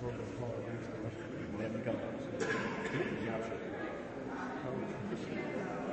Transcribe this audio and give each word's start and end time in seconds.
Ja, 0.00 0.06
maar 4.64 5.89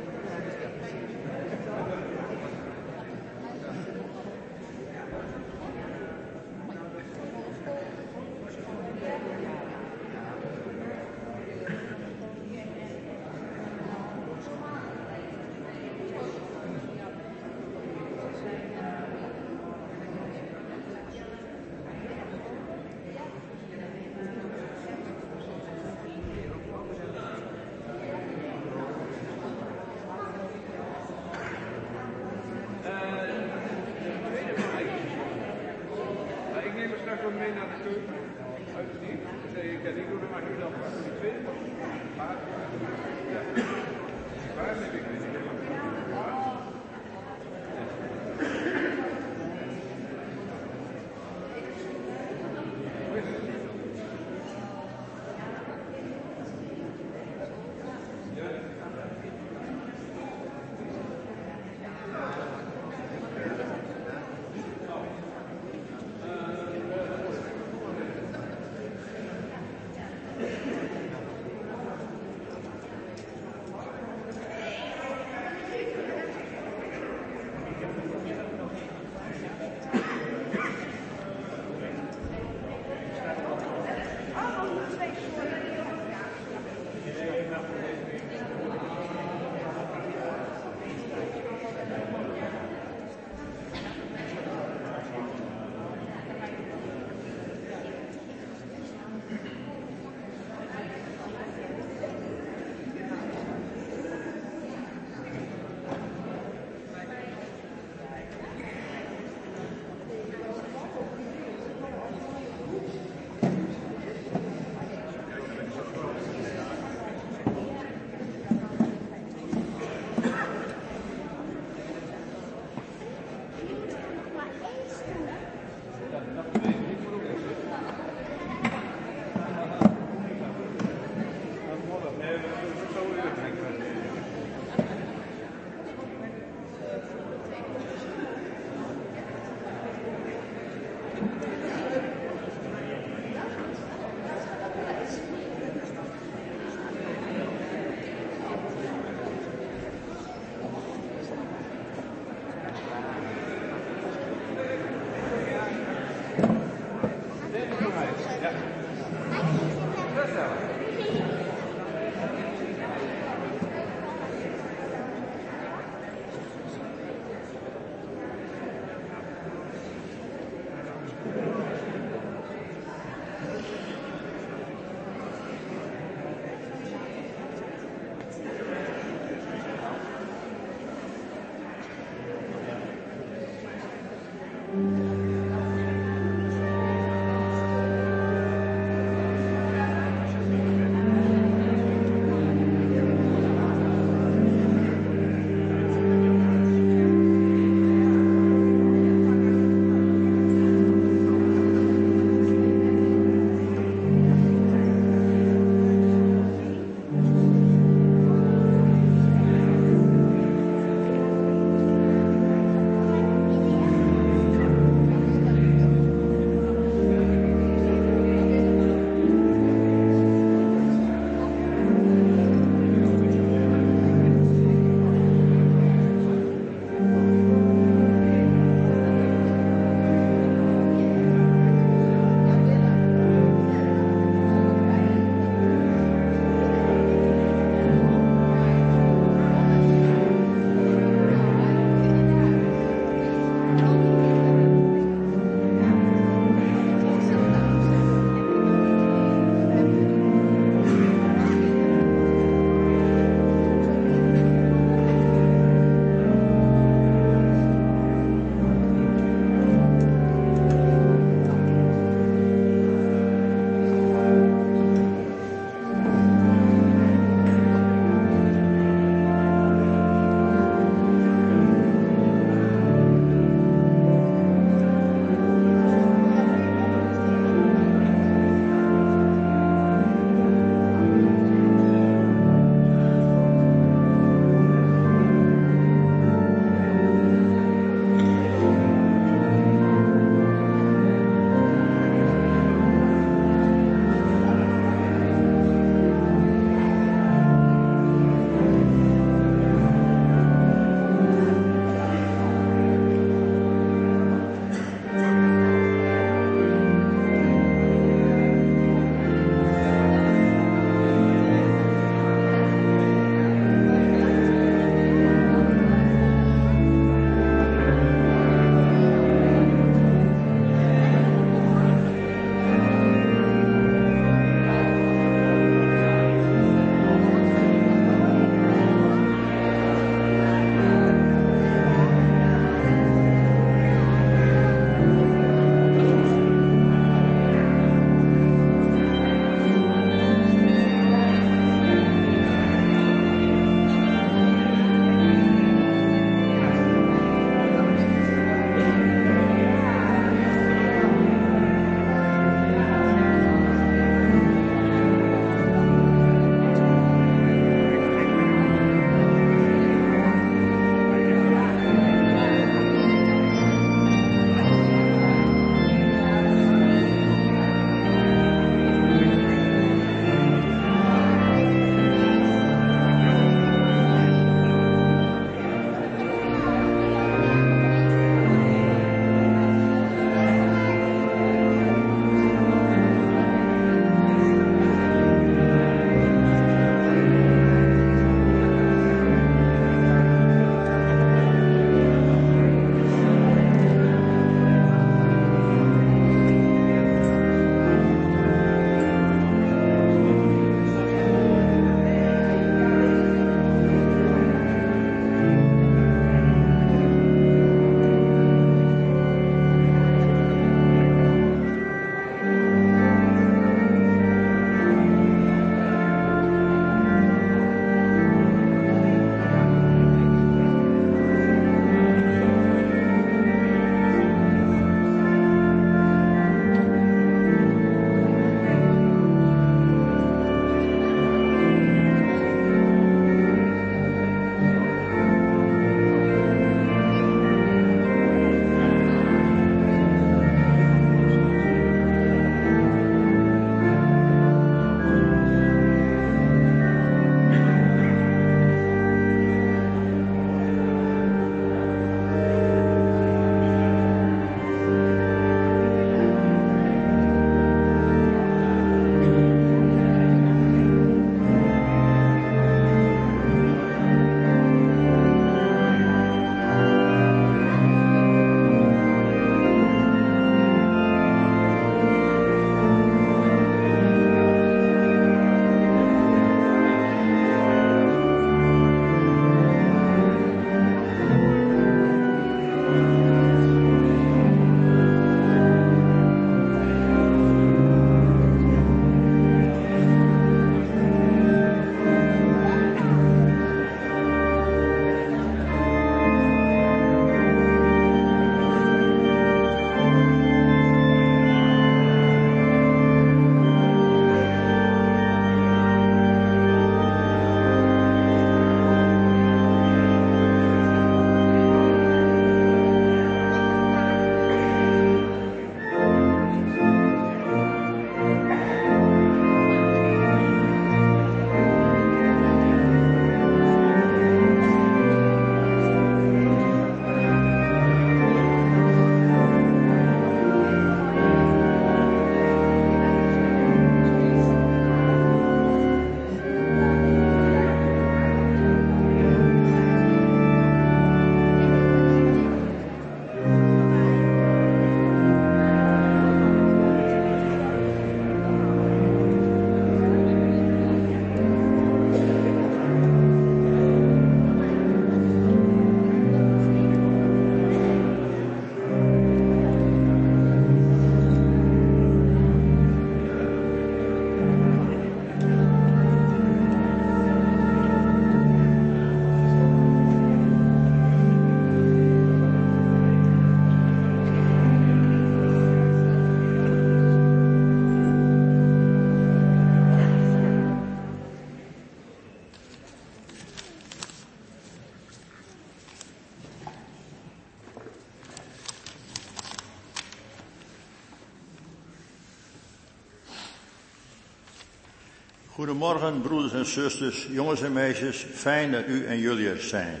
Goedemorgen, 595.84 596.20
broeders 596.20 596.52
en 596.52 596.66
zusters, 596.66 597.26
jongens 597.30 597.62
en 597.62 597.72
meisjes. 597.72 598.26
Fijn 598.34 598.72
dat 598.72 598.86
u 598.86 599.06
en 599.06 599.18
jullie 599.18 599.48
er 599.48 599.60
zijn. 599.60 600.00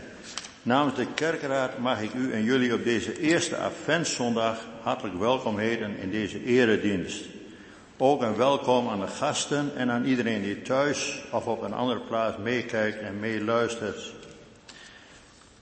Namens 0.62 0.96
de 0.96 1.06
kerkraad 1.14 1.78
mag 1.78 2.00
ik 2.00 2.14
u 2.14 2.32
en 2.32 2.42
jullie 2.42 2.74
op 2.74 2.84
deze 2.84 3.20
eerste 3.20 3.56
adventszondag 3.56 4.58
hartelijk 4.82 5.18
welkom 5.18 5.58
heten 5.58 5.96
in 5.96 6.10
deze 6.10 6.44
eredienst. 6.44 7.24
Ook 7.96 8.22
een 8.22 8.36
welkom 8.36 8.88
aan 8.88 9.00
de 9.00 9.06
gasten 9.06 9.76
en 9.76 9.90
aan 9.90 10.04
iedereen 10.04 10.42
die 10.42 10.62
thuis 10.62 11.22
of 11.32 11.46
op 11.46 11.62
een 11.62 11.74
andere 11.74 12.00
plaats 12.00 12.36
meekijkt 12.38 13.00
en 13.00 13.20
meeluistert. 13.20 14.12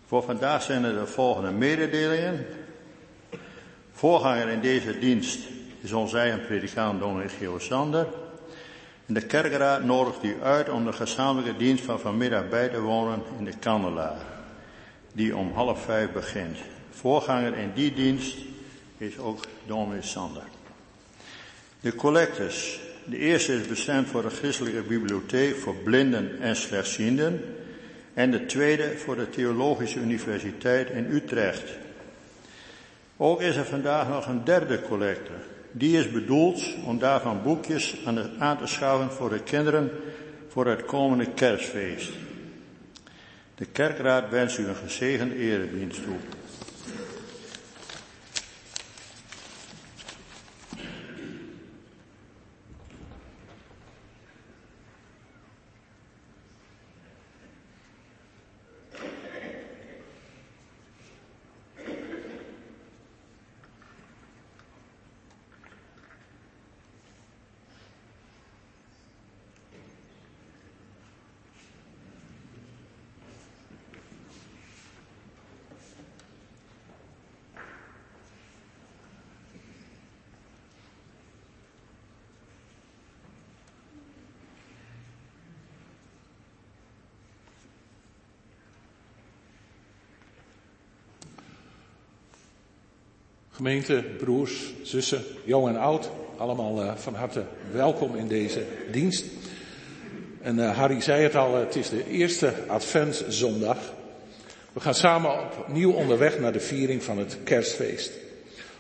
Voor 0.07 0.23
vandaag 0.23 0.63
zijn 0.63 0.85
er 0.85 0.95
de 0.95 1.07
volgende 1.07 1.51
mededelingen. 1.51 2.47
Voorganger 3.93 4.49
in 4.49 4.61
deze 4.61 4.99
dienst 4.99 5.39
is 5.81 5.93
onze 5.93 6.19
eigen 6.19 6.47
predikant 6.47 7.01
Dominee 7.01 7.29
Geo 7.29 7.59
Sander. 7.59 8.07
De 9.13 9.21
kerkraad 9.21 9.85
nodigt 9.85 10.23
u 10.23 10.37
uit 10.43 10.69
om 10.69 10.85
de 10.85 10.93
gezamenlijke 10.93 11.57
dienst 11.57 11.85
van 11.85 12.01
vanmiddag 12.01 12.49
bij 12.49 12.69
te 12.69 12.81
wonen 12.81 13.23
in 13.39 13.45
de 13.45 13.57
Kandelaar, 13.59 14.21
die 15.13 15.37
om 15.37 15.53
half 15.53 15.85
vijf 15.85 16.13
begint. 16.13 16.59
Voorganger 16.91 17.57
in 17.57 17.71
die 17.75 17.95
dienst 17.95 18.37
is 18.99 19.19
ook 19.19 19.45
Dominee 19.67 20.03
Sander. 20.03 20.43
De 21.81 21.95
collectes. 21.95 22.81
De 23.05 23.19
eerste 23.19 23.55
is 23.55 23.67
bestemd 23.67 24.09
voor 24.09 24.23
de 24.23 24.31
Christelijke 24.31 24.83
Bibliotheek 24.83 25.57
voor 25.57 25.75
blinden 25.75 26.41
en 26.41 26.57
slechtzienden. 26.57 27.45
En 28.15 28.31
de 28.31 28.47
tweede 28.47 28.99
voor 28.99 29.17
de 29.17 29.31
Theologische 29.31 30.01
Universiteit 30.01 30.91
in 30.91 31.07
Utrecht. 31.11 31.71
Ook 33.17 33.41
is 33.41 33.57
er 33.57 33.65
vandaag 33.65 34.09
nog 34.09 34.27
een 34.27 34.45
derde 34.45 34.83
collecte. 34.83 35.33
Die 35.73 35.99
is 35.99 36.11
bedoeld 36.11 36.63
om 36.87 36.99
daarvan 36.99 37.43
boekjes 37.43 37.97
aan 38.39 38.59
te 38.59 38.67
schaffen 38.67 39.11
voor 39.11 39.29
de 39.31 39.43
kinderen 39.43 39.91
voor 40.49 40.67
het 40.67 40.85
komende 40.85 41.27
kerstfeest. 41.35 42.11
De 43.55 43.65
kerkraad 43.65 44.31
wenst 44.31 44.59
u 44.59 44.67
een 44.67 44.75
gezegende 44.75 45.37
eredienst 45.37 46.03
toe. 46.03 46.17
Gemeente, 93.63 94.05
broers, 94.19 94.73
zussen, 94.83 95.23
jong 95.45 95.69
en 95.69 95.77
oud, 95.77 96.11
allemaal 96.37 96.83
uh, 96.83 96.93
van 96.97 97.15
harte 97.15 97.45
welkom 97.73 98.17
in 98.17 98.29
deze 98.29 98.65
dienst. 98.91 99.25
En 100.41 100.59
uh, 100.59 100.77
Harry 100.77 101.01
zei 101.01 101.23
het 101.23 101.37
al, 101.37 101.55
het 101.55 101.77
is 101.77 101.89
de 101.89 102.09
eerste 102.09 102.53
Adventszondag. 102.69 103.77
We 104.73 104.81
gaan 104.81 104.95
samen 104.95 105.31
opnieuw 105.59 105.93
onderweg 105.93 106.39
naar 106.39 106.53
de 106.53 106.61
viering 106.61 107.03
van 107.03 107.19
het 107.19 107.39
kerstfeest. 107.45 108.13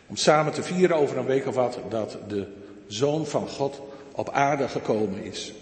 Om 0.06 0.16
samen 0.16 0.52
te 0.52 0.62
vieren 0.62 0.96
over 0.96 1.16
een 1.16 1.26
week 1.26 1.46
of 1.46 1.54
wat 1.54 1.78
dat 1.88 2.18
de 2.28 2.46
Zoon 2.86 3.26
van 3.26 3.48
God 3.48 3.80
op 4.12 4.30
aarde 4.30 4.68
gekomen 4.68 5.24
is. 5.24 5.52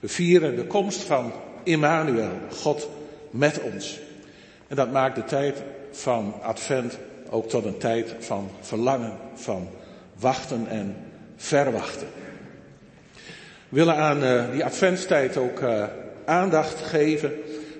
We 0.00 0.08
vieren 0.08 0.56
de 0.56 0.66
komst 0.66 1.02
van 1.02 1.32
Immanuel, 1.62 2.38
God 2.52 2.88
met 3.30 3.60
ons. 3.60 3.98
En 4.68 4.76
dat 4.76 4.92
maakt 4.92 5.16
de 5.16 5.24
tijd 5.24 5.62
van 5.90 6.34
Advent 6.42 6.98
ook 7.30 7.48
tot 7.48 7.64
een 7.64 7.78
tijd 7.78 8.14
van 8.18 8.50
verlangen, 8.60 9.12
van 9.34 9.68
wachten 10.18 10.66
en 10.68 10.96
verwachten. 11.36 12.06
We 13.68 13.76
willen 13.76 13.96
aan 13.96 14.22
uh, 14.22 14.50
die 14.52 14.64
adventstijd 14.64 15.36
ook 15.36 15.60
uh, 15.60 15.84
aandacht 16.24 16.80
geven 16.80 17.32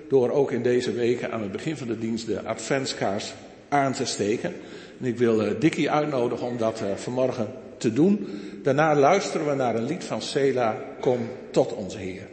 door 0.09 0.31
ook 0.31 0.51
in 0.51 0.63
deze 0.63 0.93
weken 0.93 1.31
aan 1.31 1.41
het 1.41 1.51
begin 1.51 1.77
van 1.77 1.87
de 1.87 1.99
dienst 1.99 2.25
de 2.25 2.41
adventskaars 2.41 3.33
aan 3.69 3.93
te 3.93 4.05
steken. 4.05 4.53
En 4.99 5.05
ik 5.05 5.17
wil 5.17 5.45
uh, 5.45 5.51
Dickie 5.59 5.91
uitnodigen 5.91 6.47
om 6.47 6.57
dat 6.57 6.81
vanmorgen 6.95 7.47
te 7.77 7.93
doen. 7.93 8.27
Daarna 8.63 8.95
luisteren 8.95 9.47
we 9.47 9.53
naar 9.53 9.75
een 9.75 9.85
lied 9.85 10.03
van 10.03 10.21
Sela, 10.21 10.77
Kom 10.99 11.29
tot 11.51 11.73
onze 11.73 11.97
Heer. 11.97 12.27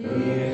Yeah. 0.00 0.47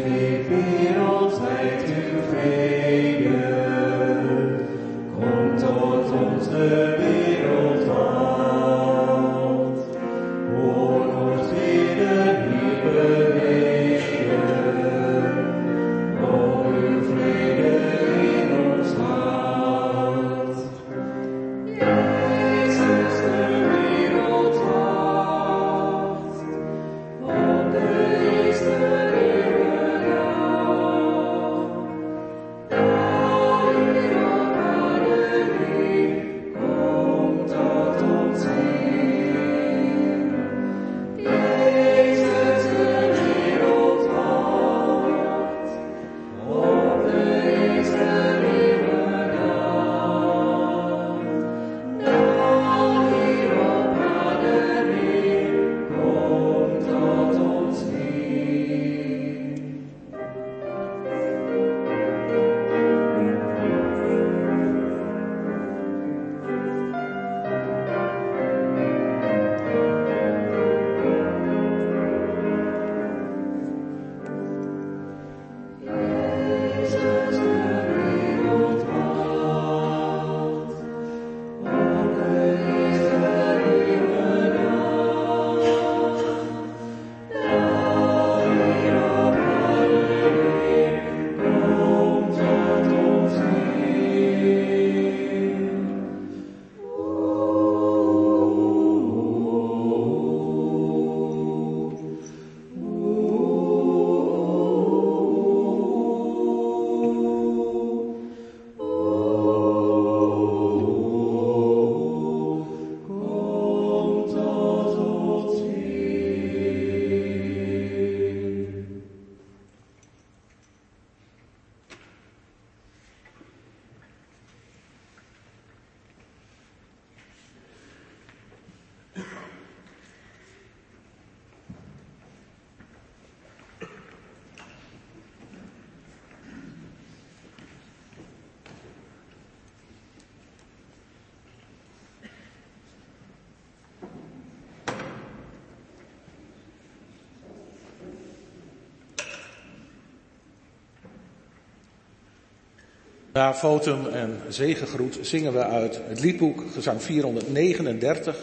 Na 153.35 153.55
fotum 153.55 154.07
en 154.07 154.41
zegengroet 154.49 155.19
zingen 155.21 155.53
we 155.53 155.65
uit 155.65 156.01
het 156.09 156.21
liedboek 156.21 156.65
gezang 156.73 157.03
439. 157.03 158.37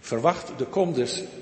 Verwacht 0.00 0.52
de 0.56 0.66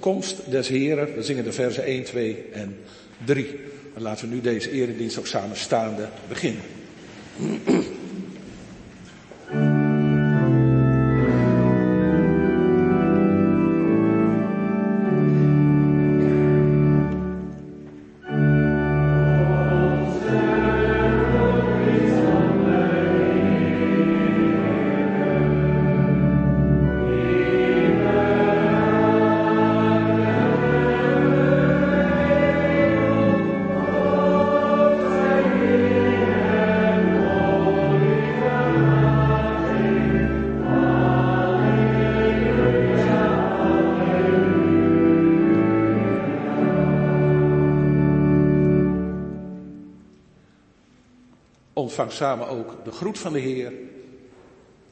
komst 0.00 0.50
des 0.50 0.68
Heren. 0.68 1.14
We 1.14 1.22
zingen 1.22 1.44
de 1.44 1.52
versen 1.52 1.84
1, 1.84 2.04
2 2.04 2.44
en 2.52 2.76
3. 3.24 3.60
En 3.94 4.02
laten 4.02 4.28
we 4.28 4.34
nu 4.34 4.40
deze 4.40 4.70
eredienst 4.70 5.18
ook 5.18 5.26
samen 5.26 5.56
staande 5.56 6.08
beginnen. 6.28 6.62
Samen 52.12 52.48
ook 52.48 52.84
de 52.84 52.90
groet 52.90 53.18
van 53.18 53.32
de 53.32 53.38
Heer. 53.38 53.72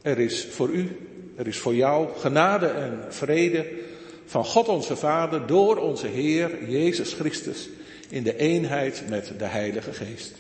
Er 0.03 0.19
is 0.19 0.47
voor 0.47 0.69
u, 0.69 0.97
er 1.37 1.47
is 1.47 1.59
voor 1.59 1.75
jou 1.75 2.09
genade 2.19 2.67
en 2.67 3.05
vrede 3.09 3.67
van 4.27 4.45
God 4.45 4.69
onze 4.69 4.97
Vader 4.97 5.47
door 5.47 5.77
onze 5.77 6.07
Heer 6.07 6.69
Jezus 6.69 7.13
Christus 7.13 7.69
in 8.09 8.23
de 8.23 8.37
eenheid 8.37 9.03
met 9.09 9.33
de 9.39 9.45
Heilige 9.45 9.93
Geest. 9.93 10.35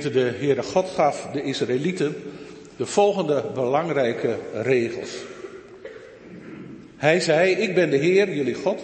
De 0.00 0.32
Heere 0.38 0.62
God 0.62 0.88
gaf 0.88 1.28
de 1.32 1.42
Israëlieten 1.42 2.14
de 2.76 2.86
volgende 2.86 3.44
belangrijke 3.54 4.36
regels. 4.52 5.10
Hij 6.96 7.20
zei, 7.20 7.52
ik 7.52 7.74
ben 7.74 7.90
de 7.90 7.96
Heer, 7.96 8.34
jullie 8.34 8.54
God. 8.54 8.80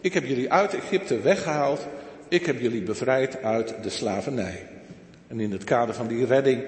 Ik 0.00 0.14
heb 0.14 0.24
jullie 0.24 0.52
uit 0.52 0.74
Egypte 0.74 1.20
weggehaald. 1.20 1.86
Ik 2.28 2.46
heb 2.46 2.60
jullie 2.60 2.82
bevrijd 2.82 3.42
uit 3.42 3.74
de 3.82 3.90
slavernij. 3.90 4.66
En 5.26 5.40
in 5.40 5.52
het 5.52 5.64
kader 5.64 5.94
van 5.94 6.06
die 6.06 6.26
redding 6.26 6.64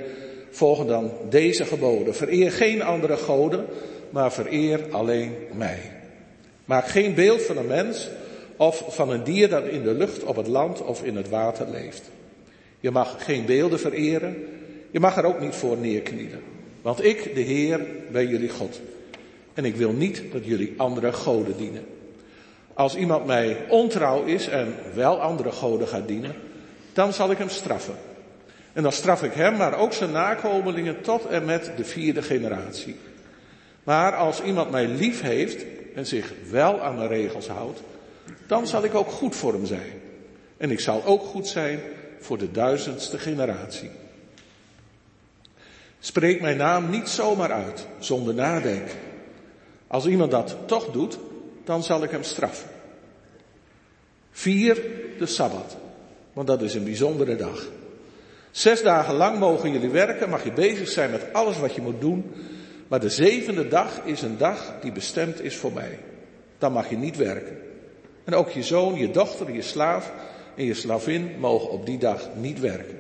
volgen 0.51 0.87
dan 0.87 1.13
deze 1.29 1.65
geboden. 1.65 2.15
Vereer 2.15 2.53
geen 2.53 2.83
andere 2.83 3.17
goden, 3.17 3.67
maar 4.11 4.33
vereer 4.33 4.81
alleen 4.91 5.35
mij. 5.53 5.79
Maak 6.65 6.89
geen 6.89 7.15
beeld 7.15 7.43
van 7.43 7.57
een 7.57 7.67
mens 7.67 8.09
of 8.57 8.85
van 8.89 9.11
een 9.11 9.25
dier 9.25 9.49
dat 9.49 9.65
in 9.65 9.83
de 9.83 9.95
lucht, 9.95 10.25
op 10.25 10.37
het 10.37 10.47
land 10.47 10.83
of 10.83 11.03
in 11.03 11.17
het 11.17 11.29
water 11.29 11.67
leeft. 11.71 12.11
Je 12.81 12.91
mag 12.91 13.25
geen 13.25 13.45
beelden 13.45 13.79
vereren. 13.79 14.37
Je 14.91 15.01
mag 15.01 15.17
er 15.17 15.25
ook 15.25 15.41
niet 15.41 15.55
voor 15.55 15.77
neerknielen. 15.77 16.43
Want 16.83 17.05
ik, 17.05 17.35
de 17.35 17.41
Heer, 17.41 17.87
ben 18.11 18.29
jullie 18.29 18.49
God. 18.49 18.81
En 19.55 19.65
ik 19.65 19.77
wil 19.77 19.93
niet 19.93 20.23
dat 20.33 20.45
jullie 20.45 20.75
andere 20.77 21.13
goden 21.13 21.57
dienen. 21.57 21.85
Als 22.75 22.97
iemand 22.97 23.27
mij 23.27 23.57
ontrouw 23.69 24.25
is 24.25 24.49
en 24.49 24.75
wel 24.95 25.21
andere 25.21 25.53
goden 25.53 25.89
gaat 25.89 26.09
dienen, 26.09 26.35
dan 26.93 27.13
zal 27.13 27.31
ik 27.31 27.39
hem 27.39 27.49
straffen. 27.49 27.95
En 28.73 28.83
dan 28.83 28.93
straf 28.93 29.23
ik 29.23 29.33
hem, 29.33 29.57
maar 29.57 29.79
ook 29.79 29.93
zijn 29.93 30.13
nakomelingen 30.13 31.01
tot 31.01 31.27
en 31.27 31.45
met 31.45 31.73
de 31.77 31.85
vierde 31.85 32.23
generatie. 32.23 32.97
Maar 33.85 34.15
als 34.15 34.43
iemand 34.43 34.71
mij 34.71 34.87
lief 34.87 35.21
heeft 35.21 35.65
en 35.95 36.07
zich 36.07 36.33
wel 36.51 36.81
aan 36.81 36.99
de 36.99 37.07
regels 37.07 37.49
houdt, 37.49 37.81
dan 38.47 38.67
zal 38.67 38.85
ik 38.85 38.95
ook 38.95 39.11
goed 39.11 39.37
voor 39.37 39.53
hem 39.53 39.67
zijn. 39.67 39.93
En 40.57 40.71
ik 40.71 40.81
zal 40.81 41.05
ook 41.05 41.23
goed 41.23 41.47
zijn 41.47 41.81
voor 42.21 42.39
de 42.39 42.51
duizendste 42.51 43.19
generatie. 43.19 43.91
Spreek 45.99 46.41
mijn 46.41 46.57
naam 46.57 46.91
niet 46.91 47.09
zomaar 47.09 47.53
uit, 47.53 47.87
zonder 47.99 48.35
nadenken. 48.35 48.99
Als 49.87 50.07
iemand 50.07 50.31
dat 50.31 50.57
toch 50.67 50.91
doet, 50.91 51.19
dan 51.65 51.83
zal 51.83 52.03
ik 52.03 52.11
hem 52.11 52.23
straffen. 52.23 52.71
Vier 54.31 54.83
de 55.19 55.27
Sabbat, 55.27 55.77
want 56.33 56.47
dat 56.47 56.63
is 56.63 56.75
een 56.75 56.85
bijzondere 56.85 57.37
dag. 57.37 57.69
Zes 58.51 58.83
dagen 58.83 59.15
lang 59.15 59.39
mogen 59.39 59.73
jullie 59.73 59.89
werken, 59.89 60.29
mag 60.29 60.45
je 60.45 60.53
bezig 60.53 60.89
zijn 60.89 61.11
met 61.11 61.33
alles 61.33 61.59
wat 61.59 61.75
je 61.75 61.81
moet 61.81 62.01
doen. 62.01 62.33
Maar 62.89 63.01
de 63.01 63.09
zevende 63.09 63.69
dag 63.69 64.01
is 64.05 64.23
een 64.23 64.39
dag 64.39 64.75
die 64.81 64.93
bestemd 64.93 65.41
is 65.43 65.57
voor 65.57 65.73
mij. 65.73 65.99
Dan 66.59 66.73
mag 66.73 66.91
je 66.91 66.97
niet 66.97 67.17
werken. 67.17 67.59
En 68.25 68.35
ook 68.35 68.51
je 68.51 68.63
zoon, 68.63 68.95
je 68.95 69.11
dochter, 69.11 69.53
je 69.53 69.63
slaaf 69.63 70.13
en 70.57 70.65
je 70.65 70.75
slavin 70.75 71.31
mogen 71.39 71.71
op 71.71 71.87
die 71.87 71.99
dag 71.99 72.29
niet 72.41 72.61
werken. 72.61 72.99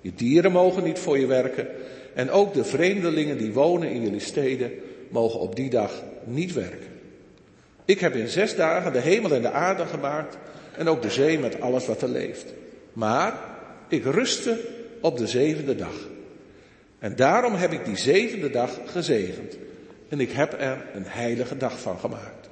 Je 0.00 0.12
dieren 0.14 0.52
mogen 0.52 0.84
niet 0.84 0.98
voor 0.98 1.18
je 1.18 1.26
werken. 1.26 1.68
En 2.14 2.30
ook 2.30 2.54
de 2.54 2.64
vreemdelingen 2.64 3.38
die 3.38 3.52
wonen 3.52 3.90
in 3.90 4.02
jullie 4.02 4.20
steden 4.20 4.72
mogen 5.08 5.40
op 5.40 5.56
die 5.56 5.70
dag 5.70 6.02
niet 6.24 6.52
werken. 6.52 6.88
Ik 7.84 8.00
heb 8.00 8.14
in 8.14 8.28
zes 8.28 8.56
dagen 8.56 8.92
de 8.92 9.00
hemel 9.00 9.34
en 9.34 9.42
de 9.42 9.50
aarde 9.50 9.86
gemaakt 9.86 10.38
en 10.76 10.88
ook 10.88 11.02
de 11.02 11.10
zee 11.10 11.38
met 11.38 11.60
alles 11.60 11.86
wat 11.86 12.02
er 12.02 12.08
leeft. 12.08 12.46
Maar 12.92 13.34
ik 13.88 14.04
rustte 14.04 14.60
op 15.00 15.18
de 15.18 15.26
zevende 15.26 15.76
dag. 15.76 16.08
En 16.98 17.16
daarom 17.16 17.54
heb 17.54 17.72
ik 17.72 17.84
die 17.84 17.96
zevende 17.96 18.50
dag 18.50 18.78
gezegend. 18.84 19.56
En 20.08 20.20
ik 20.20 20.30
heb 20.30 20.52
er 20.58 20.84
een 20.94 21.06
heilige 21.06 21.56
dag 21.56 21.80
van 21.80 21.98
gemaakt. 21.98 22.48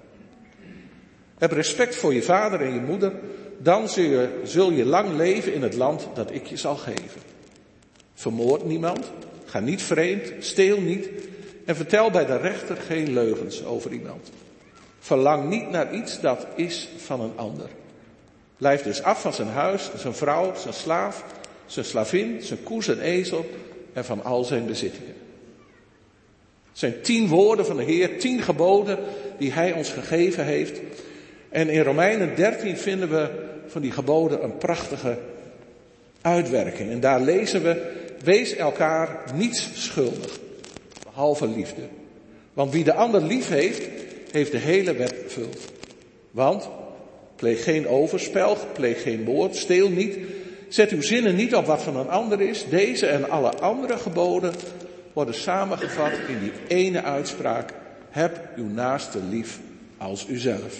Heb 1.38 1.52
respect 1.52 1.96
voor 1.96 2.14
je 2.14 2.22
vader 2.22 2.60
en 2.60 2.74
je 2.74 2.80
moeder, 2.80 3.12
dan 3.58 3.88
zul 3.88 4.04
je, 4.04 4.40
zul 4.44 4.70
je 4.70 4.84
lang 4.84 5.16
leven 5.16 5.54
in 5.54 5.62
het 5.62 5.74
land 5.74 6.08
dat 6.14 6.34
ik 6.34 6.46
je 6.46 6.56
zal 6.56 6.76
geven. 6.76 7.20
Vermoord 8.14 8.64
niemand, 8.64 9.10
ga 9.44 9.60
niet 9.60 9.82
vreemd, 9.82 10.32
steel 10.38 10.80
niet 10.80 11.08
en 11.64 11.76
vertel 11.76 12.10
bij 12.10 12.26
de 12.26 12.36
rechter 12.36 12.76
geen 12.76 13.12
leugens 13.12 13.64
over 13.64 13.92
iemand. 13.92 14.30
Verlang 14.98 15.48
niet 15.48 15.70
naar 15.70 15.94
iets 15.94 16.20
dat 16.20 16.46
is 16.54 16.88
van 16.96 17.20
een 17.20 17.32
ander. 17.36 17.68
Blijf 18.56 18.82
dus 18.82 19.02
af 19.02 19.20
van 19.20 19.32
zijn 19.32 19.48
huis, 19.48 19.90
zijn 19.96 20.14
vrouw, 20.14 20.54
zijn 20.56 20.74
slaaf, 20.74 21.24
zijn 21.66 21.84
slavin, 21.84 22.42
zijn 22.42 22.62
koe, 22.62 22.82
zijn 22.82 23.00
ezel 23.00 23.50
en 23.92 24.04
van 24.04 24.24
al 24.24 24.44
zijn 24.44 24.66
bezittingen. 24.66 25.14
Het 26.68 26.78
zijn 26.78 27.02
tien 27.02 27.28
woorden 27.28 27.66
van 27.66 27.76
de 27.76 27.82
Heer, 27.82 28.18
tien 28.18 28.42
geboden 28.42 28.98
die 29.38 29.52
Hij 29.52 29.72
ons 29.72 29.90
gegeven 29.90 30.44
heeft. 30.44 30.80
En 31.48 31.68
in 31.68 31.82
Romeinen 31.82 32.34
13 32.34 32.76
vinden 32.76 33.10
we 33.10 33.28
van 33.66 33.82
die 33.82 33.92
geboden 33.92 34.44
een 34.44 34.56
prachtige 34.56 35.18
uitwerking. 36.20 36.90
En 36.90 37.00
daar 37.00 37.20
lezen 37.20 37.62
we, 37.62 37.92
wees 38.24 38.56
elkaar 38.56 39.24
niets 39.34 39.70
schuldig, 39.74 40.38
behalve 41.02 41.48
liefde. 41.48 41.82
Want 42.52 42.72
wie 42.72 42.84
de 42.84 42.94
ander 42.94 43.22
lief 43.22 43.48
heeft, 43.48 43.82
heeft 44.30 44.52
de 44.52 44.58
hele 44.58 44.94
wet 44.94 45.14
vervuld. 45.20 45.72
Want 46.30 46.68
pleeg 47.36 47.64
geen 47.64 47.88
overspel, 47.88 48.56
pleeg 48.72 49.02
geen 49.02 49.22
moord, 49.22 49.56
steel 49.56 49.88
niet, 49.88 50.18
zet 50.68 50.90
uw 50.90 51.02
zinnen 51.02 51.34
niet 51.34 51.54
op 51.54 51.66
wat 51.66 51.82
van 51.82 51.96
een 51.96 52.08
ander 52.08 52.40
is. 52.40 52.64
Deze 52.70 53.06
en 53.06 53.30
alle 53.30 53.50
andere 53.50 53.98
geboden 53.98 54.54
worden 55.12 55.34
samengevat 55.34 56.12
in 56.28 56.38
die 56.38 56.52
ene 56.68 57.02
uitspraak, 57.02 57.72
heb 58.10 58.48
uw 58.56 58.68
naaste 58.68 59.18
lief 59.30 59.58
als 59.96 60.26
uzelf. 60.28 60.76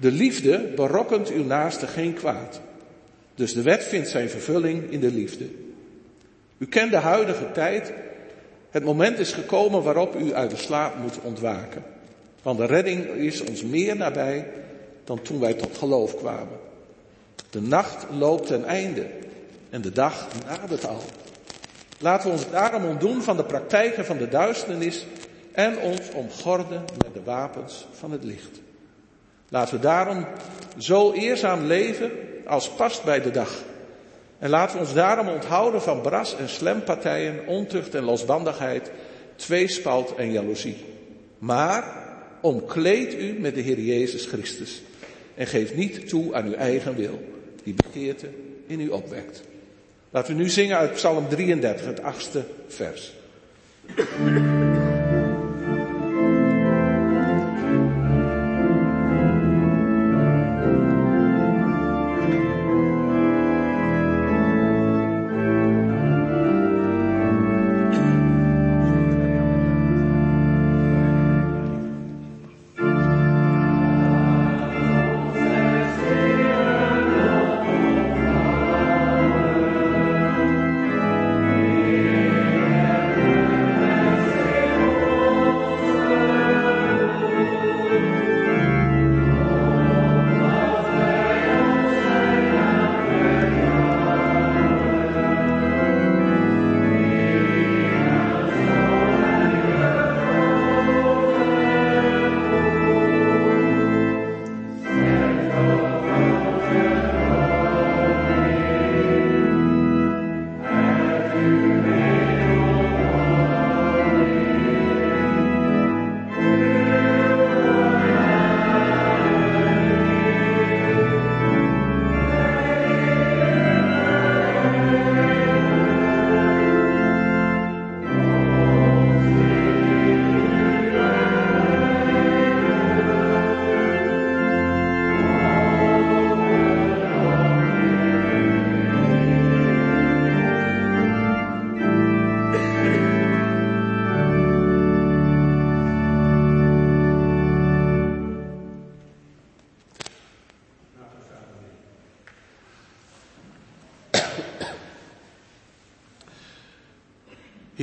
De 0.00 0.10
liefde 0.10 0.72
berokkent 0.76 1.30
uw 1.30 1.44
naaste 1.44 1.86
geen 1.86 2.14
kwaad. 2.14 2.60
Dus 3.34 3.52
de 3.52 3.62
wet 3.62 3.84
vindt 3.84 4.08
zijn 4.08 4.30
vervulling 4.30 4.90
in 4.90 5.00
de 5.00 5.12
liefde. 5.12 5.44
U 6.58 6.66
kent 6.66 6.90
de 6.90 6.96
huidige 6.96 7.52
tijd. 7.52 7.92
Het 8.70 8.84
moment 8.84 9.18
is 9.18 9.32
gekomen 9.32 9.82
waarop 9.82 10.20
u 10.20 10.34
uit 10.34 10.50
de 10.50 10.56
slaap 10.56 10.98
moet 10.98 11.20
ontwaken. 11.22 11.82
Want 12.42 12.58
de 12.58 12.66
redding 12.66 13.06
is 13.06 13.40
ons 13.40 13.62
meer 13.62 13.96
nabij 13.96 14.50
dan 15.04 15.22
toen 15.22 15.40
wij 15.40 15.54
tot 15.54 15.78
geloof 15.78 16.16
kwamen. 16.16 16.58
De 17.50 17.60
nacht 17.60 18.06
loopt 18.18 18.46
ten 18.46 18.64
einde 18.64 19.06
en 19.70 19.80
de 19.80 19.92
dag 19.92 20.28
nadert 20.46 20.86
al. 20.86 21.02
Laten 21.98 22.26
we 22.26 22.32
ons 22.32 22.50
daarom 22.50 22.84
ontdoen 22.84 23.22
van 23.22 23.36
de 23.36 23.44
praktijken 23.44 24.04
van 24.04 24.18
de 24.18 24.28
duisternis 24.28 25.06
en 25.52 25.78
ons 25.78 26.00
omgorden 26.14 26.84
met 27.04 27.14
de 27.14 27.22
wapens 27.24 27.86
van 27.92 28.12
het 28.12 28.24
licht. 28.24 28.60
Laten 29.48 29.74
we 29.74 29.80
daarom 29.80 30.26
zo 30.78 31.12
eerzaam 31.12 31.64
leven 31.64 32.10
als 32.46 32.68
past 32.70 33.04
bij 33.04 33.20
de 33.20 33.30
dag. 33.30 33.62
En 34.38 34.50
laten 34.50 34.76
we 34.76 34.84
ons 34.84 34.94
daarom 34.94 35.28
onthouden 35.28 35.82
van 35.82 36.00
bras- 36.00 36.36
en 36.36 36.48
slempartijen, 36.48 37.46
ontucht 37.46 37.94
en 37.94 38.04
losbandigheid, 38.04 38.90
tweespalt 39.36 40.14
en 40.14 40.32
jaloezie. 40.32 40.76
Maar 41.38 41.84
omkleed 42.40 43.14
u 43.14 43.32
met 43.38 43.54
de 43.54 43.60
Heer 43.60 43.80
Jezus 43.80 44.26
Christus 44.26 44.82
en 45.34 45.46
geef 45.46 45.74
niet 45.74 46.08
toe 46.08 46.34
aan 46.34 46.46
uw 46.46 46.54
eigen 46.54 46.96
wil, 46.96 47.20
die 47.62 47.74
begeerte 47.74 48.28
in 48.66 48.80
u 48.80 48.88
opwekt. 48.88 49.42
Laten 50.10 50.36
we 50.36 50.42
nu 50.42 50.48
zingen 50.48 50.76
uit 50.76 50.92
Psalm 50.92 51.28
33, 51.28 51.86
het 51.86 52.02
achtste 52.02 52.44
vers. 52.68 53.12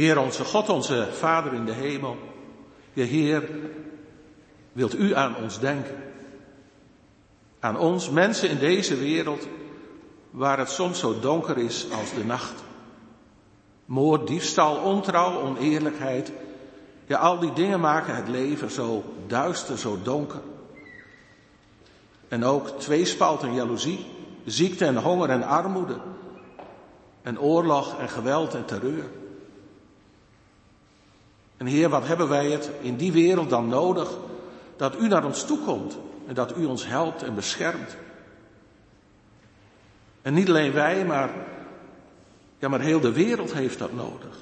Heer 0.02 0.20
onze 0.20 0.46
God, 0.46 0.70
onze 0.70 1.08
Vader 1.12 1.54
in 1.54 1.66
de 1.66 1.72
hemel. 1.72 2.18
Je 2.94 3.04
Heer, 3.04 3.50
wilt 4.72 4.96
u 4.96 5.16
aan 5.16 5.36
ons 5.36 5.60
denken? 5.60 5.96
Aan 7.60 7.78
ons 7.78 8.10
mensen 8.10 8.50
in 8.50 8.58
deze 8.58 8.98
wereld 8.98 9.48
waar 10.32 10.58
het 10.58 10.70
soms 10.70 11.00
zo 11.00 11.20
donker 11.20 11.58
is 11.58 11.88
als 11.92 12.14
de 12.14 12.26
nacht. 12.26 12.64
Moord, 13.86 14.28
diefstal, 14.28 14.76
ontrouw, 14.76 15.42
oneerlijkheid. 15.42 16.32
Ja, 17.06 17.18
al 17.18 17.40
die 17.40 17.54
dingen 17.54 17.80
maken 17.80 18.16
het 18.16 18.28
leven 18.28 18.72
zo 18.72 19.04
duister, 19.28 19.78
zo 19.78 20.00
donker. 20.04 20.42
En 22.28 22.44
ook 22.44 22.68
tweespalt 22.68 23.44
en 23.44 23.54
jaloezie, 23.54 24.06
ziekte 24.46 24.86
en 24.86 24.98
honger 24.98 25.30
en 25.30 25.44
armoede. 25.44 25.98
En 27.22 27.40
oorlog 27.40 28.00
en 28.00 28.10
geweld 28.10 28.54
en 28.54 28.66
terreur. 28.66 29.20
En 31.62 31.68
Heer, 31.68 31.90
wat 31.90 32.08
hebben 32.08 32.30
wij 32.30 32.52
het 32.52 32.72
in 32.80 32.96
die 32.96 33.12
wereld 33.12 33.50
dan 33.50 33.68
nodig 33.68 34.10
dat 34.76 35.00
U 35.00 35.08
naar 35.08 35.26
ons 35.26 35.46
toe 35.46 35.60
komt 35.60 35.98
en 36.28 36.34
dat 36.34 36.58
U 36.58 36.66
ons 36.66 36.88
helpt 36.88 37.24
en 37.24 37.36
beschermt. 37.36 37.96
En 40.22 40.34
niet 40.34 40.50
alleen 40.50 40.74
wij, 40.74 41.06
maar, 41.06 41.30
ja, 42.60 42.68
maar 42.68 42.80
heel 42.80 43.00
de 43.00 43.12
wereld 43.12 43.54
heeft 43.54 43.80
dat 43.80 43.94
nodig. 43.94 44.38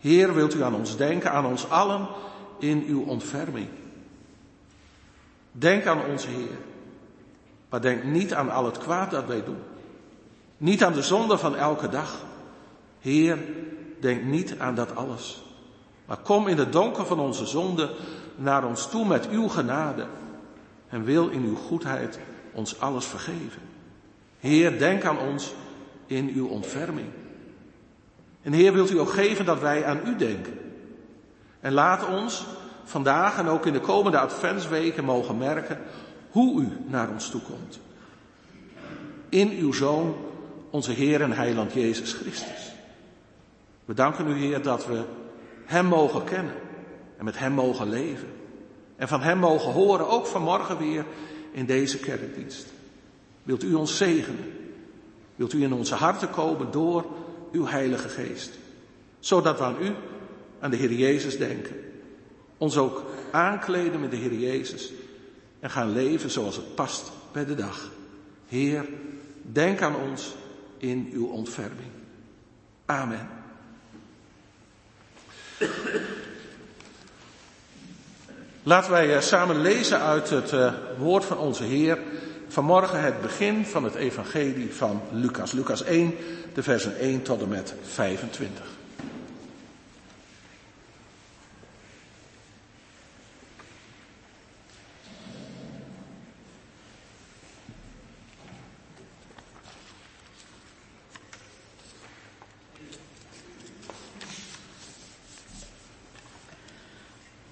Heer, 0.00 0.34
wilt 0.34 0.54
u 0.54 0.62
aan 0.62 0.74
ons 0.74 0.96
denken, 0.96 1.30
aan 1.30 1.46
ons 1.46 1.70
allen 1.70 2.06
in 2.58 2.84
uw 2.86 3.04
ontferming. 3.04 3.68
Denk 5.52 5.86
aan 5.86 6.04
onze 6.04 6.28
Heer. 6.28 6.58
Maar 7.68 7.80
denk 7.80 8.04
niet 8.04 8.34
aan 8.34 8.50
al 8.50 8.64
het 8.64 8.78
kwaad 8.78 9.10
dat 9.10 9.26
wij 9.26 9.44
doen. 9.44 9.62
Niet 10.56 10.84
aan 10.84 10.92
de 10.92 11.02
zonde 11.02 11.38
van 11.38 11.56
elke 11.56 11.88
dag. 11.88 12.16
Heer, 13.00 13.38
denk 14.00 14.22
niet 14.22 14.58
aan 14.58 14.74
dat 14.74 14.96
alles. 14.96 15.43
Maar 16.06 16.16
kom 16.16 16.48
in 16.48 16.58
het 16.58 16.72
donker 16.72 17.06
van 17.06 17.18
onze 17.18 17.46
zonde 17.46 17.90
naar 18.36 18.64
ons 18.64 18.90
toe 18.90 19.06
met 19.06 19.28
uw 19.28 19.48
genade. 19.48 20.06
En 20.88 21.04
wil 21.04 21.28
in 21.28 21.42
uw 21.42 21.56
goedheid 21.56 22.18
ons 22.52 22.80
alles 22.80 23.06
vergeven. 23.06 23.62
Heer, 24.38 24.78
denk 24.78 25.04
aan 25.04 25.18
ons 25.18 25.54
in 26.06 26.30
uw 26.34 26.46
ontferming. 26.46 27.08
En 28.42 28.52
Heer, 28.52 28.72
wilt 28.72 28.90
u 28.90 28.98
ook 28.98 29.10
geven 29.10 29.44
dat 29.44 29.60
wij 29.60 29.84
aan 29.84 30.00
u 30.06 30.16
denken. 30.16 30.58
En 31.60 31.72
laat 31.72 32.08
ons 32.08 32.46
vandaag 32.84 33.38
en 33.38 33.48
ook 33.48 33.66
in 33.66 33.72
de 33.72 33.80
komende 33.80 34.18
adventsweken 34.18 35.04
mogen 35.04 35.38
merken 35.38 35.78
hoe 36.30 36.62
u 36.62 36.68
naar 36.86 37.10
ons 37.10 37.30
toe 37.30 37.40
komt. 37.40 37.80
In 39.28 39.50
uw 39.50 39.72
Zoon, 39.72 40.16
onze 40.70 40.92
Heer 40.92 41.22
en 41.22 41.32
Heiland 41.32 41.72
Jezus 41.72 42.12
Christus. 42.12 42.72
We 43.84 43.94
danken 43.94 44.28
u, 44.28 44.34
Heer, 44.34 44.62
dat 44.62 44.86
we 44.86 45.02
Hem 45.64 45.86
mogen 45.86 46.24
kennen 46.24 46.54
en 47.18 47.24
met 47.24 47.38
Hem 47.38 47.52
mogen 47.52 47.88
leven. 47.88 48.28
En 48.96 49.08
van 49.08 49.20
Hem 49.20 49.38
mogen 49.38 49.72
horen, 49.72 50.08
ook 50.08 50.26
vanmorgen 50.26 50.78
weer 50.78 51.04
in 51.52 51.66
deze 51.66 51.98
kerkdienst. 51.98 52.66
Wilt 53.42 53.62
u 53.62 53.74
ons 53.74 53.96
zegenen? 53.96 54.52
Wilt 55.36 55.52
u 55.52 55.62
in 55.62 55.72
onze 55.72 55.94
harten 55.94 56.30
komen 56.30 56.70
door 56.70 57.06
uw 57.52 57.66
Heilige 57.66 58.08
Geest? 58.08 58.50
Zodat 59.18 59.58
we 59.58 59.64
aan 59.64 59.82
u, 59.82 59.94
aan 60.60 60.70
de 60.70 60.76
Heer 60.76 60.92
Jezus 60.92 61.38
denken. 61.38 61.76
Ons 62.58 62.76
ook 62.76 63.04
aankleden 63.30 64.00
met 64.00 64.10
de 64.10 64.16
Heer 64.16 64.34
Jezus. 64.34 64.92
En 65.60 65.70
gaan 65.70 65.92
leven 65.92 66.30
zoals 66.30 66.56
het 66.56 66.74
past 66.74 67.12
bij 67.32 67.44
de 67.44 67.54
dag. 67.54 67.90
Heer, 68.46 68.88
denk 69.42 69.82
aan 69.82 69.96
ons 69.96 70.34
in 70.78 71.10
uw 71.12 71.26
ontferming. 71.26 71.90
Amen. 72.84 73.28
Laten 78.62 78.90
wij 78.90 79.14
eh, 79.14 79.20
samen 79.20 79.60
lezen 79.60 80.00
uit 80.00 80.30
het 80.30 80.52
eh, 80.52 80.72
woord 80.98 81.24
van 81.24 81.38
onze 81.38 81.64
Heer. 81.64 81.98
Vanmorgen 82.48 83.02
het 83.02 83.20
begin 83.20 83.66
van 83.66 83.84
het 83.84 83.94
evangelie 83.94 84.74
van 84.74 85.02
Lucas. 85.12 85.52
Lucas 85.52 85.82
1, 85.84 86.14
de 86.54 86.62
versen 86.62 86.98
1 86.98 87.22
tot 87.22 87.42
en 87.42 87.48
met 87.48 87.74
25. 87.92 88.73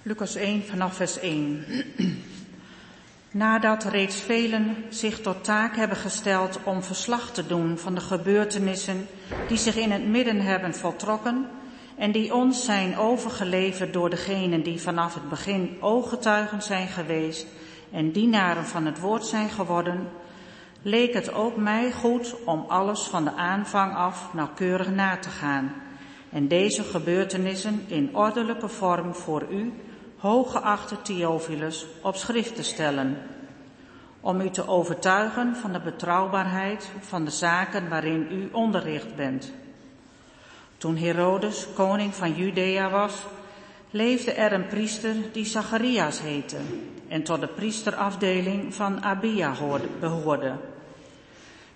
Lucas 0.04 0.34
1 0.34 0.62
vanaf 0.62 0.96
vers 0.96 1.18
1. 1.18 1.64
Nadat 3.30 3.84
reeds 3.84 4.16
velen 4.16 4.76
zich 4.88 5.20
tot 5.20 5.44
taak 5.44 5.76
hebben 5.76 5.96
gesteld 5.96 6.58
om 6.64 6.82
verslag 6.82 7.30
te 7.30 7.46
doen 7.46 7.78
van 7.78 7.94
de 7.94 8.00
gebeurtenissen 8.00 9.06
die 9.48 9.56
zich 9.56 9.76
in 9.76 9.90
het 9.90 10.06
midden 10.06 10.40
hebben 10.40 10.74
voltrokken 10.74 11.46
en 11.96 12.12
die 12.12 12.34
ons 12.34 12.64
zijn 12.64 12.96
overgeleverd 12.96 13.92
door 13.92 14.10
degenen 14.10 14.62
die 14.62 14.80
vanaf 14.80 15.14
het 15.14 15.28
begin 15.28 15.76
ooggetuigen 15.80 16.62
zijn 16.62 16.88
geweest 16.88 17.46
en 17.92 18.12
dienaren 18.12 18.66
van 18.66 18.86
het 18.86 19.00
woord 19.00 19.26
zijn 19.26 19.48
geworden, 19.48 20.08
leek 20.82 21.14
het 21.14 21.32
ook 21.32 21.56
mij 21.56 21.92
goed 21.92 22.34
om 22.44 22.64
alles 22.68 23.00
van 23.00 23.24
de 23.24 23.34
aanvang 23.34 23.94
af 23.94 24.32
nauwkeurig 24.32 24.90
na 24.90 25.16
te 25.16 25.28
gaan 25.28 25.72
en 26.32 26.48
deze 26.48 26.82
gebeurtenissen 26.82 27.84
in 27.86 28.16
ordelijke 28.16 28.68
vorm 28.68 29.14
voor 29.14 29.46
u 29.50 29.72
hooggeachte 30.22 31.02
Theophilus 31.02 31.86
op 32.02 32.16
schrift 32.16 32.54
te 32.54 32.62
stellen, 32.62 33.18
om 34.20 34.40
u 34.40 34.50
te 34.50 34.68
overtuigen 34.68 35.56
van 35.56 35.72
de 35.72 35.80
betrouwbaarheid 35.80 36.90
van 37.00 37.24
de 37.24 37.30
zaken 37.30 37.88
waarin 37.88 38.26
u 38.30 38.48
onderricht 38.52 39.16
bent. 39.16 39.52
Toen 40.76 40.96
Herodes 40.96 41.66
koning 41.74 42.14
van 42.14 42.34
Judea 42.34 42.90
was, 42.90 43.14
leefde 43.90 44.32
er 44.32 44.52
een 44.52 44.66
priester 44.66 45.14
die 45.32 45.44
Zacharias 45.44 46.20
heette 46.20 46.58
en 47.08 47.22
tot 47.22 47.40
de 47.40 47.48
priesterafdeling 47.48 48.74
van 48.74 49.02
Abia 49.02 49.54
behoorde. 50.00 50.56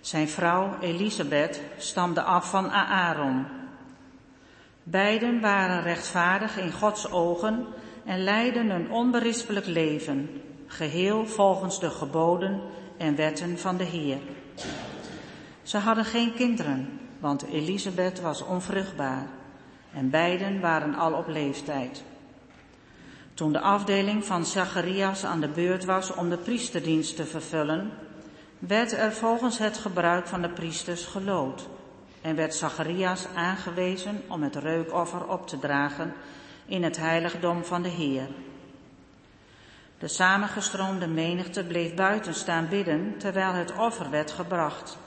Zijn 0.01 0.29
vrouw 0.29 0.77
Elisabeth 0.81 1.61
stamde 1.79 2.23
af 2.23 2.51
van 2.51 2.71
Aaron. 2.71 3.47
Beiden 4.83 5.41
waren 5.41 5.83
rechtvaardig 5.83 6.59
in 6.59 6.73
Gods 6.73 7.11
ogen 7.11 7.67
en 8.07 8.25
leidden 8.25 8.71
een 8.71 8.91
onberispelijk 8.91 9.67
leven, 9.67 10.43
geheel 10.67 11.27
volgens 11.27 11.81
de 11.81 11.91
geboden 11.91 12.61
en 12.97 13.17
wetten 13.17 13.59
van 13.59 13.77
de 13.77 13.85
Heer. 13.85 14.19
Ze 15.63 15.79
hadden 15.79 16.05
geen 16.05 16.35
kinderen, 16.35 17.01
want 17.21 17.47
Elisabeth 17.47 18.21
was 18.21 18.45
onvruchtbaar 18.45 19.27
en 19.93 20.11
beiden 20.11 20.61
waren 20.61 20.95
al 20.95 21.13
op 21.13 21.29
leeftijd. 21.29 22.05
Toen 23.35 23.53
de 23.53 23.61
afdeling 23.61 24.25
van 24.25 24.47
Zacharias 24.47 25.25
aan 25.25 25.41
de 25.41 25.49
beurt 25.49 25.85
was 25.85 26.15
om 26.15 26.29
de 26.29 26.37
priesterdienst 26.37 27.17
te 27.17 27.25
vervullen, 27.25 27.91
werd 28.59 28.93
er 28.93 29.13
volgens 29.13 29.59
het 29.59 29.79
gebruik 29.79 30.27
van 30.27 30.43
de 30.43 30.49
priesters 30.49 31.05
gelood 31.05 31.69
en 32.21 32.37
werd 32.37 32.55
Zacharias 32.55 33.27
aangewezen 33.35 34.23
om 34.29 34.43
het 34.43 34.57
reukoffer 34.57 35.29
op 35.29 35.47
te 35.47 35.59
dragen 35.59 36.13
in 36.67 36.83
het 36.83 36.97
heiligdom 36.97 37.65
van 37.65 37.83
de 37.83 37.89
Heer. 37.89 38.29
De 39.99 40.09
samengestroomde 40.09 41.07
menigte 41.07 41.65
bleef 41.65 41.95
buiten 41.95 42.35
staan 42.35 42.69
bidden 42.69 43.15
terwijl 43.19 43.53
het 43.53 43.77
offer 43.77 44.11
werd 44.11 44.31
gebracht. 44.31 44.99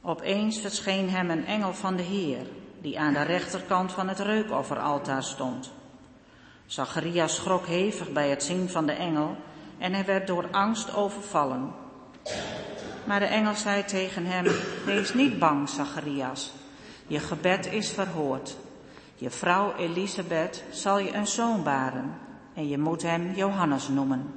Opeens 0.00 0.60
verscheen 0.60 1.10
hem 1.10 1.30
een 1.30 1.46
engel 1.46 1.74
van 1.74 1.96
de 1.96 2.02
Heer, 2.02 2.46
die 2.80 2.98
aan 2.98 3.12
de 3.12 3.22
rechterkant 3.22 3.92
van 3.92 4.08
het 4.08 4.18
reukofferaltaar 4.18 5.22
stond. 5.22 5.72
Zacharias 6.66 7.34
schrok 7.34 7.66
hevig 7.66 8.12
bij 8.12 8.28
het 8.28 8.42
zien 8.42 8.68
van 8.68 8.86
de 8.86 8.92
engel 8.92 9.36
en 9.78 9.92
hij 9.92 10.04
werd 10.04 10.26
door 10.26 10.48
angst 10.50 10.94
overvallen. 10.94 11.74
Maar 13.04 13.20
de 13.20 13.26
engel 13.26 13.54
zei 13.54 13.84
tegen 13.84 14.26
hem, 14.26 14.46
wees 14.84 15.14
niet 15.14 15.38
bang, 15.38 15.68
Zacharias. 15.68 16.52
Je 17.06 17.18
gebed 17.18 17.72
is 17.72 17.90
verhoord. 17.90 18.56
Je 19.22 19.30
vrouw 19.30 19.74
Elisabeth 19.74 20.64
zal 20.70 20.98
je 20.98 21.14
een 21.14 21.26
zoon 21.26 21.62
baren 21.62 22.14
en 22.54 22.68
je 22.68 22.78
moet 22.78 23.02
hem 23.02 23.32
Johannes 23.34 23.88
noemen. 23.88 24.34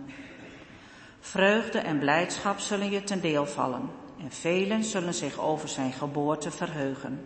Vreugde 1.20 1.80
en 1.80 2.00
blijdschap 2.00 2.60
zullen 2.60 2.92
je 2.92 3.04
ten 3.04 3.22
deel 3.22 3.46
vallen 3.46 3.90
en 4.20 4.32
velen 4.32 4.84
zullen 4.84 5.14
zich 5.14 5.40
over 5.40 5.70
zijn 5.70 5.92
geboorte 5.92 6.52
verheugen. 6.52 7.26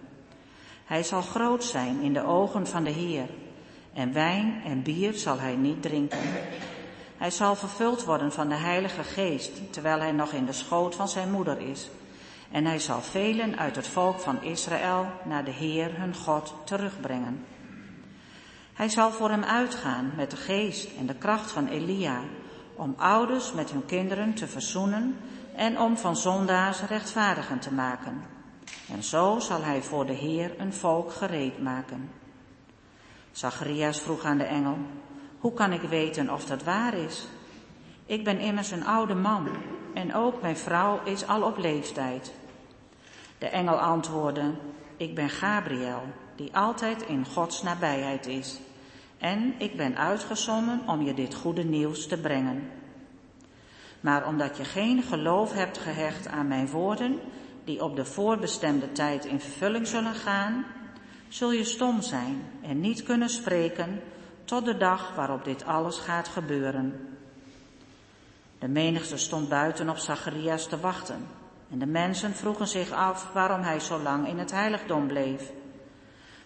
Hij 0.85 1.03
zal 1.03 1.21
groot 1.21 1.63
zijn 1.63 2.01
in 2.01 2.13
de 2.13 2.25
ogen 2.25 2.67
van 2.67 2.83
de 2.83 2.91
Heer 2.91 3.29
en 3.93 4.13
wijn 4.13 4.61
en 4.65 4.83
bier 4.83 5.13
zal 5.13 5.39
hij 5.39 5.55
niet 5.55 5.81
drinken. 5.81 6.19
Hij 7.17 7.31
zal 7.31 7.55
vervuld 7.55 8.03
worden 8.03 8.31
van 8.31 8.49
de 8.49 8.55
Heilige 8.55 9.03
Geest 9.03 9.73
terwijl 9.73 9.99
hij 9.99 10.11
nog 10.11 10.31
in 10.31 10.45
de 10.45 10.53
schoot 10.53 10.95
van 10.95 11.07
zijn 11.09 11.31
moeder 11.31 11.61
is. 11.61 11.89
En 12.51 12.65
hij 12.65 12.79
zal 12.79 13.01
velen 13.01 13.57
uit 13.57 13.75
het 13.75 13.87
volk 13.87 14.19
van 14.19 14.43
Israël 14.43 15.05
naar 15.25 15.45
de 15.45 15.51
Heer 15.51 15.99
hun 15.99 16.15
God 16.15 16.53
terugbrengen. 16.63 17.45
Hij 18.79 18.89
zal 18.89 19.11
voor 19.11 19.29
hem 19.29 19.43
uitgaan 19.43 20.11
met 20.15 20.31
de 20.31 20.37
geest 20.37 20.97
en 20.97 21.05
de 21.05 21.15
kracht 21.15 21.51
van 21.51 21.67
Elia, 21.67 22.21
om 22.75 22.93
ouders 22.97 23.53
met 23.53 23.71
hun 23.71 23.85
kinderen 23.85 24.33
te 24.33 24.47
verzoenen 24.47 25.17
en 25.55 25.79
om 25.79 25.97
van 25.97 26.15
zondaars 26.15 26.81
rechtvaardigen 26.81 27.59
te 27.59 27.73
maken. 27.73 28.21
En 28.91 29.03
zo 29.03 29.39
zal 29.39 29.63
hij 29.63 29.81
voor 29.81 30.05
de 30.05 30.13
Heer 30.13 30.59
een 30.59 30.73
volk 30.73 31.11
gereed 31.11 31.61
maken. 31.61 32.11
Zacharias 33.31 33.99
vroeg 34.01 34.23
aan 34.23 34.37
de 34.37 34.43
engel, 34.43 34.77
hoe 35.39 35.53
kan 35.53 35.73
ik 35.73 35.81
weten 35.81 36.33
of 36.33 36.45
dat 36.45 36.63
waar 36.63 36.93
is? 36.93 37.27
Ik 38.05 38.23
ben 38.23 38.39
immers 38.39 38.71
een 38.71 38.85
oude 38.85 39.15
man 39.15 39.49
en 39.93 40.15
ook 40.15 40.41
mijn 40.41 40.57
vrouw 40.57 40.99
is 41.03 41.27
al 41.27 41.41
op 41.41 41.57
leeftijd. 41.57 42.33
De 43.37 43.47
engel 43.47 43.79
antwoordde, 43.79 44.53
ik 44.97 45.15
ben 45.15 45.29
Gabriel, 45.29 46.01
die 46.35 46.55
altijd 46.55 47.01
in 47.01 47.25
Gods 47.25 47.63
nabijheid 47.63 48.27
is. 48.27 48.59
En 49.19 49.53
ik 49.57 49.77
ben 49.77 49.97
uitgezonden 49.97 50.81
om 50.85 51.01
je 51.01 51.13
dit 51.13 51.35
goede 51.35 51.63
nieuws 51.63 52.07
te 52.07 52.17
brengen. 52.17 52.69
Maar 53.99 54.27
omdat 54.27 54.57
je 54.57 54.63
geen 54.63 55.03
geloof 55.03 55.53
hebt 55.53 55.77
gehecht 55.77 56.27
aan 56.27 56.47
mijn 56.47 56.67
woorden, 56.67 57.19
die 57.63 57.83
op 57.83 57.95
de 57.95 58.05
voorbestemde 58.05 58.91
tijd 58.91 59.25
in 59.25 59.39
vervulling 59.39 59.87
zullen 59.87 60.15
gaan, 60.15 60.65
zul 61.27 61.51
je 61.51 61.63
stom 61.63 62.01
zijn 62.01 62.41
en 62.61 62.79
niet 62.79 63.03
kunnen 63.03 63.29
spreken 63.29 64.01
tot 64.43 64.65
de 64.65 64.77
dag 64.77 65.15
waarop 65.15 65.43
dit 65.43 65.65
alles 65.65 65.97
gaat 65.97 66.27
gebeuren. 66.27 67.17
De 68.59 68.67
menigte 68.67 69.17
stond 69.17 69.49
buiten 69.49 69.89
op 69.89 69.97
Zacharias 69.97 70.67
te 70.67 70.79
wachten 70.79 71.27
en 71.71 71.79
de 71.79 71.85
mensen 71.85 72.33
vroegen 72.33 72.67
zich 72.67 72.91
af 72.91 73.31
waarom 73.33 73.61
hij 73.61 73.79
zo 73.79 73.99
lang 73.99 74.27
in 74.27 74.37
het 74.37 74.51
heiligdom 74.51 75.07
bleef. 75.07 75.51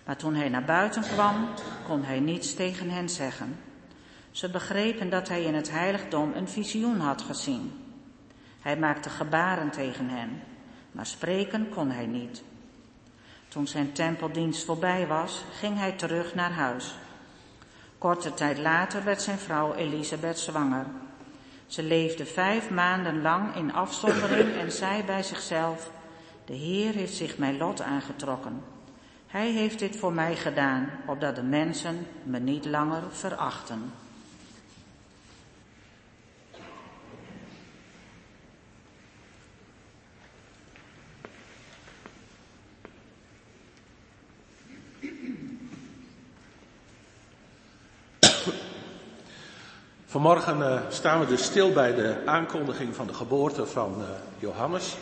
Maar 0.06 0.18
toen 0.18 0.36
hij 0.36 0.50
naar 0.50 0.66
buiten 0.66 1.02
kwam, 1.02 1.48
kon 1.88 2.04
hij 2.04 2.20
niets 2.20 2.54
tegen 2.54 2.90
hen 2.90 3.10
zeggen. 3.10 3.60
Ze 4.32 4.50
begrepen 4.50 5.10
dat 5.10 5.28
hij 5.28 5.44
in 5.44 5.56
het 5.56 5.72
heiligdom 5.72 6.32
een 6.36 6.48
visioen 6.48 7.00
had 7.00 7.22
gezien. 7.22 7.72
Hij 8.60 8.78
maakte 8.78 9.10
gebaren 9.10 9.72
tegen 9.72 10.10
hen, 10.10 10.42
maar 10.92 11.06
spreken 11.06 11.70
kon 11.70 11.90
hij 11.90 12.06
niet. 12.06 12.44
Toen 13.48 13.68
zijn 13.68 13.92
tempeldienst 13.92 14.66
voorbij 14.66 15.08
was, 15.08 15.44
ging 15.60 15.78
hij 15.78 15.92
terug 15.92 16.36
naar 16.36 16.52
huis. 16.52 16.96
Korte 17.98 18.34
tijd 18.34 18.58
later 18.58 19.04
werd 19.04 19.22
zijn 19.22 19.38
vrouw 19.38 19.74
Elisabeth 19.74 20.40
zwanger. 20.40 20.86
Ze 21.68 21.84
leefde 21.84 22.26
vijf 22.26 22.70
maanden 22.70 23.22
lang 23.22 23.56
in 23.56 23.74
afzondering 23.74 24.56
en 24.56 24.72
zei 24.72 25.04
bij 25.04 25.24
zichzelf, 25.24 25.92
de 26.46 26.54
Heer 26.54 26.94
heeft 26.94 27.16
zich 27.16 27.38
mijn 27.38 27.58
lot 27.58 27.82
aangetrokken. 27.82 28.73
Hij 29.34 29.52
heeft 29.52 29.80
dit 29.80 29.96
voor 29.96 30.14
mij 30.14 30.36
gedaan, 30.36 30.90
opdat 31.06 31.36
de 31.36 31.44
mensen 31.44 32.08
me 32.24 32.40
niet 32.40 32.66
langer 32.66 33.02
verachten. 33.12 33.94
Vanmorgen 50.06 50.60
uh, 50.60 50.82
staan 50.90 51.20
we 51.20 51.26
dus 51.26 51.44
stil 51.44 51.72
bij 51.72 51.96
de 51.96 52.22
aankondiging 52.26 52.96
van 52.96 53.08
de 53.08 53.14
geboorte 53.14 53.66
van 53.66 53.96
uh, 54.00 54.06
Johannes. 54.40 54.98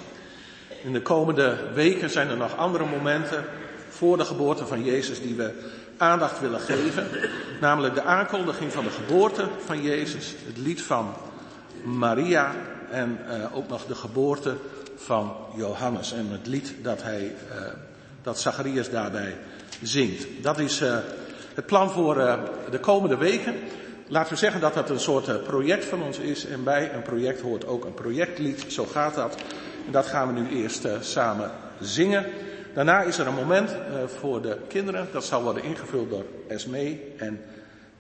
In 0.84 0.94
de 0.94 1.02
komende 1.02 1.72
weken 1.74 2.10
zijn 2.10 2.30
er 2.30 2.38
nog 2.38 2.58
andere 2.58 2.86
momenten 2.86 3.46
voor 3.92 4.18
de 4.18 4.26
geboorte 4.26 4.66
van 4.66 4.84
Jezus 4.84 5.22
die 5.22 5.36
we 5.36 5.52
aandacht 5.98 6.40
willen 6.40 6.60
geven. 6.60 7.08
Namelijk 7.62 7.94
de 7.94 8.04
aankondiging 8.04 8.72
van 8.72 8.84
de 8.84 8.90
geboorte 8.90 9.48
van 9.66 9.82
Jezus, 9.82 10.36
het 10.46 10.58
lied 10.58 10.82
van 10.82 11.14
Maria 11.84 12.56
en 12.92 13.20
uh, 13.28 13.58
ook 13.58 13.68
nog 13.68 13.86
de 13.86 13.96
geboorte 13.96 14.56
van 14.96 15.36
Johannes 15.56 16.14
en 16.14 16.28
het 16.30 16.48
lied 16.48 16.74
dat 16.82 17.04
hij, 17.04 17.36
dat 18.22 18.40
Zacharias 18.40 18.90
daarbij 18.90 19.38
zingt. 19.82 20.28
Dat 20.42 20.60
is 20.60 20.80
het 21.54 21.66
plan 21.66 21.92
voor 21.92 22.16
de 22.72 22.80
komende 22.80 23.18
weken. 23.18 23.56
Laten 24.12 24.34
we 24.34 24.40
zeggen 24.40 24.62
dat 24.62 24.74
dat 24.74 24.90
een 24.90 25.00
soort 25.00 25.28
eh, 25.28 25.36
project 25.36 25.86
van 25.86 26.04
ons 26.04 26.18
is. 26.18 26.46
En 26.46 26.64
bij 26.64 26.94
een 26.94 27.02
project 27.02 27.42
hoort 27.42 27.66
ook 27.66 27.86
een 27.86 27.94
projectlied. 27.94 28.66
Zo 28.68 28.86
gaat 28.86 29.16
dat. 29.16 29.36
En 29.86 29.92
dat 29.92 30.06
gaan 30.06 30.34
we 30.34 30.40
nu 30.40 30.62
eerst 30.62 30.88
samen 31.00 31.52
zingen. 31.80 32.26
Daarna 32.74 33.02
is 33.02 33.18
er 33.18 33.28
een 33.28 33.34
moment 33.34 33.70
uh, 33.70 33.78
voor 34.20 34.42
de 34.42 34.58
kinderen. 34.68 35.08
Dat 35.12 35.26
zal 35.26 35.44
worden 35.44 35.64
ingevuld 35.64 36.10
door 36.10 36.26
Esme. 36.48 37.00
En 37.18 37.42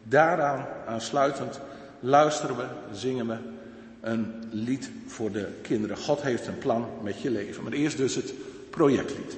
daaraan 0.03 0.65
aansluitend 0.87 1.59
luisteren 1.99 2.57
we, 2.57 2.65
zingen 2.91 3.27
we 3.27 3.37
een 4.01 4.43
lied 4.51 4.91
voor 5.07 5.31
de 5.31 5.47
kinderen. 5.61 5.97
God 5.97 6.21
heeft 6.21 6.47
een 6.47 6.57
plan 6.57 6.87
met 7.01 7.21
je 7.21 7.29
leven. 7.29 7.63
Maar 7.63 7.71
eerst 7.71 7.97
dus 7.97 8.15
het 8.15 8.33
projectlied. 8.69 9.37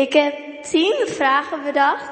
Ik 0.00 0.12
heb 0.12 0.62
tien 0.62 0.94
vragen 1.06 1.62
bedacht. 1.62 2.10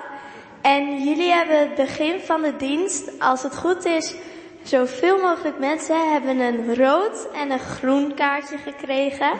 En 0.60 1.02
jullie 1.04 1.32
hebben 1.32 1.58
het 1.58 1.74
begin 1.74 2.20
van 2.20 2.42
de 2.42 2.56
dienst, 2.56 3.20
als 3.20 3.42
het 3.42 3.56
goed 3.56 3.84
is, 3.84 4.14
zoveel 4.62 5.18
mogelijk 5.20 5.58
mensen 5.58 6.12
hebben 6.12 6.38
een 6.38 6.76
rood 6.76 7.28
en 7.34 7.50
een 7.50 7.58
groen 7.58 8.14
kaartje 8.14 8.58
gekregen. 8.58 9.32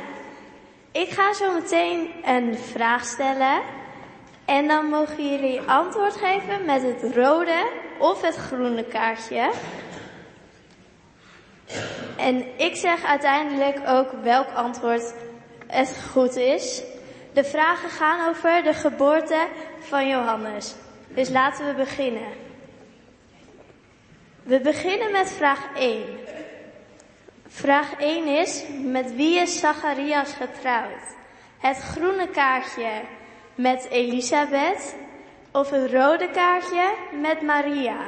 Ik 0.93 1.09
ga 1.09 1.33
zo 1.33 1.53
meteen 1.53 2.11
een 2.25 2.59
vraag 2.59 3.05
stellen. 3.05 3.61
En 4.45 4.69
dan 4.69 4.87
mogen 4.87 5.31
jullie 5.31 5.61
antwoord 5.61 6.17
geven 6.17 6.65
met 6.65 6.83
het 6.83 7.15
rode 7.15 7.69
of 7.99 8.23
het 8.23 8.37
groene 8.37 8.85
kaartje. 8.85 9.51
En 12.17 12.45
ik 12.57 12.77
zeg 12.77 13.05
uiteindelijk 13.05 13.79
ook 13.89 14.13
welk 14.23 14.49
antwoord 14.55 15.15
het 15.67 15.97
goed 16.13 16.37
is. 16.37 16.83
De 17.39 17.45
vragen 17.45 17.91
gaan 17.91 18.28
over 18.28 18.62
de 18.62 18.74
geboorte 18.74 19.47
van 19.80 20.09
Johannes. 20.09 20.74
Dus 21.09 21.28
laten 21.28 21.66
we 21.66 21.74
beginnen. 21.74 22.32
We 24.43 24.61
beginnen 24.61 25.12
met 25.12 25.30
vraag 25.30 25.68
1. 25.76 26.03
Vraag 27.49 27.95
1 27.99 28.26
is, 28.26 28.64
met 28.82 29.14
wie 29.14 29.39
is 29.39 29.59
Zacharias 29.59 30.32
getrouwd? 30.32 31.16
Het 31.59 31.78
groene 31.78 32.28
kaartje 32.28 33.03
met 33.55 33.89
Elisabeth 33.91 34.95
of 35.53 35.70
het 35.70 35.93
rode 35.93 36.30
kaartje 36.30 36.95
met 37.20 37.43
Maria? 37.43 37.99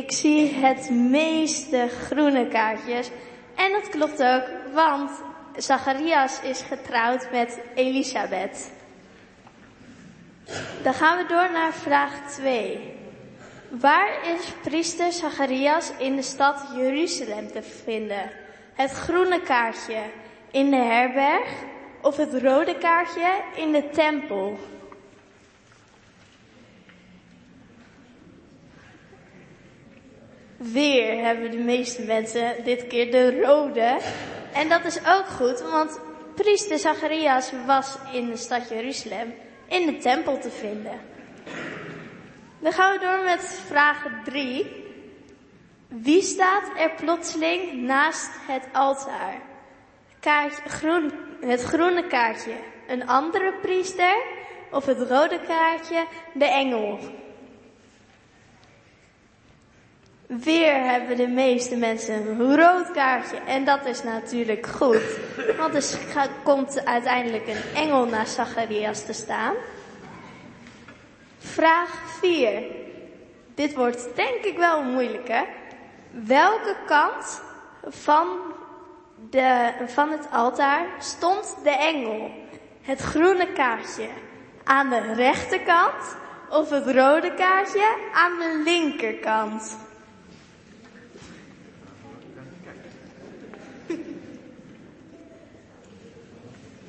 Ik 0.00 0.12
zie 0.12 0.54
het 0.54 0.90
meeste 0.90 1.88
groene 1.88 2.48
kaartjes. 2.48 3.10
En 3.54 3.72
dat 3.72 3.88
klopt 3.88 4.22
ook, 4.22 4.42
want 4.72 5.10
Zacharias 5.56 6.40
is 6.42 6.62
getrouwd 6.62 7.28
met 7.32 7.60
Elisabeth. 7.74 8.72
Dan 10.82 10.94
gaan 10.94 11.18
we 11.18 11.26
door 11.26 11.50
naar 11.52 11.72
vraag 11.72 12.32
2. 12.32 12.94
Waar 13.68 14.26
is 14.26 14.52
priester 14.62 15.12
Zacharias 15.12 15.92
in 15.98 16.16
de 16.16 16.22
stad 16.22 16.68
Jeruzalem 16.76 17.52
te 17.52 17.62
vinden? 17.62 18.30
Het 18.74 18.90
groene 18.90 19.40
kaartje 19.40 20.02
in 20.50 20.70
de 20.70 20.76
herberg 20.76 21.48
of 22.02 22.16
het 22.16 22.42
rode 22.42 22.78
kaartje 22.78 23.42
in 23.56 23.72
de 23.72 23.90
tempel? 23.90 24.58
Weer 30.62 31.24
hebben 31.24 31.50
de 31.50 31.56
meeste 31.56 32.02
mensen 32.02 32.64
dit 32.64 32.86
keer 32.86 33.10
de 33.10 33.40
rode. 33.40 33.98
En 34.52 34.68
dat 34.68 34.84
is 34.84 34.98
ook 34.98 35.26
goed, 35.26 35.60
want 35.60 36.00
priester 36.34 36.78
Zacharias 36.78 37.52
was 37.66 37.96
in 38.12 38.26
de 38.26 38.36
stad 38.36 38.68
Jeruzalem 38.68 39.34
in 39.68 39.86
de 39.86 39.96
tempel 39.96 40.38
te 40.38 40.50
vinden. 40.50 41.00
Dan 42.58 42.72
gaan 42.72 42.92
we 42.92 42.98
door 42.98 43.24
met 43.24 43.62
vraag 43.66 44.06
3. 44.24 44.84
Wie 45.88 46.22
staat 46.22 46.70
er 46.78 46.90
plotseling 46.90 47.82
naast 47.82 48.30
het 48.46 48.68
altaar? 48.72 49.40
Kaartje, 50.20 50.68
groen, 50.68 51.12
het 51.40 51.62
groene 51.62 52.06
kaartje, 52.06 52.54
een 52.88 53.06
andere 53.06 53.54
priester 53.62 54.22
of 54.70 54.86
het 54.86 54.98
rode 54.98 55.40
kaartje, 55.46 56.06
de 56.34 56.46
engel? 56.46 56.98
Weer 60.38 60.84
hebben 60.84 61.16
de 61.16 61.26
meeste 61.26 61.76
mensen 61.76 62.14
een 62.14 62.56
rood 62.56 62.90
kaartje. 62.90 63.36
En 63.36 63.64
dat 63.64 63.86
is 63.86 64.02
natuurlijk 64.02 64.66
goed. 64.66 65.02
Want 65.58 65.74
er 65.74 66.28
komt 66.42 66.84
uiteindelijk 66.84 67.46
een 67.48 67.74
engel 67.74 68.06
naar 68.06 68.26
Zacharias 68.26 69.04
te 69.04 69.12
staan. 69.12 69.54
Vraag 71.38 71.90
4. 72.20 72.62
Dit 73.54 73.74
wordt 73.74 74.08
denk 74.14 74.44
ik 74.44 74.56
wel 74.56 74.82
moeilijk 74.82 75.28
hè. 75.28 75.42
Welke 76.10 76.76
kant 76.86 77.42
van, 77.88 78.26
de, 79.30 79.72
van 79.86 80.10
het 80.10 80.28
altaar 80.32 80.86
stond 80.98 81.56
de 81.62 81.76
engel? 81.76 82.30
Het 82.82 83.00
groene 83.00 83.52
kaartje 83.52 84.08
aan 84.64 84.88
de 84.88 85.12
rechterkant 85.14 86.16
of 86.50 86.70
het 86.70 86.86
rode 86.86 87.34
kaartje 87.34 87.96
aan 88.12 88.38
de 88.38 88.60
linkerkant? 88.64 89.88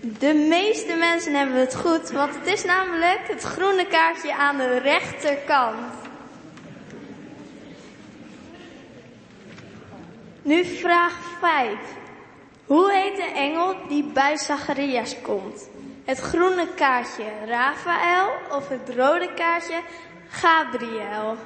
De 0.01 0.33
meeste 0.33 0.95
mensen 0.95 1.33
hebben 1.33 1.55
het 1.59 1.75
goed, 1.75 2.09
want 2.09 2.35
het 2.35 2.47
is 2.47 2.63
namelijk 2.63 3.19
het 3.27 3.43
groene 3.43 3.85
kaartje 3.85 4.35
aan 4.35 4.57
de 4.57 4.77
rechterkant. 4.77 5.93
Nu 10.41 10.65
vraag 10.65 11.13
5. 11.39 11.77
Hoe 12.65 12.91
heet 12.91 13.15
de 13.15 13.31
engel 13.35 13.75
die 13.87 14.03
bij 14.03 14.37
Zacharias 14.37 15.15
komt? 15.21 15.69
Het 16.05 16.19
groene 16.19 16.67
kaartje 16.75 17.23
Raphaël 17.47 18.29
of 18.51 18.67
het 18.69 18.95
rode 18.95 19.33
kaartje 19.33 19.81
Gabriel? 20.29 21.37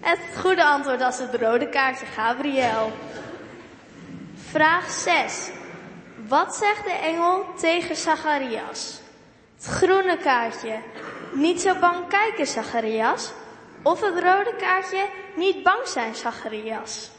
Het 0.00 0.18
goede 0.36 0.64
antwoord 0.64 1.00
was 1.00 1.18
het 1.18 1.34
rode 1.34 1.68
kaartje 1.68 2.06
Gabriel. 2.06 2.92
Vraag 4.52 4.90
6. 4.90 5.50
Wat 6.28 6.54
zegt 6.54 6.84
de 6.84 6.90
engel 6.90 7.44
tegen 7.60 7.96
Zacharias? 7.96 9.00
Het 9.54 9.64
groene 9.64 10.16
kaartje. 10.16 10.78
Niet 11.32 11.60
zo 11.60 11.78
bang 11.78 12.08
kijken, 12.08 12.46
Zacharias. 12.46 13.32
Of 13.82 14.00
het 14.00 14.14
rode 14.14 14.54
kaartje. 14.58 15.08
Niet 15.36 15.62
bang 15.62 15.86
zijn, 15.86 16.14
Zacharias. 16.14 17.10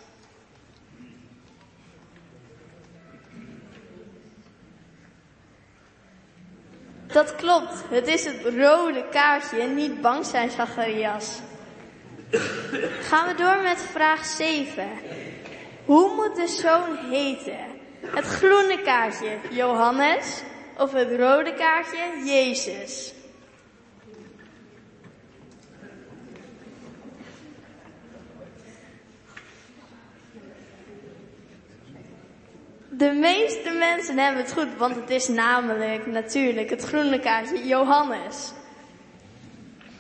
Dat 7.08 7.36
klopt. 7.36 7.84
Het 7.90 8.08
is 8.08 8.26
het 8.26 8.42
rode 8.44 9.06
kaartje. 9.12 9.64
Niet 9.64 10.02
bang 10.02 10.26
zijn, 10.26 10.50
Zacharias. 10.50 11.40
Gaan 13.02 13.28
we 13.28 13.34
door 13.36 13.62
met 13.62 13.82
vraag 13.82 14.26
7. 14.26 14.90
Hoe 15.86 16.16
moet 16.16 16.36
de 16.36 16.48
zoon 16.48 16.98
heten? 16.98 17.58
Het 18.06 18.26
groene 18.26 18.82
kaartje 18.82 19.38
Johannes 19.50 20.44
of 20.78 20.92
het 20.92 21.12
rode 21.20 21.54
kaartje 21.54 22.24
Jezus? 22.26 23.14
De 32.90 33.12
meeste 33.12 33.72
mensen 33.72 34.18
hebben 34.18 34.44
het 34.44 34.54
goed, 34.54 34.78
want 34.78 34.96
het 34.96 35.10
is 35.10 35.28
namelijk 35.28 36.06
natuurlijk 36.06 36.70
het 36.70 36.84
groene 36.84 37.20
kaartje 37.20 37.68
Johannes. 37.68 38.52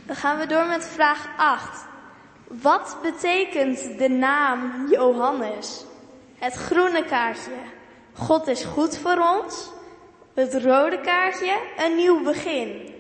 Dan 0.05 0.15
gaan 0.15 0.37
we 0.37 0.45
door 0.45 0.65
met 0.65 0.87
vraag 0.87 1.27
8. 1.37 1.92
Wat 2.61 2.97
betekent 3.01 3.97
de 3.97 4.09
naam 4.09 4.87
Johannes? 4.89 5.85
Het 6.37 6.53
groene 6.53 7.05
kaartje. 7.05 7.51
God 8.13 8.47
is 8.47 8.63
goed 8.63 8.97
voor 8.97 9.17
ons. 9.17 9.69
Het 10.33 10.53
rode 10.53 11.01
kaartje. 11.01 11.59
Een 11.77 11.95
nieuw 11.95 12.23
begin. 12.23 12.91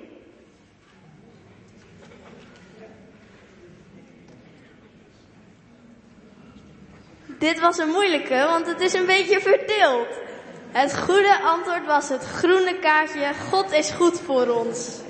Dit 7.25 7.59
was 7.59 7.77
een 7.77 7.89
moeilijke, 7.89 8.45
want 8.49 8.67
het 8.67 8.81
is 8.81 8.93
een 8.93 9.05
beetje 9.05 9.41
verdeeld. 9.41 10.07
Het 10.71 10.97
goede 10.97 11.41
antwoord 11.41 11.85
was 11.85 12.09
het 12.09 12.23
groene 12.23 12.79
kaartje. 12.79 13.31
God 13.51 13.71
is 13.71 13.91
goed 13.91 14.19
voor 14.19 14.47
ons. 14.47 15.01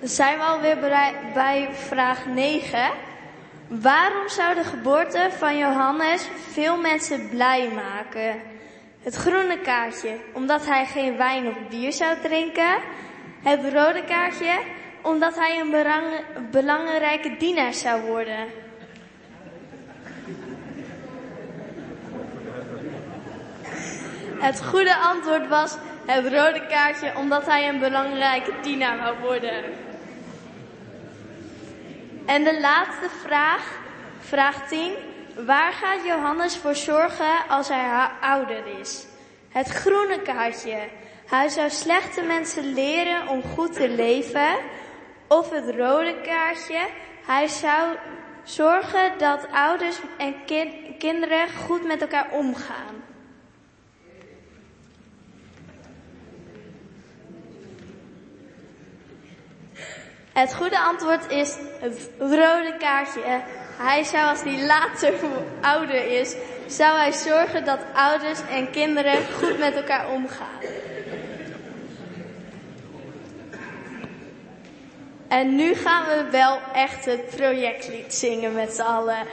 Dan 0.00 0.08
zijn 0.08 0.38
we 0.38 0.44
alweer 0.44 0.78
bij 1.34 1.68
vraag 1.72 2.26
9. 2.26 2.90
Waarom 3.68 4.28
zou 4.28 4.54
de 4.54 4.64
geboorte 4.64 5.28
van 5.38 5.58
Johannes 5.58 6.28
veel 6.50 6.76
mensen 6.76 7.28
blij 7.28 7.68
maken? 7.74 8.40
Het 9.02 9.14
groene 9.14 9.58
kaartje, 9.58 10.16
omdat 10.32 10.66
hij 10.66 10.86
geen 10.86 11.16
wijn 11.16 11.48
of 11.48 11.54
bier 11.68 11.92
zou 11.92 12.16
drinken. 12.22 12.78
Het 13.42 13.60
rode 13.72 14.04
kaartje, 14.04 14.60
omdat 15.02 15.36
hij 15.36 15.60
een 15.60 16.50
belangrijke 16.50 17.36
dienaar 17.38 17.74
zou 17.74 18.02
worden. 18.02 18.46
Het 24.38 24.64
goede 24.64 24.96
antwoord 24.96 25.48
was 25.48 25.76
het 26.06 26.24
rode 26.24 26.66
kaartje, 26.66 27.12
omdat 27.16 27.46
hij 27.46 27.68
een 27.68 27.78
belangrijke 27.78 28.52
dienaar 28.62 28.98
wou 28.98 29.18
worden. 29.18 29.88
En 32.30 32.44
de 32.44 32.60
laatste 32.60 33.08
vraag, 33.24 33.78
vraag 34.18 34.68
10. 34.68 34.92
Waar 35.46 35.72
gaat 35.72 36.04
Johannes 36.04 36.56
voor 36.56 36.74
zorgen 36.74 37.48
als 37.48 37.68
hij 37.68 38.08
ouder 38.20 38.80
is? 38.80 39.06
Het 39.48 39.68
groene 39.68 40.22
kaartje. 40.22 40.88
Hij 41.26 41.48
zou 41.48 41.70
slechte 41.70 42.22
mensen 42.22 42.72
leren 42.72 43.28
om 43.28 43.42
goed 43.42 43.72
te 43.72 43.88
leven. 43.88 44.58
Of 45.28 45.50
het 45.50 45.76
rode 45.76 46.20
kaartje. 46.20 46.88
Hij 47.26 47.48
zou 47.48 47.96
zorgen 48.42 49.18
dat 49.18 49.46
ouders 49.52 50.00
en 50.18 50.34
kin- 50.46 50.94
kinderen 50.98 51.48
goed 51.66 51.86
met 51.86 52.00
elkaar 52.00 52.30
omgaan. 52.30 53.09
Het 60.32 60.54
goede 60.54 60.78
antwoord 60.80 61.30
is 61.30 61.56
het 61.80 62.10
rode 62.18 62.74
kaartje. 62.78 63.40
Hij 63.76 64.04
zou 64.04 64.28
als 64.28 64.42
hij 64.42 64.66
later 64.66 65.14
ouder 65.72 66.20
is, 66.20 66.34
zou 66.66 66.98
hij 66.98 67.12
zorgen 67.12 67.64
dat 67.64 67.78
ouders 67.94 68.40
en 68.50 68.70
kinderen 68.70 69.18
goed 69.38 69.58
met 69.58 69.74
elkaar 69.74 70.10
omgaan. 70.10 70.60
En 75.28 75.56
nu 75.56 75.74
gaan 75.74 76.06
we 76.06 76.30
wel 76.30 76.58
echt 76.74 77.04
het 77.04 77.26
projectlied 77.36 78.14
zingen 78.14 78.54
met 78.54 78.72
z'n 78.72 78.80
allen. 78.80 79.26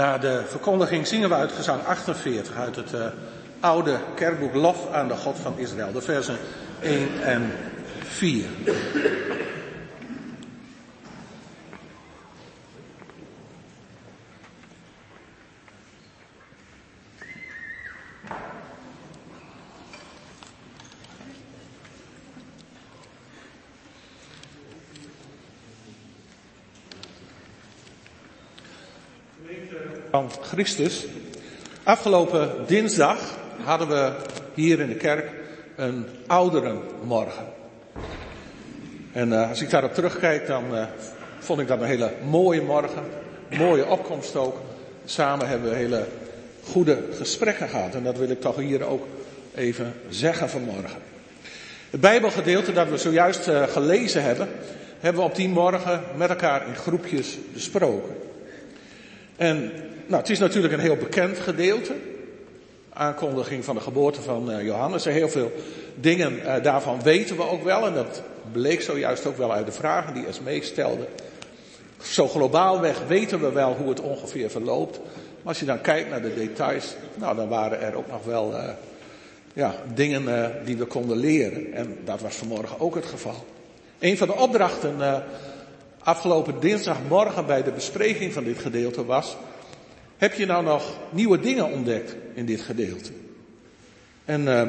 Na 0.00 0.18
de 0.18 0.42
verkondiging 0.46 1.06
zingen 1.06 1.28
we 1.28 1.34
uit 1.34 1.52
gezang 1.52 1.84
48 1.84 2.56
uit 2.56 2.76
het 2.76 2.92
eh, 2.92 3.06
oude 3.60 3.98
kerkboek 4.14 4.54
Lof 4.54 4.92
aan 4.92 5.08
de 5.08 5.14
God 5.14 5.38
van 5.38 5.58
Israël, 5.58 5.92
de 5.92 6.00
versen 6.00 6.36
1 6.82 7.22
en 7.22 7.52
4. 8.02 8.44
van 30.10 30.30
Christus. 30.60 31.06
Afgelopen 31.82 32.50
dinsdag 32.66 33.18
hadden 33.64 33.88
we 33.88 34.12
hier 34.54 34.80
in 34.80 34.88
de 34.88 34.94
kerk 34.94 35.30
een 35.76 36.06
ouderenmorgen. 36.26 37.44
En 39.12 39.32
eh, 39.32 39.48
als 39.48 39.62
ik 39.62 39.70
daarop 39.70 39.94
terugkijk, 39.94 40.46
dan 40.46 40.76
eh, 40.76 40.84
vond 41.38 41.60
ik 41.60 41.68
dat 41.68 41.80
een 41.80 41.86
hele 41.86 42.12
mooie 42.28 42.62
morgen. 42.62 43.02
Mooie 43.58 43.86
opkomst 43.86 44.36
ook. 44.36 44.60
Samen 45.04 45.48
hebben 45.48 45.70
we 45.70 45.76
hele 45.76 46.06
goede 46.64 46.98
gesprekken 47.18 47.68
gehad. 47.68 47.94
En 47.94 48.02
dat 48.04 48.18
wil 48.18 48.30
ik 48.30 48.40
toch 48.40 48.56
hier 48.56 48.84
ook 48.84 49.06
even 49.54 49.94
zeggen 50.08 50.50
vanmorgen. 50.50 51.00
Het 51.90 52.00
Bijbelgedeelte 52.00 52.72
dat 52.72 52.88
we 52.88 52.98
zojuist 52.98 53.48
eh, 53.48 53.62
gelezen 53.62 54.22
hebben, 54.22 54.48
hebben 54.98 55.22
we 55.22 55.28
op 55.28 55.36
die 55.36 55.48
morgen 55.48 56.02
met 56.16 56.30
elkaar 56.30 56.66
in 56.66 56.74
groepjes 56.74 57.38
besproken. 57.52 58.16
En 59.36 59.72
nou, 60.10 60.22
het 60.22 60.30
is 60.30 60.38
natuurlijk 60.38 60.74
een 60.74 60.80
heel 60.80 60.96
bekend 60.96 61.38
gedeelte. 61.38 61.94
Aankondiging 62.92 63.64
van 63.64 63.74
de 63.74 63.80
geboorte 63.80 64.22
van 64.22 64.50
eh, 64.50 64.64
Johannes. 64.64 65.06
En 65.06 65.12
heel 65.12 65.28
veel 65.28 65.52
dingen 65.94 66.44
eh, 66.44 66.62
daarvan 66.62 67.02
weten 67.02 67.36
we 67.36 67.48
ook 67.48 67.64
wel. 67.64 67.86
En 67.86 67.94
dat 67.94 68.22
bleek 68.52 68.80
zojuist 68.80 69.26
ook 69.26 69.36
wel 69.36 69.52
uit 69.52 69.66
de 69.66 69.72
vragen 69.72 70.14
die 70.14 70.26
Esmee 70.26 70.62
stelde. 70.62 71.06
Zo 72.02 72.28
globaalweg 72.28 73.06
weten 73.06 73.40
we 73.40 73.52
wel 73.52 73.74
hoe 73.74 73.88
het 73.88 74.00
ongeveer 74.00 74.50
verloopt. 74.50 74.98
Maar 74.98 75.48
als 75.48 75.60
je 75.60 75.66
dan 75.66 75.80
kijkt 75.80 76.10
naar 76.10 76.22
de 76.22 76.34
details, 76.34 76.94
nou 77.14 77.36
dan 77.36 77.48
waren 77.48 77.80
er 77.80 77.94
ook 77.96 78.10
nog 78.10 78.24
wel 78.24 78.56
eh, 78.56 78.68
ja, 79.52 79.74
dingen 79.94 80.52
die 80.64 80.76
we 80.76 80.84
konden 80.84 81.16
leren. 81.16 81.72
En 81.72 81.98
dat 82.04 82.20
was 82.20 82.36
vanmorgen 82.36 82.80
ook 82.80 82.94
het 82.94 83.06
geval. 83.06 83.44
Een 83.98 84.16
van 84.16 84.26
de 84.26 84.36
opdrachten 84.36 85.24
afgelopen 86.02 86.60
dinsdagmorgen 86.60 87.46
bij 87.46 87.62
de 87.62 87.70
bespreking 87.70 88.32
van 88.32 88.44
dit 88.44 88.58
gedeelte 88.58 89.04
was. 89.04 89.36
Heb 90.20 90.34
je 90.34 90.46
nou 90.46 90.64
nog 90.64 90.98
nieuwe 91.10 91.40
dingen 91.40 91.70
ontdekt 91.70 92.14
in 92.34 92.46
dit 92.46 92.60
gedeelte? 92.60 93.10
En 94.24 94.40
uh, 94.40 94.62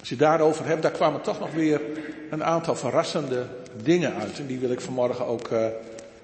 als 0.00 0.08
je 0.08 0.16
daarover 0.16 0.66
hebt, 0.66 0.82
daar 0.82 0.90
kwamen 0.90 1.20
toch 1.20 1.40
nog 1.40 1.52
weer 1.52 1.80
een 2.30 2.44
aantal 2.44 2.76
verrassende 2.76 3.46
dingen 3.82 4.14
uit. 4.14 4.38
En 4.38 4.46
die 4.46 4.58
wil 4.58 4.70
ik 4.70 4.80
vanmorgen 4.80 5.26
ook, 5.26 5.50
uh, 5.50 5.66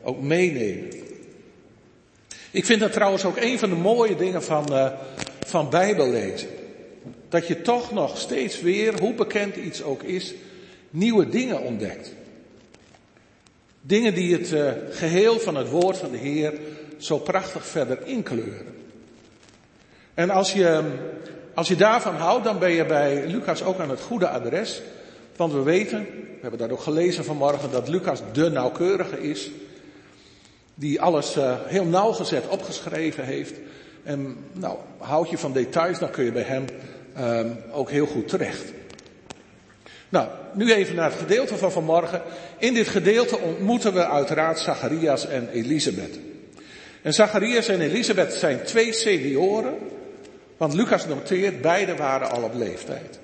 ook 0.03 0.21
meenemen. 0.21 0.91
Ik 2.51 2.65
vind 2.65 2.81
dat 2.81 2.93
trouwens 2.93 3.25
ook 3.25 3.37
een 3.37 3.59
van 3.59 3.69
de 3.69 3.77
mooie 3.77 4.17
dingen 4.17 4.43
van, 4.43 4.67
uh, 4.73 4.93
van 5.47 5.71
Bijbellezen. 5.71 6.49
Dat 7.29 7.47
je 7.47 7.63
toch 7.63 7.93
nog 7.93 8.19
steeds 8.19 8.61
weer, 8.61 9.01
hoe 9.01 9.15
bekend 9.15 9.57
iets 9.57 9.83
ook 9.83 10.03
is, 10.03 10.35
nieuwe 10.91 11.29
dingen 11.29 11.61
ontdekt. 11.61 12.13
Dingen 13.81 14.15
die 14.15 14.33
het 14.33 14.53
eh, 14.53 14.73
geheel 14.91 15.41
van 15.41 15.57
het 15.57 15.69
woord 15.69 15.99
van 15.99 16.11
de 16.11 16.17
Heer 16.17 16.53
zo 16.99 17.19
prachtig 17.19 17.67
verder 17.67 18.07
inkleuren. 18.07 18.75
En 20.15 20.31
als 20.31 20.53
je, 20.53 20.83
als 21.55 21.69
je 21.69 21.77
daarvan 21.77 22.15
houdt, 22.15 22.45
dan 22.45 22.59
ben 22.59 22.71
je 22.71 22.87
bij 22.87 23.27
Lucas 23.27 23.63
ook 23.63 23.79
aan 23.79 23.91
het 23.91 24.01
goede 24.01 24.29
adres. 24.29 24.83
Want 25.37 25.53
we 25.53 25.63
weten, 25.63 25.99
we 26.05 26.39
hebben 26.41 26.59
dat 26.59 26.71
ook 26.71 26.81
gelezen 26.81 27.25
vanmorgen, 27.25 27.71
dat 27.71 27.89
Lucas 27.89 28.23
de 28.33 28.51
nauwkeurige 28.51 29.21
is. 29.21 29.51
Die 30.75 31.01
alles 31.01 31.37
uh, 31.37 31.55
heel 31.65 31.85
nauwgezet 31.85 32.49
opgeschreven 32.49 33.25
heeft. 33.25 33.55
En 34.03 34.37
nou, 34.53 34.79
houd 34.99 35.31
je 35.31 35.39
van 35.39 35.53
details, 35.53 35.99
dan 35.99 36.11
kun 36.11 36.25
je 36.25 36.33
bij 36.33 36.43
hem 36.43 36.65
um, 37.19 37.57
ook 37.73 37.91
heel 37.91 38.07
goed 38.07 38.29
terecht. 38.29 38.73
Nou, 40.09 40.29
nu 40.53 40.73
even 40.73 40.95
naar 40.95 41.11
het 41.11 41.19
gedeelte 41.19 41.57
van 41.57 41.73
vanmorgen. 41.73 42.23
In 42.59 42.75
dit 42.75 42.89
gedeelte 42.89 43.39
ontmoeten 43.39 43.95
we 43.95 44.07
uiteraard 44.07 44.59
Zacharias 44.59 45.27
en 45.27 45.49
Elisabeth. 45.49 46.19
En 47.05 47.13
Zacharias 47.13 47.69
en 47.69 47.81
Elisabeth 47.81 48.33
zijn 48.33 48.63
twee 48.63 48.93
senioren, 48.93 49.79
want 50.57 50.75
Lucas 50.75 51.07
noteert, 51.07 51.61
beide 51.61 51.97
waren 51.97 52.31
al 52.31 52.43
op 52.43 52.55
leeftijd. 52.55 53.19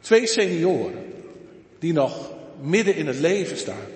Twee 0.00 0.26
senioren 0.26 1.04
die 1.78 1.92
nog 1.92 2.32
midden 2.60 2.94
in 2.94 3.06
het 3.06 3.18
leven 3.18 3.56
staan. 3.56 3.86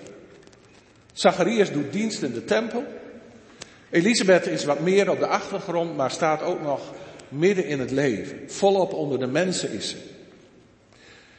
Zacharias 1.13 1.71
doet 1.71 1.93
dienst 1.93 2.21
in 2.21 2.33
de 2.33 2.45
tempel. 2.45 2.83
Elisabeth 3.89 4.47
is 4.47 4.65
wat 4.65 4.79
meer 4.79 5.09
op 5.09 5.19
de 5.19 5.27
achtergrond, 5.27 5.95
maar 5.95 6.11
staat 6.11 6.41
ook 6.41 6.61
nog 6.61 6.93
midden 7.29 7.65
in 7.65 7.79
het 7.79 7.91
leven. 7.91 8.51
Volop 8.51 8.93
onder 8.93 9.19
de 9.19 9.27
mensen 9.27 9.71
is 9.71 9.89
ze. 9.89 9.97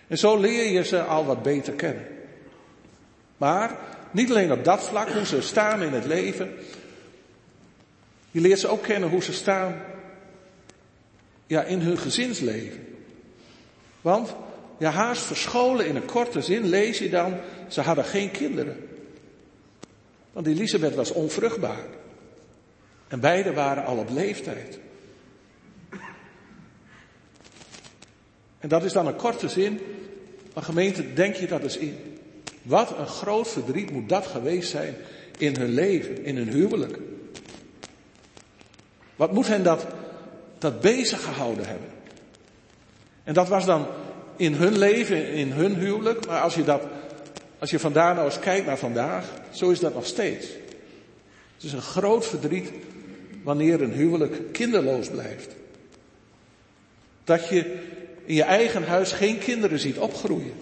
En 0.07 0.19
zo 0.19 0.37
leer 0.37 0.73
je 0.73 0.85
ze 0.85 1.03
al 1.03 1.25
wat 1.25 1.43
beter 1.43 1.73
kennen. 1.73 2.07
Maar 3.37 3.79
niet 4.11 4.31
alleen 4.31 4.53
op 4.53 4.65
dat 4.65 4.83
vlak, 4.83 5.09
hoe 5.09 5.27
ze 5.27 5.43
staan 5.43 5.83
in 5.83 5.93
het 5.93 6.05
leven. 6.05 6.53
Je 8.31 8.41
leert 8.41 8.59
ze 8.59 8.69
ook 8.69 8.83
kennen 8.83 9.09
hoe 9.09 9.23
ze 9.23 9.33
staan 9.33 9.83
ja, 11.47 11.63
in 11.63 11.81
hun 11.81 11.99
gezinsleven. 11.99 12.87
Want 14.01 14.35
ja, 14.79 14.91
haast 14.91 15.23
verscholen 15.23 15.87
in 15.87 15.97
een 15.97 16.05
korte 16.05 16.41
zin 16.41 16.65
lees 16.65 16.99
je 16.99 17.09
dan, 17.09 17.37
ze 17.69 17.81
hadden 17.81 18.05
geen 18.05 18.31
kinderen. 18.31 18.89
Want 20.33 20.47
Elisabeth 20.47 20.95
was 20.95 21.13
onvruchtbaar. 21.13 21.87
En 23.09 23.21
beide 23.21 23.53
waren 23.53 23.85
al 23.85 23.97
op 23.97 24.11
leeftijd. 24.11 24.79
En 28.59 28.69
dat 28.69 28.85
is 28.85 28.93
dan 28.93 29.07
een 29.07 29.17
korte 29.17 29.49
zin. 29.49 29.81
Maar 30.55 30.63
gemeente, 30.63 31.13
denk 31.13 31.35
je 31.35 31.47
dat 31.47 31.63
eens 31.63 31.77
in. 31.77 32.08
Wat 32.69 32.99
een 32.99 33.07
groot 33.07 33.49
verdriet 33.49 33.91
moet 33.91 34.09
dat 34.09 34.27
geweest 34.27 34.71
zijn 34.71 34.95
in 35.39 35.57
hun 35.57 35.69
leven, 35.69 36.25
in 36.25 36.37
hun 36.37 36.49
huwelijk. 36.49 36.99
Wat 39.17 39.33
moet 39.33 39.47
hen 39.47 39.63
dat, 39.63 39.87
dat 40.59 40.81
bezig 40.81 41.23
gehouden 41.23 41.67
hebben? 41.67 41.89
En 43.25 43.35
dat 43.35 43.49
was 43.49 43.65
dan 43.65 43.87
in 44.37 44.55
hun 44.55 44.79
leven, 44.79 45.33
in 45.33 45.53
hun 45.53 45.75
huwelijk. 45.75 46.27
Maar 46.27 46.41
als 46.41 46.55
je 46.55 46.65
dat, 46.65 46.83
als 47.59 47.71
je 47.71 47.79
vandaar 47.79 48.15
nou 48.15 48.27
eens 48.27 48.39
kijkt 48.39 48.67
naar 48.67 48.79
vandaag, 48.79 49.25
zo 49.51 49.71
is 49.71 49.81
dat 49.81 49.95
nog 49.95 50.07
steeds. 50.07 50.47
Het 51.55 51.63
is 51.65 51.73
een 51.73 51.83
groot 51.83 52.27
verdriet 52.27 52.71
wanneer 53.43 53.83
een 53.83 53.93
huwelijk 53.93 54.53
kinderloos 54.53 55.09
blijft. 55.09 55.55
Dat 57.25 57.49
je 57.49 57.79
in 58.25 58.35
je 58.35 58.43
eigen 58.43 58.85
huis 58.85 59.13
geen 59.13 59.39
kinderen 59.39 59.79
ziet 59.79 59.99
opgroeien. 59.99 60.53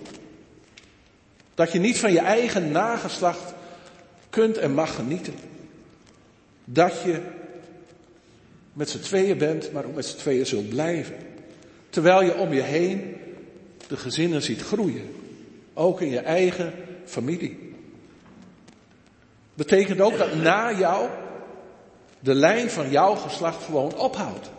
Dat 1.56 1.72
je 1.72 1.78
niet 1.78 1.98
van 1.98 2.12
je 2.12 2.20
eigen 2.20 2.70
nageslacht 2.70 3.54
kunt 4.30 4.58
en 4.58 4.72
mag 4.72 4.94
genieten. 4.94 5.34
Dat 6.64 7.02
je 7.04 7.20
met 8.72 8.90
z'n 8.90 9.00
tweeën 9.00 9.38
bent, 9.38 9.72
maar 9.72 9.84
ook 9.84 9.94
met 9.94 10.06
z'n 10.06 10.16
tweeën 10.16 10.46
zult 10.46 10.68
blijven. 10.68 11.16
Terwijl 11.90 12.22
je 12.22 12.36
om 12.36 12.52
je 12.52 12.62
heen 12.62 13.16
de 13.88 13.96
gezinnen 13.96 14.42
ziet 14.42 14.62
groeien. 14.62 15.14
Ook 15.74 16.00
in 16.00 16.10
je 16.10 16.20
eigen 16.20 16.72
familie. 17.04 17.74
Betekent 19.54 20.00
ook 20.00 20.18
dat 20.18 20.34
na 20.34 20.72
jou 20.72 21.08
de 22.20 22.34
lijn 22.34 22.70
van 22.70 22.90
jouw 22.90 23.14
geslacht 23.14 23.64
gewoon 23.64 23.94
ophoudt. 23.94 24.50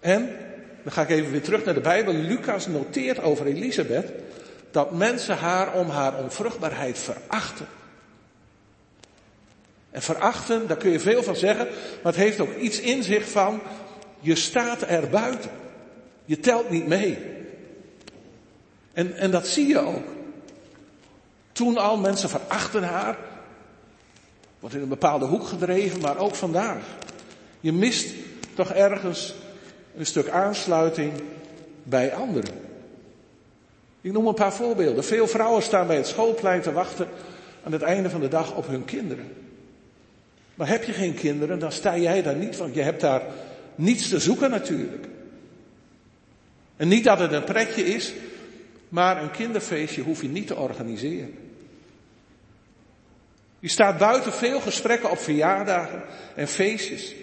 En, 0.00 0.36
dan 0.82 0.92
ga 0.92 1.02
ik 1.02 1.08
even 1.10 1.30
weer 1.30 1.42
terug 1.42 1.64
naar 1.64 1.74
de 1.74 1.80
Bijbel. 1.80 2.12
Lucas 2.14 2.66
noteert 2.66 3.22
over 3.22 3.46
Elisabeth 3.46 4.12
dat 4.70 4.92
mensen 4.92 5.36
haar 5.36 5.74
om 5.74 5.88
haar 5.88 6.18
onvruchtbaarheid 6.18 6.98
verachten. 6.98 7.66
En 9.90 10.02
verachten, 10.02 10.66
daar 10.66 10.76
kun 10.76 10.90
je 10.90 11.00
veel 11.00 11.22
van 11.22 11.36
zeggen, 11.36 11.66
maar 12.02 12.12
het 12.12 12.22
heeft 12.22 12.40
ook 12.40 12.56
iets 12.56 12.80
in 12.80 13.02
zich 13.02 13.28
van, 13.28 13.60
je 14.20 14.34
staat 14.34 14.82
er 14.82 15.08
buiten. 15.08 15.50
Je 16.24 16.40
telt 16.40 16.70
niet 16.70 16.86
mee. 16.86 17.18
En, 18.92 19.16
en 19.16 19.30
dat 19.30 19.46
zie 19.46 19.66
je 19.66 19.78
ook. 19.78 20.04
Toen 21.52 21.78
al 21.78 21.96
mensen 21.96 22.28
verachten 22.28 22.82
haar, 22.82 23.18
wordt 24.60 24.74
in 24.74 24.82
een 24.82 24.88
bepaalde 24.88 25.24
hoek 25.24 25.46
gedreven, 25.46 26.00
maar 26.00 26.18
ook 26.18 26.34
vandaag. 26.34 26.82
Je 27.60 27.72
mist 27.72 28.14
toch 28.54 28.72
ergens 28.72 29.34
een 29.96 30.06
stuk 30.06 30.28
aansluiting 30.28 31.12
bij 31.82 32.14
anderen. 32.14 32.54
Ik 34.00 34.12
noem 34.12 34.26
een 34.26 34.34
paar 34.34 34.52
voorbeelden. 34.52 35.04
Veel 35.04 35.26
vrouwen 35.26 35.62
staan 35.62 35.86
bij 35.86 35.96
het 35.96 36.06
schoolplein 36.06 36.60
te 36.60 36.72
wachten 36.72 37.08
aan 37.64 37.72
het 37.72 37.82
einde 37.82 38.10
van 38.10 38.20
de 38.20 38.28
dag 38.28 38.56
op 38.56 38.66
hun 38.66 38.84
kinderen. 38.84 39.32
Maar 40.54 40.68
heb 40.68 40.84
je 40.84 40.92
geen 40.92 41.14
kinderen, 41.14 41.58
dan 41.58 41.72
sta 41.72 41.98
jij 41.98 42.22
daar 42.22 42.36
niet, 42.36 42.56
want 42.56 42.74
je 42.74 42.82
hebt 42.82 43.00
daar 43.00 43.22
niets 43.74 44.08
te 44.08 44.18
zoeken 44.18 44.50
natuurlijk. 44.50 45.06
En 46.76 46.88
niet 46.88 47.04
dat 47.04 47.18
het 47.18 47.32
een 47.32 47.44
pretje 47.44 47.84
is, 47.84 48.12
maar 48.88 49.22
een 49.22 49.30
kinderfeestje 49.30 50.02
hoef 50.02 50.22
je 50.22 50.28
niet 50.28 50.46
te 50.46 50.56
organiseren. 50.56 51.34
Je 53.58 53.68
staat 53.68 53.98
buiten 53.98 54.32
veel 54.32 54.60
gesprekken 54.60 55.10
op 55.10 55.18
verjaardagen 55.18 56.02
en 56.34 56.48
feestjes. 56.48 57.14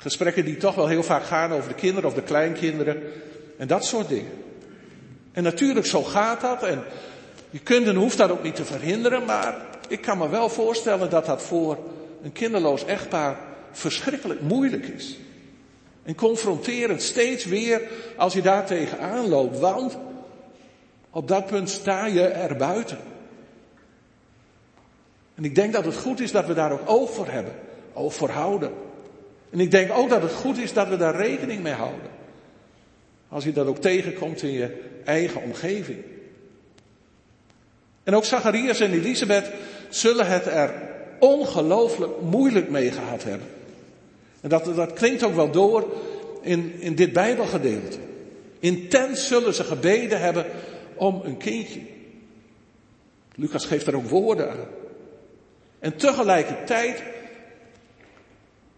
Gesprekken 0.00 0.44
die 0.44 0.56
toch 0.56 0.74
wel 0.74 0.86
heel 0.86 1.02
vaak 1.02 1.24
gaan 1.24 1.52
over 1.52 1.68
de 1.68 1.74
kinderen 1.74 2.08
of 2.08 2.14
de 2.14 2.22
kleinkinderen 2.22 3.02
en 3.56 3.66
dat 3.66 3.84
soort 3.84 4.08
dingen. 4.08 4.32
En 5.32 5.42
natuurlijk, 5.42 5.86
zo 5.86 6.02
gaat 6.02 6.40
dat 6.40 6.62
en 6.62 6.84
je 7.50 7.58
kunt 7.58 7.86
en 7.86 7.94
hoeft 7.94 8.16
dat 8.16 8.30
ook 8.30 8.42
niet 8.42 8.54
te 8.54 8.64
verhinderen, 8.64 9.24
maar 9.24 9.66
ik 9.88 10.00
kan 10.00 10.18
me 10.18 10.28
wel 10.28 10.48
voorstellen 10.48 11.10
dat 11.10 11.26
dat 11.26 11.42
voor 11.42 11.78
een 12.22 12.32
kinderloos 12.32 12.84
echtpaar 12.84 13.38
verschrikkelijk 13.72 14.40
moeilijk 14.40 14.86
is. 14.86 15.18
En 16.02 16.14
confronterend 16.14 17.02
steeds 17.02 17.44
weer 17.44 17.82
als 18.16 18.32
je 18.32 18.42
daar 18.42 18.66
tegenaan 18.66 19.28
loopt, 19.28 19.58
want 19.58 19.98
op 21.10 21.28
dat 21.28 21.46
punt 21.46 21.70
sta 21.70 22.06
je 22.06 22.22
er 22.22 22.56
buiten. 22.56 22.98
En 25.34 25.44
ik 25.44 25.54
denk 25.54 25.72
dat 25.72 25.84
het 25.84 25.96
goed 25.96 26.20
is 26.20 26.32
dat 26.32 26.46
we 26.46 26.54
daar 26.54 26.72
ook 26.72 26.90
oog 26.90 27.10
voor 27.10 27.26
hebben, 27.26 27.52
oog 27.92 28.14
voor 28.14 28.30
houden. 28.30 28.72
En 29.50 29.60
ik 29.60 29.70
denk 29.70 29.92
ook 29.92 30.08
dat 30.08 30.22
het 30.22 30.32
goed 30.32 30.58
is 30.58 30.72
dat 30.72 30.88
we 30.88 30.96
daar 30.96 31.16
rekening 31.16 31.62
mee 31.62 31.72
houden. 31.72 32.10
Als 33.28 33.44
je 33.44 33.52
dat 33.52 33.66
ook 33.66 33.78
tegenkomt 33.78 34.42
in 34.42 34.52
je 34.52 34.80
eigen 35.04 35.42
omgeving. 35.42 35.98
En 38.04 38.14
ook 38.14 38.24
Zacharias 38.24 38.80
en 38.80 38.92
Elisabeth 38.92 39.50
zullen 39.88 40.26
het 40.26 40.46
er 40.46 40.74
ongelooflijk 41.18 42.20
moeilijk 42.20 42.70
mee 42.70 42.90
gehad 42.90 43.24
hebben. 43.24 43.48
En 44.40 44.48
dat, 44.48 44.64
dat 44.64 44.92
klinkt 44.92 45.22
ook 45.22 45.34
wel 45.34 45.50
door 45.50 45.86
in, 46.42 46.74
in 46.78 46.94
dit 46.94 47.12
Bijbelgedeelte. 47.12 47.98
Intens 48.58 49.26
zullen 49.26 49.54
ze 49.54 49.64
gebeden 49.64 50.20
hebben 50.20 50.46
om 50.94 51.20
een 51.24 51.36
kindje. 51.36 51.80
Lucas 53.34 53.64
geeft 53.64 53.86
er 53.86 53.96
ook 53.96 54.08
woorden 54.08 54.50
aan. 54.50 54.66
En 55.78 55.96
tegelijkertijd 55.96 57.02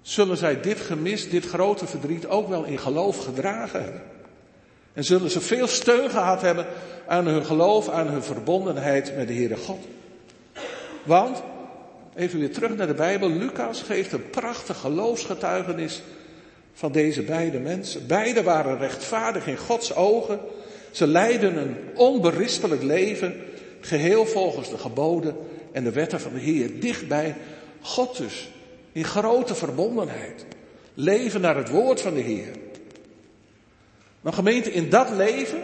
zullen 0.03 0.37
zij 0.37 0.61
dit 0.61 0.81
gemis, 0.81 1.31
dit 1.31 1.47
grote 1.47 1.87
verdriet 1.87 2.27
ook 2.27 2.49
wel 2.49 2.65
in 2.65 2.79
geloof 2.79 3.25
gedragen 3.25 3.83
hebben. 3.83 4.03
En 4.93 5.05
zullen 5.05 5.31
ze 5.31 5.41
veel 5.41 5.67
steun 5.67 6.11
gehad 6.11 6.43
hebben 6.43 6.67
aan 7.07 7.27
hun 7.27 7.45
geloof, 7.45 7.89
aan 7.89 8.07
hun 8.07 8.23
verbondenheid 8.23 9.17
met 9.17 9.29
de 9.29 9.35
Heere 9.35 9.57
God. 9.57 9.85
Want, 11.03 11.43
even 12.15 12.39
weer 12.39 12.53
terug 12.53 12.77
naar 12.77 12.87
de 12.87 12.95
Bijbel, 12.95 13.31
Lucas 13.31 13.83
geeft 13.83 14.13
een 14.13 14.31
prachtig 14.31 14.81
geloofsgetuigenis 14.81 16.03
van 16.75 16.93
deze 16.93 17.23
beide 17.23 17.59
mensen. 17.59 18.07
Beiden 18.07 18.45
waren 18.45 18.79
rechtvaardig 18.79 19.47
in 19.47 19.57
Gods 19.57 19.95
ogen. 19.95 20.41
Ze 20.91 21.07
leidden 21.07 21.57
een 21.57 21.77
onberispelijk 21.95 22.83
leven, 22.83 23.35
geheel 23.81 24.27
volgens 24.27 24.71
de 24.71 24.79
geboden 24.79 25.37
en 25.73 25.85
de 25.85 25.93
wetten 25.93 26.21
van 26.21 26.33
de 26.33 26.41
Heer. 26.41 26.81
Dichtbij 26.81 27.35
God 27.81 28.17
dus, 28.17 28.49
in 28.93 29.05
grote 29.05 29.55
verbondenheid. 29.55 30.47
Leven 30.95 31.41
naar 31.41 31.57
het 31.57 31.68
woord 31.68 32.01
van 32.01 32.14
de 32.14 32.20
Heer. 32.20 32.49
Maar 34.20 34.32
gemeente, 34.32 34.72
in 34.72 34.91
dat 34.91 35.11
leven 35.11 35.62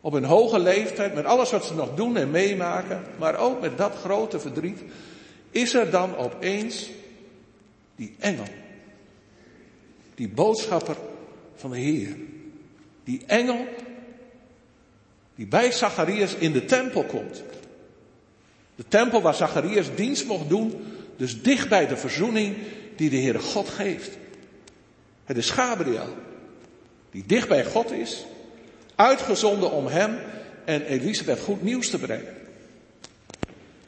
Op 0.00 0.12
een 0.12 0.24
hoge 0.24 0.58
leeftijd, 0.58 1.14
met 1.14 1.24
alles 1.24 1.50
wat 1.50 1.64
ze 1.64 1.74
nog 1.74 1.94
doen 1.94 2.16
en 2.16 2.30
meemaken, 2.30 3.02
maar 3.18 3.36
ook 3.36 3.60
met 3.60 3.78
dat 3.78 3.94
grote 3.94 4.40
verdriet, 4.40 4.80
is 5.50 5.74
er 5.74 5.90
dan 5.90 6.16
opeens 6.16 6.90
die 7.96 8.14
engel. 8.18 8.46
Die 10.14 10.28
boodschapper 10.28 10.96
van 11.54 11.70
de 11.70 11.78
Heer. 11.78 12.16
Die 13.04 13.22
engel 13.26 13.66
die 15.34 15.46
bij 15.46 15.72
Zacharias 15.72 16.34
in 16.34 16.52
de 16.52 16.64
tempel 16.64 17.04
komt. 17.04 17.42
De 18.74 18.84
tempel 18.88 19.22
waar 19.22 19.34
Zacharias 19.34 19.94
dienst 19.94 20.26
mocht 20.26 20.48
doen, 20.48 20.84
dus 21.20 21.42
dicht 21.42 21.68
bij 21.68 21.86
de 21.86 21.96
verzoening 21.96 22.56
die 22.96 23.10
de 23.10 23.16
Heere 23.16 23.38
God 23.38 23.68
geeft. 23.68 24.10
Het 25.24 25.36
is 25.36 25.50
Gabriel, 25.50 26.16
die 27.10 27.24
dicht 27.26 27.48
bij 27.48 27.64
God 27.64 27.92
is, 27.92 28.24
uitgezonden 28.94 29.70
om 29.70 29.86
hem 29.86 30.18
en 30.64 30.82
Elisabeth 30.82 31.40
goed 31.40 31.62
nieuws 31.62 31.90
te 31.90 31.98
brengen. 31.98 32.34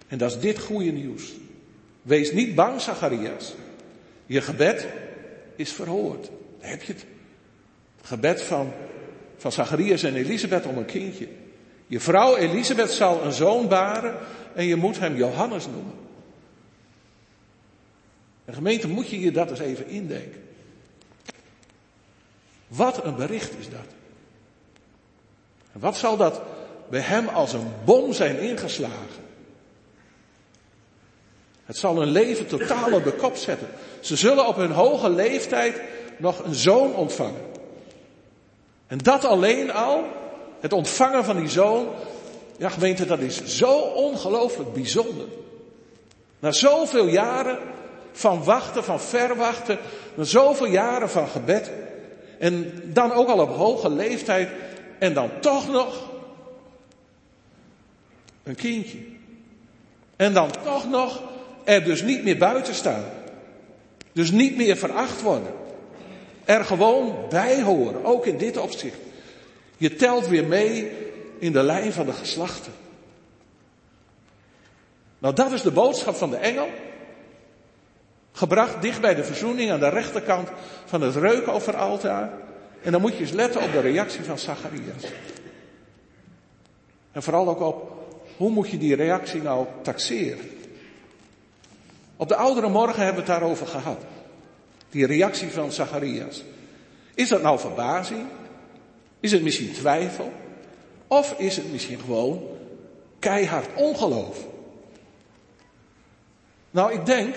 En 0.09 0.18
dat 0.18 0.30
is 0.30 0.39
dit 0.39 0.59
goede 0.59 0.91
nieuws. 0.91 1.33
Wees 2.03 2.33
niet 2.33 2.55
bang, 2.55 2.80
Zacharias. 2.80 3.55
Je 4.26 4.41
gebed 4.41 4.87
is 5.57 5.72
verhoord. 5.72 6.30
Daar 6.61 6.70
heb 6.70 6.83
je 6.83 6.93
het. 6.93 7.05
Het 7.97 8.07
gebed 8.07 8.43
van, 8.43 8.72
van 9.37 9.53
Zacharias 9.53 10.03
en 10.03 10.14
Elisabeth 10.14 10.66
om 10.66 10.76
een 10.76 10.85
kindje. 10.85 11.28
Je 11.87 12.01
vrouw 12.01 12.37
Elisabeth 12.37 12.91
zal 12.91 13.24
een 13.24 13.33
zoon 13.33 13.68
baren 13.68 14.16
en 14.55 14.66
je 14.66 14.76
moet 14.76 14.99
hem 14.99 15.16
Johannes 15.16 15.66
noemen. 15.66 16.01
En 18.45 18.55
gemeente, 18.55 18.88
moet 18.88 19.09
je 19.09 19.20
je 19.20 19.30
dat 19.30 19.51
eens 19.51 19.61
even 19.61 19.86
indenken. 19.86 20.43
Wat 22.66 23.05
een 23.05 23.16
bericht 23.16 23.59
is 23.59 23.68
dat. 23.70 23.86
En 25.72 25.80
wat 25.80 25.97
zal 25.97 26.16
dat 26.16 26.40
bij 26.88 27.01
hem 27.01 27.28
als 27.28 27.53
een 27.53 27.66
bom 27.84 28.12
zijn 28.12 28.38
ingeslagen? 28.38 29.22
Het 31.64 31.76
zal 31.76 31.99
hun 31.99 32.11
leven 32.11 32.47
totaal 32.47 32.93
op 32.93 33.05
de 33.05 33.12
kop 33.12 33.36
zetten. 33.36 33.68
Ze 34.01 34.16
zullen 34.16 34.47
op 34.47 34.57
hun 34.57 34.70
hoge 34.70 35.11
leeftijd 35.11 35.80
nog 36.16 36.45
een 36.45 36.55
zoon 36.55 36.95
ontvangen. 36.95 37.51
En 38.86 38.99
dat 38.99 39.24
alleen 39.24 39.72
al, 39.72 40.05
het 40.61 40.72
ontvangen 40.72 41.24
van 41.24 41.36
die 41.36 41.49
zoon, 41.49 41.88
ja 42.59 42.68
gemeente, 42.68 43.07
dat 43.07 43.18
is 43.18 43.45
zo 43.45 43.78
ongelooflijk 43.80 44.72
bijzonder. 44.72 45.26
Na 46.38 46.53
zoveel 46.53 47.07
jaren 47.07 47.59
van 48.13 48.45
wachten, 48.45 48.85
van 48.85 49.01
verwachten, 49.01 49.79
zoveel 50.19 50.67
jaren 50.67 51.11
van 51.11 51.29
gebed, 51.29 51.71
en 52.39 52.83
dan 52.85 53.13
ook 53.13 53.29
al 53.29 53.39
op 53.39 53.57
hoge 53.57 53.91
leeftijd, 53.91 54.49
en 54.99 55.15
dan 55.15 55.31
toch 55.41 55.69
nog 55.69 56.11
een 58.43 58.55
kindje. 58.55 58.99
En 60.17 60.33
dan 60.33 60.51
toch 60.65 60.91
nog 60.91 61.23
er 61.65 61.85
dus 61.85 62.03
niet 62.03 62.25
meer 62.25 62.39
buiten 62.39 62.75
staan. 62.75 63.05
Dus 64.13 64.31
niet 64.31 64.57
meer 64.57 64.77
veracht 64.77 65.23
worden. 65.23 65.53
Er 66.45 66.65
gewoon 66.65 67.15
bij 67.29 67.63
horen, 67.63 68.05
ook 68.05 68.27
in 68.27 68.37
dit 68.37 68.57
opzicht. 68.57 68.97
Je 69.77 69.95
telt 69.95 70.27
weer 70.27 70.45
mee 70.45 70.91
in 71.39 71.53
de 71.53 71.63
lijn 71.63 71.93
van 71.93 72.07
de 72.07 72.13
geslachten. 72.13 72.73
Nou, 75.19 75.35
dat 75.35 75.53
is 75.53 75.63
de 75.63 75.71
boodschap 75.71 76.15
van 76.15 76.31
de 76.31 76.37
engel. 76.37 76.69
Gebracht 78.33 78.83
dicht 78.83 79.01
bij 79.01 79.14
de 79.14 79.24
verzoening 79.24 79.70
aan 79.70 79.80
de 79.80 79.89
rechterkant 79.89 80.49
van 80.85 81.01
het 81.01 81.16
reukofferaltaar. 81.16 82.30
En 82.83 82.93
dan 82.93 83.01
moet 83.01 83.12
je 83.12 83.20
eens 83.20 83.30
letten 83.30 83.62
op 83.62 83.72
de 83.72 83.80
reactie 83.80 84.24
van 84.24 84.39
Zacharias. 84.39 85.05
En 87.12 87.22
vooral 87.22 87.49
ook 87.49 87.61
op 87.61 87.93
hoe 88.37 88.51
moet 88.51 88.70
je 88.70 88.78
die 88.78 88.95
reactie 88.95 89.43
nou 89.43 89.66
taxeren. 89.83 90.51
Op 92.16 92.28
de 92.28 92.37
oudere 92.37 92.68
morgen 92.68 93.05
hebben 93.05 93.24
we 93.24 93.30
het 93.30 93.41
daarover 93.41 93.66
gehad. 93.66 94.05
Die 94.91 95.07
reactie 95.07 95.51
van 95.51 95.72
Zacharias. 95.72 96.45
Is 97.14 97.28
dat 97.28 97.43
nou 97.43 97.59
verbazing? 97.59 98.26
Is 99.20 99.33
het 99.33 99.43
misschien 99.43 99.72
twijfel? 99.72 100.33
Of 101.07 101.39
is 101.39 101.57
het 101.57 101.72
misschien 101.72 101.99
gewoon 101.99 102.43
keihard 103.18 103.68
ongeloof? 103.74 104.39
Nou, 106.70 106.93
ik 106.93 107.07
denk 107.07 107.35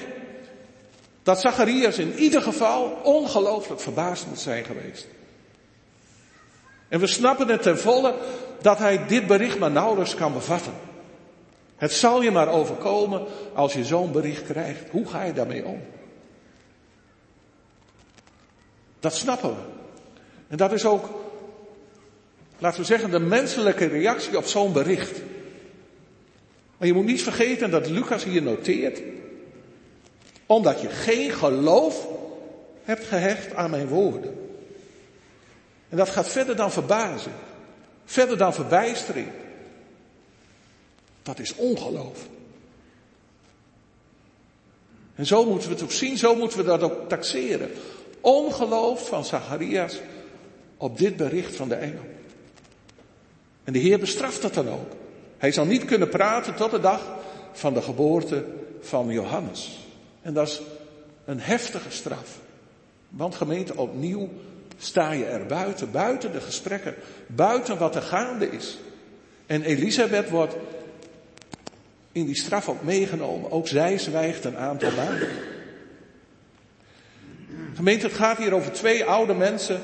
dat 1.25 1.39
Zacharias 1.39 1.97
in 1.97 2.13
ieder 2.13 2.41
geval 2.41 2.99
ongelooflijk 3.03 3.81
verbaasd 3.81 4.27
moet 4.27 4.39
zijn 4.39 4.63
geweest. 4.65 5.07
En 6.87 6.99
we 6.99 7.07
snappen 7.07 7.47
het 7.47 7.61
ten 7.61 7.79
volle 7.79 8.15
dat 8.61 8.77
hij 8.77 9.07
dit 9.07 9.27
bericht 9.27 9.59
maar 9.59 9.71
nauwelijks 9.71 10.15
kan 10.15 10.33
bevatten. 10.33 10.73
Het 11.75 11.91
zal 11.91 12.21
je 12.21 12.31
maar 12.31 12.47
overkomen 12.47 13.25
als 13.53 13.73
je 13.73 13.85
zo'n 13.85 14.11
bericht 14.11 14.43
krijgt. 14.43 14.89
Hoe 14.89 15.07
ga 15.07 15.23
je 15.23 15.33
daarmee 15.33 15.65
om? 15.65 15.81
Dat 18.99 19.15
snappen 19.15 19.49
we. 19.49 19.61
En 20.47 20.57
dat 20.57 20.71
is 20.71 20.85
ook, 20.85 21.09
laten 22.57 22.79
we 22.79 22.85
zeggen, 22.85 23.11
de 23.11 23.19
menselijke 23.19 23.85
reactie 23.85 24.37
op 24.37 24.45
zo'n 24.45 24.73
bericht. 24.73 25.21
Maar 26.77 26.87
je 26.87 26.93
moet 26.93 27.05
niet 27.05 27.23
vergeten 27.23 27.71
dat 27.71 27.89
Lucas 27.89 28.23
hier 28.23 28.41
noteert, 28.41 29.01
omdat 30.45 30.81
je 30.81 30.89
geen 30.89 31.31
geloof 31.31 32.07
hebt 32.83 33.05
gehecht 33.05 33.53
aan 33.53 33.69
mijn 33.69 33.87
woorden. 33.87 34.49
En 35.89 35.97
dat 35.97 36.09
gaat 36.09 36.27
verder 36.27 36.55
dan 36.55 36.71
verbazing, 36.71 37.35
verder 38.05 38.37
dan 38.37 38.53
verbijstering. 38.53 39.27
Dat 41.23 41.39
is 41.39 41.55
ongeloof. 41.55 42.27
En 45.15 45.25
zo 45.25 45.45
moeten 45.45 45.67
we 45.69 45.73
het 45.73 45.83
ook 45.83 45.91
zien, 45.91 46.17
zo 46.17 46.35
moeten 46.35 46.57
we 46.57 46.63
dat 46.63 46.81
ook 46.81 47.09
taxeren. 47.09 47.71
Ongeloof 48.21 49.07
van 49.07 49.25
Zacharias 49.25 49.99
op 50.77 50.97
dit 50.97 51.17
bericht 51.17 51.55
van 51.55 51.69
de 51.69 51.75
engel. 51.75 52.03
En 53.63 53.73
de 53.73 53.79
Heer 53.79 53.99
bestraft 53.99 54.41
dat 54.41 54.53
dan 54.53 54.69
ook. 54.69 54.91
Hij 55.37 55.51
zal 55.51 55.65
niet 55.65 55.85
kunnen 55.85 56.09
praten 56.09 56.55
tot 56.55 56.71
de 56.71 56.79
dag 56.79 57.15
van 57.51 57.73
de 57.73 57.81
geboorte 57.81 58.45
van 58.81 59.07
Johannes. 59.07 59.84
En 60.25 60.33
dat 60.33 60.47
is 60.47 60.61
een 61.25 61.39
heftige 61.39 61.91
straf. 61.91 62.39
Want 63.09 63.35
gemeente, 63.35 63.77
opnieuw 63.77 64.29
sta 64.77 65.11
je 65.11 65.25
er 65.25 65.45
buiten, 65.45 65.91
buiten 65.91 66.31
de 66.31 66.41
gesprekken, 66.41 66.95
buiten 67.27 67.77
wat 67.77 67.95
er 67.95 68.01
gaande 68.01 68.49
is. 68.49 68.77
En 69.45 69.61
Elisabeth 69.61 70.29
wordt 70.29 70.55
in 72.11 72.25
die 72.25 72.37
straf 72.37 72.69
ook 72.69 72.83
meegenomen. 72.83 73.51
Ook 73.51 73.67
zij 73.67 73.97
zwijgt 73.97 74.45
een 74.45 74.57
aantal 74.57 74.91
maanden. 74.91 75.29
Gemeente, 77.75 78.05
het 78.05 78.15
gaat 78.15 78.37
hier 78.37 78.53
over 78.53 78.71
twee 78.71 79.03
oude 79.03 79.33
mensen 79.33 79.81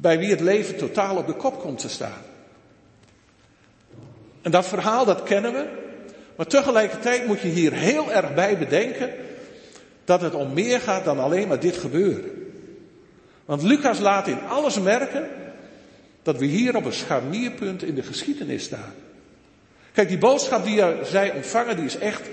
bij 0.00 0.18
wie 0.18 0.30
het 0.30 0.40
leven 0.40 0.76
totaal 0.76 1.16
op 1.16 1.26
de 1.26 1.34
kop 1.34 1.60
komt 1.60 1.78
te 1.78 1.88
staan. 1.88 2.22
En 4.42 4.50
dat 4.50 4.66
verhaal, 4.66 5.04
dat 5.04 5.22
kennen 5.22 5.52
we. 5.52 5.81
Maar 6.42 6.50
tegelijkertijd 6.50 7.26
moet 7.26 7.40
je 7.40 7.48
hier 7.48 7.72
heel 7.72 8.12
erg 8.12 8.34
bij 8.34 8.58
bedenken 8.58 9.10
dat 10.04 10.20
het 10.20 10.34
om 10.34 10.52
meer 10.52 10.80
gaat 10.80 11.04
dan 11.04 11.18
alleen 11.18 11.48
maar 11.48 11.60
dit 11.60 11.76
gebeuren. 11.76 12.52
Want 13.44 13.62
Lucas 13.62 13.98
laat 13.98 14.26
in 14.26 14.40
alles 14.48 14.80
merken 14.80 15.28
dat 16.22 16.36
we 16.36 16.44
hier 16.44 16.76
op 16.76 16.84
een 16.84 16.92
scharnierpunt 16.92 17.82
in 17.82 17.94
de 17.94 18.02
geschiedenis 18.02 18.64
staan. 18.64 18.94
Kijk, 19.92 20.08
die 20.08 20.18
boodschap 20.18 20.64
die 20.64 20.82
zij 21.02 21.32
ontvangen, 21.32 21.76
die 21.76 21.84
is 21.84 21.98
echt 21.98 22.28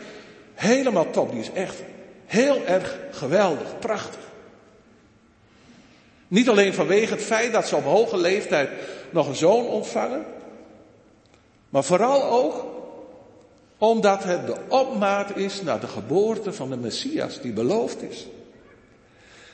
helemaal 0.54 1.10
top. 1.10 1.32
Die 1.32 1.42
is 1.42 1.52
echt 1.52 1.76
heel 2.26 2.66
erg 2.66 2.98
geweldig, 3.12 3.80
prachtig. 3.80 4.22
Niet 6.28 6.50
alleen 6.50 6.74
vanwege 6.74 7.14
het 7.14 7.24
feit 7.24 7.52
dat 7.52 7.68
ze 7.68 7.76
op 7.76 7.84
hoge 7.84 8.18
leeftijd 8.18 8.70
nog 9.10 9.28
een 9.28 9.36
zoon 9.36 9.66
ontvangen, 9.66 10.26
maar 11.70 11.84
vooral 11.84 12.24
ook 12.24 12.78
omdat 13.80 14.24
het 14.24 14.48
de 14.48 14.56
opmaat 14.68 15.38
is 15.38 15.62
naar 15.62 15.80
de 15.80 15.88
geboorte 15.88 16.54
van 16.54 16.70
de 16.70 16.78
Messias 16.78 17.42
die 17.42 17.54
beloofd 17.54 18.02
is. 18.02 18.28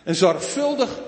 En 0.03 0.15
zorgvuldig, 0.15 0.99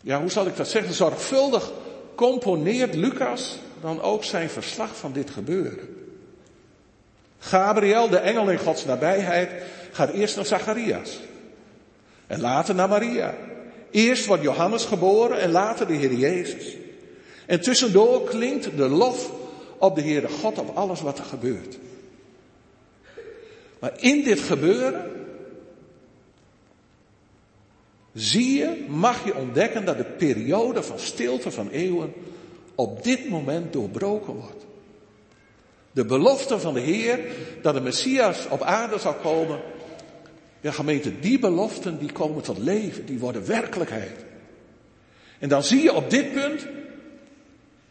ja 0.00 0.20
hoe 0.20 0.30
zal 0.30 0.46
ik 0.46 0.56
dat 0.56 0.68
zeggen, 0.68 0.94
zorgvuldig 0.94 1.72
componeert 2.14 2.94
Lucas 2.94 3.58
dan 3.80 4.02
ook 4.02 4.24
zijn 4.24 4.50
verslag 4.50 4.96
van 4.96 5.12
dit 5.12 5.30
gebeuren. 5.30 5.96
Gabriel, 7.38 8.08
de 8.08 8.18
engel 8.18 8.50
in 8.50 8.58
Gods 8.58 8.84
nabijheid, 8.84 9.50
gaat 9.92 10.10
eerst 10.10 10.36
naar 10.36 10.46
Zacharias. 10.46 11.18
En 12.26 12.40
later 12.40 12.74
naar 12.74 12.88
Maria. 12.88 13.34
Eerst 13.90 14.26
wordt 14.26 14.42
Johannes 14.42 14.84
geboren 14.84 15.40
en 15.40 15.50
later 15.50 15.86
de 15.86 15.94
Heer 15.94 16.12
Jezus. 16.12 16.76
En 17.46 17.60
tussendoor 17.60 18.24
klinkt 18.24 18.76
de 18.76 18.88
lof 18.88 19.30
op 19.78 19.94
de 19.94 20.02
Heere 20.02 20.28
God 20.28 20.58
op 20.58 20.76
alles 20.76 21.00
wat 21.00 21.18
er 21.18 21.24
gebeurt. 21.24 21.78
Maar 23.78 23.92
in 23.96 24.22
dit 24.22 24.40
gebeuren 24.40 25.10
zie 28.12 28.58
je, 28.58 28.84
mag 28.88 29.24
je 29.24 29.36
ontdekken 29.36 29.84
dat 29.84 29.96
de 29.96 30.04
periode 30.04 30.82
van 30.82 30.98
stilte 30.98 31.50
van 31.50 31.70
eeuwen 31.70 32.12
op 32.74 33.04
dit 33.04 33.28
moment 33.28 33.72
doorbroken 33.72 34.34
wordt. 34.34 34.66
De 35.92 36.04
belofte 36.04 36.60
van 36.60 36.74
de 36.74 36.80
Heer 36.80 37.20
dat 37.62 37.74
de 37.74 37.80
Messias 37.80 38.46
op 38.48 38.62
aarde 38.62 38.98
zal 38.98 39.14
komen. 39.14 39.60
Ja, 40.60 40.70
gemeente, 40.70 41.20
die 41.20 41.38
beloften 41.38 41.98
die 41.98 42.12
komen 42.12 42.42
tot 42.42 42.58
leven, 42.58 43.06
die 43.06 43.18
worden 43.18 43.46
werkelijkheid. 43.46 44.24
En 45.38 45.48
dan 45.48 45.62
zie 45.62 45.82
je 45.82 45.94
op 45.94 46.10
dit 46.10 46.32
punt 46.32 46.66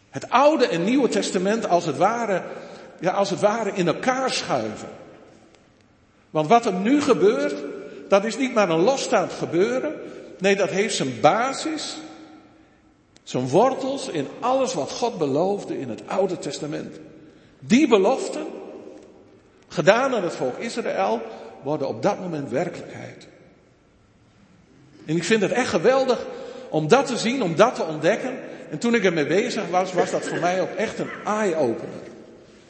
het 0.10 0.30
Oude 0.30 0.68
en 0.68 0.84
Nieuwe 0.84 1.08
Testament 1.08 1.68
als 1.68 1.86
het 1.86 1.98
ware, 1.98 2.44
ja, 3.00 3.12
als 3.12 3.30
het 3.30 3.40
ware 3.40 3.72
in 3.74 3.88
elkaar 3.88 4.32
schuiven. 4.32 4.90
Want 6.30 6.48
wat 6.48 6.66
er 6.66 6.74
nu 6.74 7.02
gebeurt, 7.02 7.56
dat 8.08 8.26
is 8.26 8.38
niet 8.38 8.54
maar 8.54 8.70
een 8.70 8.84
losstaand 8.84 9.32
gebeuren. 9.32 9.94
Nee, 10.40 10.56
dat 10.56 10.70
heeft 10.70 10.96
zijn 10.96 11.20
basis, 11.22 11.98
zijn 13.24 13.48
wortels 13.48 14.08
in 14.08 14.28
alles 14.40 14.74
wat 14.74 14.92
God 14.92 15.18
beloofde 15.18 15.80
in 15.80 15.90
het 15.90 16.02
Oude 16.08 16.38
Testament. 16.38 17.00
Die 17.60 17.88
beloften, 17.88 18.46
gedaan 19.68 20.16
aan 20.16 20.24
het 20.24 20.36
volk 20.36 20.58
Israël, 20.58 21.22
worden 21.64 21.88
op 21.88 22.02
dat 22.02 22.20
moment 22.20 22.50
werkelijkheid. 22.50 23.28
En 25.06 25.16
ik 25.16 25.24
vind 25.24 25.42
het 25.42 25.52
echt 25.52 25.70
geweldig 25.70 26.26
om 26.70 26.88
dat 26.88 27.06
te 27.06 27.18
zien, 27.18 27.44
om 27.44 27.56
dat 27.56 27.76
te 27.76 27.84
ontdekken. 27.84 28.40
En 28.70 28.78
toen 28.78 28.96
ik 28.96 29.04
ermee 29.04 29.28
bezig 29.28 29.70
was, 29.70 29.94
was 29.94 30.12
dat 30.12 30.28
voor 30.28 30.40
mij 30.40 30.62
ook 30.62 30.72
echt 30.72 31.00
een 31.00 31.10
eye-opener. 31.26 32.00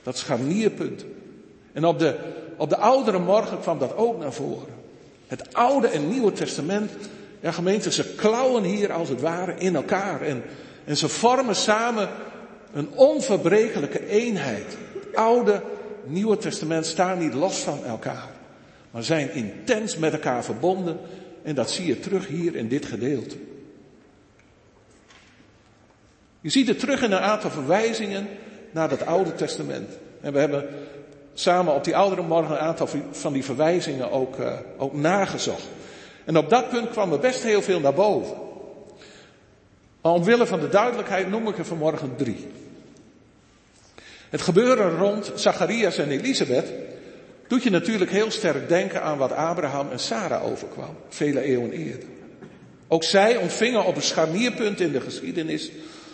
Dat 0.04 0.18
scharnierpunt. 0.18 1.06
En 1.74 1.86
op 1.86 2.00
de, 2.00 2.16
op 2.58 2.70
de 2.70 2.78
oudere 2.78 3.20
morgen 3.20 3.60
kwam 3.60 3.80
dat 3.80 3.96
ook 3.96 4.20
naar 4.20 4.34
voren. 4.34 4.76
Het 5.28 5.54
Oude 5.54 5.88
en 5.88 6.10
Nieuwe 6.10 6.32
Testament, 6.32 6.92
ja 7.40 7.52
gemeente, 7.52 7.92
ze 7.92 8.14
klauwen 8.16 8.64
hier 8.64 8.92
als 8.92 9.10
het 9.10 9.22
ware 9.22 9.54
in 9.58 9.76
elkaar. 9.76 10.22
En, 10.22 10.44
en 10.86 10.98
ze 10.98 11.08
vormen 11.08 11.56
samen 11.56 12.10
een 12.74 12.90
onverbrekelijke 12.96 14.08
eenheid. 14.08 14.78
Het 14.94 15.16
Oude, 15.16 15.62
Nieuwe 16.06 16.38
Testament 16.38 16.86
staan 16.86 17.20
niet 17.20 17.34
los 17.34 17.58
van 17.58 17.86
elkaar. 17.86 18.30
Maar 18.92 19.04
zijn 19.04 19.34
intens 19.34 19.98
met 19.98 20.14
elkaar 20.14 20.44
verbonden. 20.44 21.00
En 21.44 21.56
dat 21.56 21.72
zie 21.72 21.86
je 21.86 22.00
terug 22.00 22.28
hier 22.28 22.56
in 22.56 22.68
dit 22.68 22.86
gedeelte. 22.86 23.36
Je 26.42 26.50
ziet 26.50 26.68
het 26.68 26.80
terug 26.80 27.02
in 27.02 27.12
een 27.12 27.20
aantal 27.20 27.50
verwijzingen 27.50 28.28
naar 28.72 28.90
het 28.90 29.06
Oude 29.06 29.36
Testament. 29.36 29.90
En 30.22 30.34
we 30.34 30.40
hebben 30.40 30.70
samen 31.34 31.74
op 31.74 31.84
die 31.84 31.96
oudere 31.96 32.22
morgen 32.22 32.56
een 32.56 32.62
aantal 32.62 32.88
van 33.12 33.34
die 33.34 33.44
verwijzingen 33.44 34.12
ook, 34.12 34.40
uh, 34.40 34.54
ook 34.78 34.94
nagezocht. 34.94 35.68
En 36.26 36.38
op 36.38 36.50
dat 36.50 36.70
punt 36.70 36.90
kwam 36.90 37.14
er 37.14 37.20
best 37.20 37.44
heel 37.44 37.62
veel 37.62 37.80
naar 37.80 37.94
boven. 37.94 38.36
Maar 40.02 40.12
omwille 40.12 40.46
van 40.46 40.60
de 40.60 40.70
duidelijkheid 40.70 41.30
noem 41.30 41.48
ik 41.48 41.58
er 41.58 41.66
vanmorgen 41.66 42.16
drie. 42.16 42.48
Het 44.30 44.42
gebeuren 44.42 44.98
rond 44.98 45.32
Zacharias 45.36 45.98
en 45.98 46.10
Elisabeth 46.10 46.72
doet 47.48 47.64
je 47.64 47.70
natuurlijk 47.70 48.12
heel 48.12 48.32
sterk 48.32 48.70
denken 48.70 49.04
aan 49.04 49.18
wat 49.18 49.32
Abraham 49.32 49.92
en 49.92 50.00
Sarah 50.00 50.46
overkwam, 50.46 50.98
vele 51.10 51.42
eeuwen 51.42 51.72
eerder. 51.72 52.08
Ook 52.88 53.04
zij 53.04 53.38
ontvingen 53.38 53.86
op 53.86 53.96
een 53.96 54.02
scharnierpunt 54.02 54.80
in 54.80 54.92
de 54.92 55.02
geschiedenis, 55.02 55.72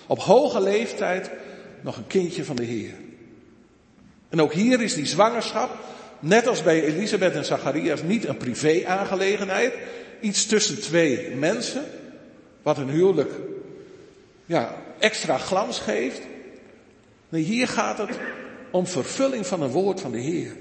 op 0.08 0.20
hoge 0.20 0.62
leeftijd, 0.62 1.30
nog 1.82 1.98
een 1.98 2.08
kindje 2.08 2.46
van 2.46 2.56
de 2.56 2.64
Heer. 2.64 2.94
En 4.30 4.42
ook 4.42 4.54
hier 4.54 4.82
is 4.82 4.94
die 4.94 5.06
zwangerschap, 5.06 5.78
net 6.20 6.48
als 6.48 6.64
bij 6.64 6.84
Elisabeth 6.84 7.34
en 7.34 7.46
Zacharias, 7.46 8.04
niet 8.04 8.28
een 8.28 8.38
privé-aangelegenheid. 8.38 9.74
Iets 10.20 10.46
tussen 10.46 10.82
twee 10.82 11.30
mensen, 11.30 11.86
wat 12.62 12.78
een 12.78 12.90
huwelijk 12.90 13.32
ja, 14.46 14.76
extra 15.00 15.38
glans 15.38 15.80
geeft. 15.80 16.22
Nee, 17.30 17.44
hier 17.44 17.68
gaat 17.68 17.98
het 17.98 18.20
om 18.72 18.88
vervulling 18.88 19.48
van 19.48 19.62
een 19.62 19.72
woord 19.72 20.02
van 20.02 20.12
de 20.12 20.20
Heer. 20.20 20.56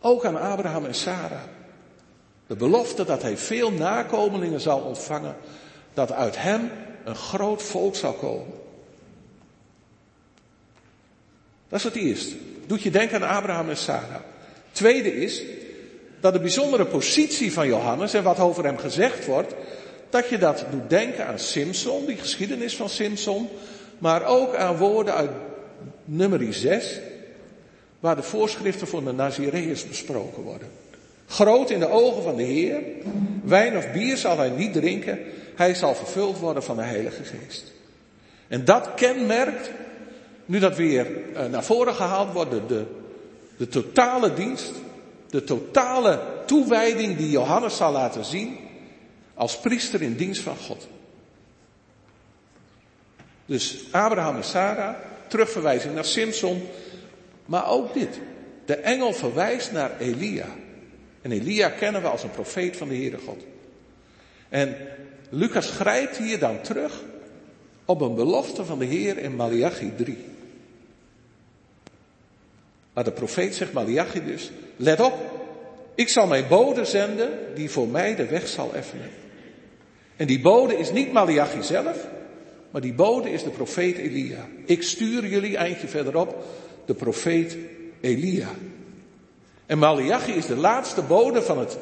Ook 0.00 0.24
aan 0.24 0.40
Abraham 0.40 0.84
en 0.84 0.94
Sarah. 0.94 1.42
De 2.46 2.56
belofte 2.56 3.04
dat 3.04 3.22
hij 3.22 3.36
veel 3.36 3.72
nakomelingen 3.72 4.60
zal 4.60 4.80
ontvangen, 4.80 5.36
dat 5.94 6.12
uit 6.12 6.42
hem 6.42 6.70
een 7.08 7.14
groot 7.14 7.62
volk 7.62 7.96
zal 7.96 8.12
komen. 8.12 8.54
Dat 11.68 11.78
is 11.78 11.84
het 11.84 11.94
eerste. 11.94 12.34
Doet 12.66 12.82
je 12.82 12.90
denken 12.90 13.22
aan 13.22 13.36
Abraham 13.36 13.68
en 13.68 13.76
Sarah. 13.76 14.20
Tweede 14.72 15.14
is 15.14 15.42
dat 16.20 16.32
de 16.32 16.40
bijzondere 16.40 16.86
positie 16.86 17.52
van 17.52 17.66
Johannes 17.66 18.14
en 18.14 18.22
wat 18.22 18.38
over 18.38 18.64
hem 18.64 18.78
gezegd 18.78 19.26
wordt, 19.26 19.54
dat 20.10 20.28
je 20.28 20.38
dat 20.38 20.64
doet 20.70 20.90
denken 20.90 21.26
aan 21.26 21.38
Simson, 21.38 22.06
die 22.06 22.16
geschiedenis 22.16 22.76
van 22.76 22.88
Simson, 22.88 23.48
maar 23.98 24.24
ook 24.24 24.54
aan 24.54 24.76
woorden 24.76 25.14
uit 25.14 25.30
nummer 26.04 26.54
6, 26.54 27.00
waar 28.00 28.16
de 28.16 28.22
voorschriften 28.22 28.86
voor 28.86 29.04
de 29.04 29.12
Nazireërs 29.12 29.88
besproken 29.88 30.42
worden. 30.42 30.68
Groot 31.26 31.70
in 31.70 31.80
de 31.80 31.88
ogen 31.88 32.22
van 32.22 32.36
de 32.36 32.42
Heer, 32.42 32.80
wijn 33.44 33.76
of 33.76 33.92
bier 33.92 34.16
zal 34.16 34.38
hij 34.38 34.50
niet 34.50 34.72
drinken, 34.72 35.18
hij 35.58 35.74
zal 35.74 35.94
vervuld 35.94 36.38
worden 36.38 36.62
van 36.62 36.76
de 36.76 36.82
Heilige 36.82 37.24
Geest. 37.24 37.72
En 38.48 38.64
dat 38.64 38.94
kenmerkt, 38.94 39.70
nu 40.44 40.58
dat 40.58 40.76
weer 40.76 41.06
naar 41.50 41.64
voren 41.64 41.94
gehaald 41.94 42.32
wordt, 42.32 42.50
de, 42.50 42.84
de, 43.56 43.68
totale 43.68 44.34
dienst, 44.34 44.72
de 45.30 45.44
totale 45.44 46.20
toewijding 46.46 47.16
die 47.16 47.30
Johannes 47.30 47.76
zal 47.76 47.92
laten 47.92 48.24
zien 48.24 48.58
als 49.34 49.58
priester 49.58 50.02
in 50.02 50.16
dienst 50.16 50.42
van 50.42 50.56
God. 50.56 50.88
Dus 53.46 53.84
Abraham 53.90 54.36
en 54.36 54.44
Sarah, 54.44 54.94
terugverwijzing 55.26 55.94
naar 55.94 56.04
Simson, 56.04 56.62
maar 57.46 57.68
ook 57.70 57.94
dit. 57.94 58.20
De 58.64 58.76
engel 58.76 59.12
verwijst 59.12 59.72
naar 59.72 59.98
Elia. 59.98 60.46
En 61.22 61.32
Elia 61.32 61.68
kennen 61.68 62.02
we 62.02 62.08
als 62.08 62.22
een 62.22 62.30
profeet 62.30 62.76
van 62.76 62.88
de 62.88 62.94
Heere 62.94 63.18
God. 63.18 63.42
En 64.48 64.76
Lucas 65.28 65.70
grijpt 65.70 66.16
hier 66.16 66.38
dan 66.38 66.60
terug 66.60 67.02
op 67.84 68.00
een 68.00 68.14
belofte 68.14 68.64
van 68.64 68.78
de 68.78 68.84
Heer 68.84 69.18
in 69.18 69.36
Malachi 69.36 69.92
3. 69.96 70.18
Maar 72.92 73.04
de 73.04 73.12
profeet 73.12 73.54
zegt, 73.54 73.72
Malachi 73.72 74.24
dus, 74.24 74.50
let 74.76 75.00
op, 75.00 75.14
ik 75.94 76.08
zal 76.08 76.26
mijn 76.26 76.48
bode 76.48 76.84
zenden 76.84 77.30
die 77.54 77.70
voor 77.70 77.88
mij 77.88 78.14
de 78.14 78.26
weg 78.26 78.48
zal 78.48 78.74
effenen. 78.74 79.10
En 80.16 80.26
die 80.26 80.40
bode 80.40 80.78
is 80.78 80.92
niet 80.92 81.12
Malachi 81.12 81.62
zelf, 81.62 82.06
maar 82.70 82.80
die 82.80 82.94
bode 82.94 83.30
is 83.30 83.42
de 83.42 83.50
profeet 83.50 83.96
Elia. 83.96 84.46
Ik 84.64 84.82
stuur 84.82 85.26
jullie 85.26 85.56
eindje 85.56 85.88
verderop 85.88 86.44
de 86.84 86.94
profeet 86.94 87.56
Elia. 88.00 88.48
En 89.66 89.78
Malachi 89.78 90.32
is 90.32 90.46
de 90.46 90.56
laatste 90.56 91.02
bode 91.02 91.42
van 91.42 91.58
het 91.58 91.78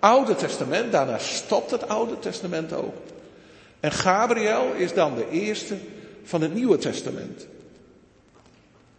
Oude 0.00 0.34
Testament. 0.34 0.92
Daarna 0.92 1.18
stopt 1.18 1.70
het 1.70 1.88
Oude 1.88 2.18
Testament 2.18 2.72
ook. 2.72 2.94
En 3.80 3.92
Gabriel 3.92 4.72
is 4.72 4.94
dan 4.94 5.14
de 5.14 5.30
eerste 5.30 5.76
van 6.24 6.40
het 6.40 6.54
Nieuwe 6.54 6.78
Testament. 6.78 7.46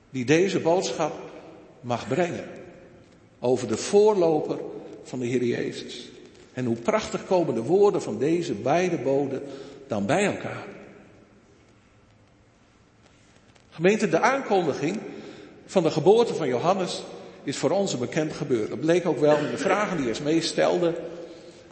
Die 0.09 0.25
deze 0.25 0.59
boodschap 0.59 1.13
mag 1.81 2.07
brengen. 2.07 2.47
Over 3.39 3.67
de 3.67 3.77
voorloper 3.77 4.59
van 5.03 5.19
de 5.19 5.25
Heer 5.25 5.43
Jezus. 5.43 6.09
En 6.53 6.65
hoe 6.65 6.75
prachtig 6.75 7.25
komen 7.25 7.53
de 7.53 7.63
woorden 7.63 8.01
van 8.01 8.17
deze 8.17 8.53
beide 8.53 8.97
boden 8.97 9.43
dan 9.87 10.05
bij 10.05 10.25
elkaar. 10.25 10.65
Gemeente, 13.69 14.09
de 14.09 14.19
aankondiging 14.19 14.99
van 15.65 15.83
de 15.83 15.91
geboorte 15.91 16.33
van 16.33 16.47
Johannes 16.47 17.03
is 17.49 17.57
voor 17.57 17.71
ons 17.71 17.93
een 17.93 17.99
bekend 17.99 18.33
gebeuren. 18.33 18.69
Dat 18.69 18.79
bleek 18.79 19.05
ook 19.05 19.19
wel 19.19 19.37
in 19.37 19.51
de 19.51 19.57
vragen 19.57 19.97
die 19.97 20.11
hij 20.11 20.21
mee 20.23 20.41
stelde. 20.41 20.93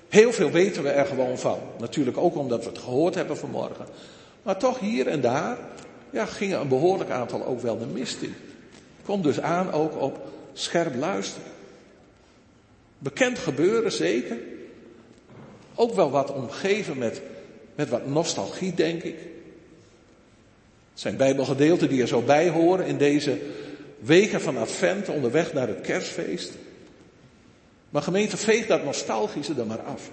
Heel 0.10 0.34
veel 0.34 0.52
weten 0.52 0.84
we 0.84 0.90
er 0.90 1.06
gewoon 1.06 1.38
van. 1.38 1.60
Natuurlijk 1.80 2.18
ook 2.18 2.36
omdat 2.36 2.64
we 2.64 2.70
het 2.70 2.80
gehoord 2.80 3.16
hebben 3.16 3.38
vanmorgen. 3.38 3.86
Maar 4.44 4.58
toch 4.58 4.80
hier 4.80 5.08
en 5.08 5.22
daar 5.22 5.58
ja, 6.10 6.26
gingen 6.26 6.60
een 6.60 6.68
behoorlijk 6.68 7.10
aantal 7.10 7.46
ook 7.46 7.62
wel 7.62 7.78
de 7.78 7.86
mist 7.86 8.22
in. 8.22 8.36
Komt 9.06 9.24
dus 9.24 9.42
aan 9.42 9.72
ook 9.72 10.02
op 10.02 10.28
scherp 10.54 10.96
luisteren. 10.96 11.52
Bekend 12.98 13.40
gebeuren 13.40 13.92
zeker. 13.92 14.38
Ook 15.76 15.94
wel 15.94 16.10
wat 16.10 16.34
omgeven 16.34 16.98
met, 16.98 17.22
met 17.76 17.90
wat 17.90 18.08
nostalgie, 18.08 18.74
denk 18.74 19.04
ik. 19.04 19.16
Het 20.92 21.06
zijn 21.06 21.18
bijbelgedeelten 21.18 21.90
die 21.90 22.02
er 22.02 22.08
zo 22.08 22.22
bij 22.22 22.50
horen 22.50 22.86
in 22.86 22.98
deze 22.98 23.40
weken 24.00 24.42
van 24.42 24.58
Advent 24.58 25.10
onderweg 25.10 25.54
naar 25.54 25.68
het 25.68 25.82
kerstfeest. 25.82 26.52
Maar 27.90 28.02
gemeente, 28.02 28.38
veeg 28.38 28.68
dat 28.68 28.84
nostalgische 28.84 29.54
er 29.58 29.66
maar 29.66 29.82
af. 29.82 30.10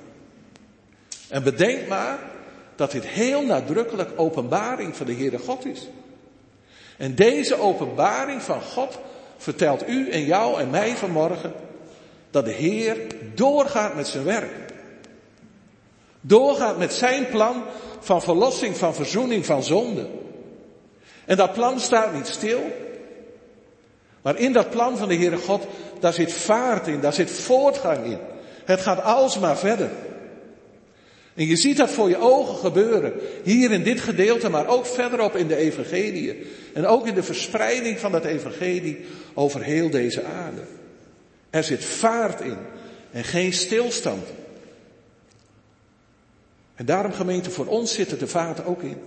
En 1.28 1.42
bedenk 1.42 1.88
maar 1.88 2.18
dat 2.76 2.90
dit 2.90 3.06
heel 3.06 3.42
nadrukkelijk 3.42 4.10
openbaring 4.16 4.96
van 4.96 5.06
de 5.06 5.14
Heere 5.14 5.38
God 5.38 5.66
is. 5.66 5.88
En 6.96 7.14
deze 7.14 7.58
openbaring 7.58 8.42
van 8.42 8.62
God 8.62 8.98
vertelt 9.36 9.88
u 9.88 10.10
en 10.10 10.24
jou 10.24 10.60
en 10.60 10.70
mij 10.70 10.96
vanmorgen 10.96 11.52
dat 12.30 12.44
de 12.44 12.52
Heer 12.52 12.96
doorgaat 13.34 13.94
met 13.94 14.06
zijn 14.06 14.24
werk. 14.24 14.72
Doorgaat 16.20 16.78
met 16.78 16.92
zijn 16.92 17.28
plan 17.28 17.62
van 18.00 18.22
verlossing, 18.22 18.76
van 18.76 18.94
verzoening, 18.94 19.46
van 19.46 19.62
zonde. 19.62 20.06
En 21.24 21.36
dat 21.36 21.52
plan 21.52 21.80
staat 21.80 22.12
niet 22.14 22.26
stil. 22.26 22.60
Maar 24.24 24.38
in 24.38 24.52
dat 24.52 24.70
plan 24.70 24.96
van 24.96 25.08
de 25.08 25.14
Heere 25.14 25.36
God, 25.36 25.66
daar 26.00 26.12
zit 26.12 26.32
vaart 26.32 26.86
in, 26.86 27.00
daar 27.00 27.12
zit 27.12 27.30
voortgang 27.30 28.04
in. 28.04 28.18
Het 28.64 28.80
gaat 28.80 29.02
alsmaar 29.02 29.58
verder. 29.58 29.90
En 31.34 31.46
je 31.46 31.56
ziet 31.56 31.76
dat 31.76 31.90
voor 31.90 32.08
je 32.08 32.16
ogen 32.16 32.56
gebeuren. 32.56 33.12
Hier 33.42 33.72
in 33.72 33.82
dit 33.82 34.00
gedeelte, 34.00 34.48
maar 34.48 34.66
ook 34.66 34.86
verderop 34.86 35.36
in 35.36 35.46
de 35.46 35.56
evangelie. 35.56 36.46
En 36.72 36.86
ook 36.86 37.06
in 37.06 37.14
de 37.14 37.22
verspreiding 37.22 37.98
van 37.98 38.12
dat 38.12 38.24
evangelie 38.24 39.04
over 39.34 39.62
heel 39.62 39.90
deze 39.90 40.24
aarde. 40.24 40.62
Er 41.50 41.64
zit 41.64 41.84
vaart 41.84 42.40
in 42.40 42.56
en 43.10 43.24
geen 43.24 43.52
stilstand. 43.52 44.26
En 46.74 46.86
daarom 46.86 47.12
gemeente, 47.12 47.50
voor 47.50 47.66
ons 47.66 47.94
zit 47.94 48.10
er 48.10 48.18
de 48.18 48.28
vaart 48.28 48.64
ook 48.64 48.82
in. 48.82 48.98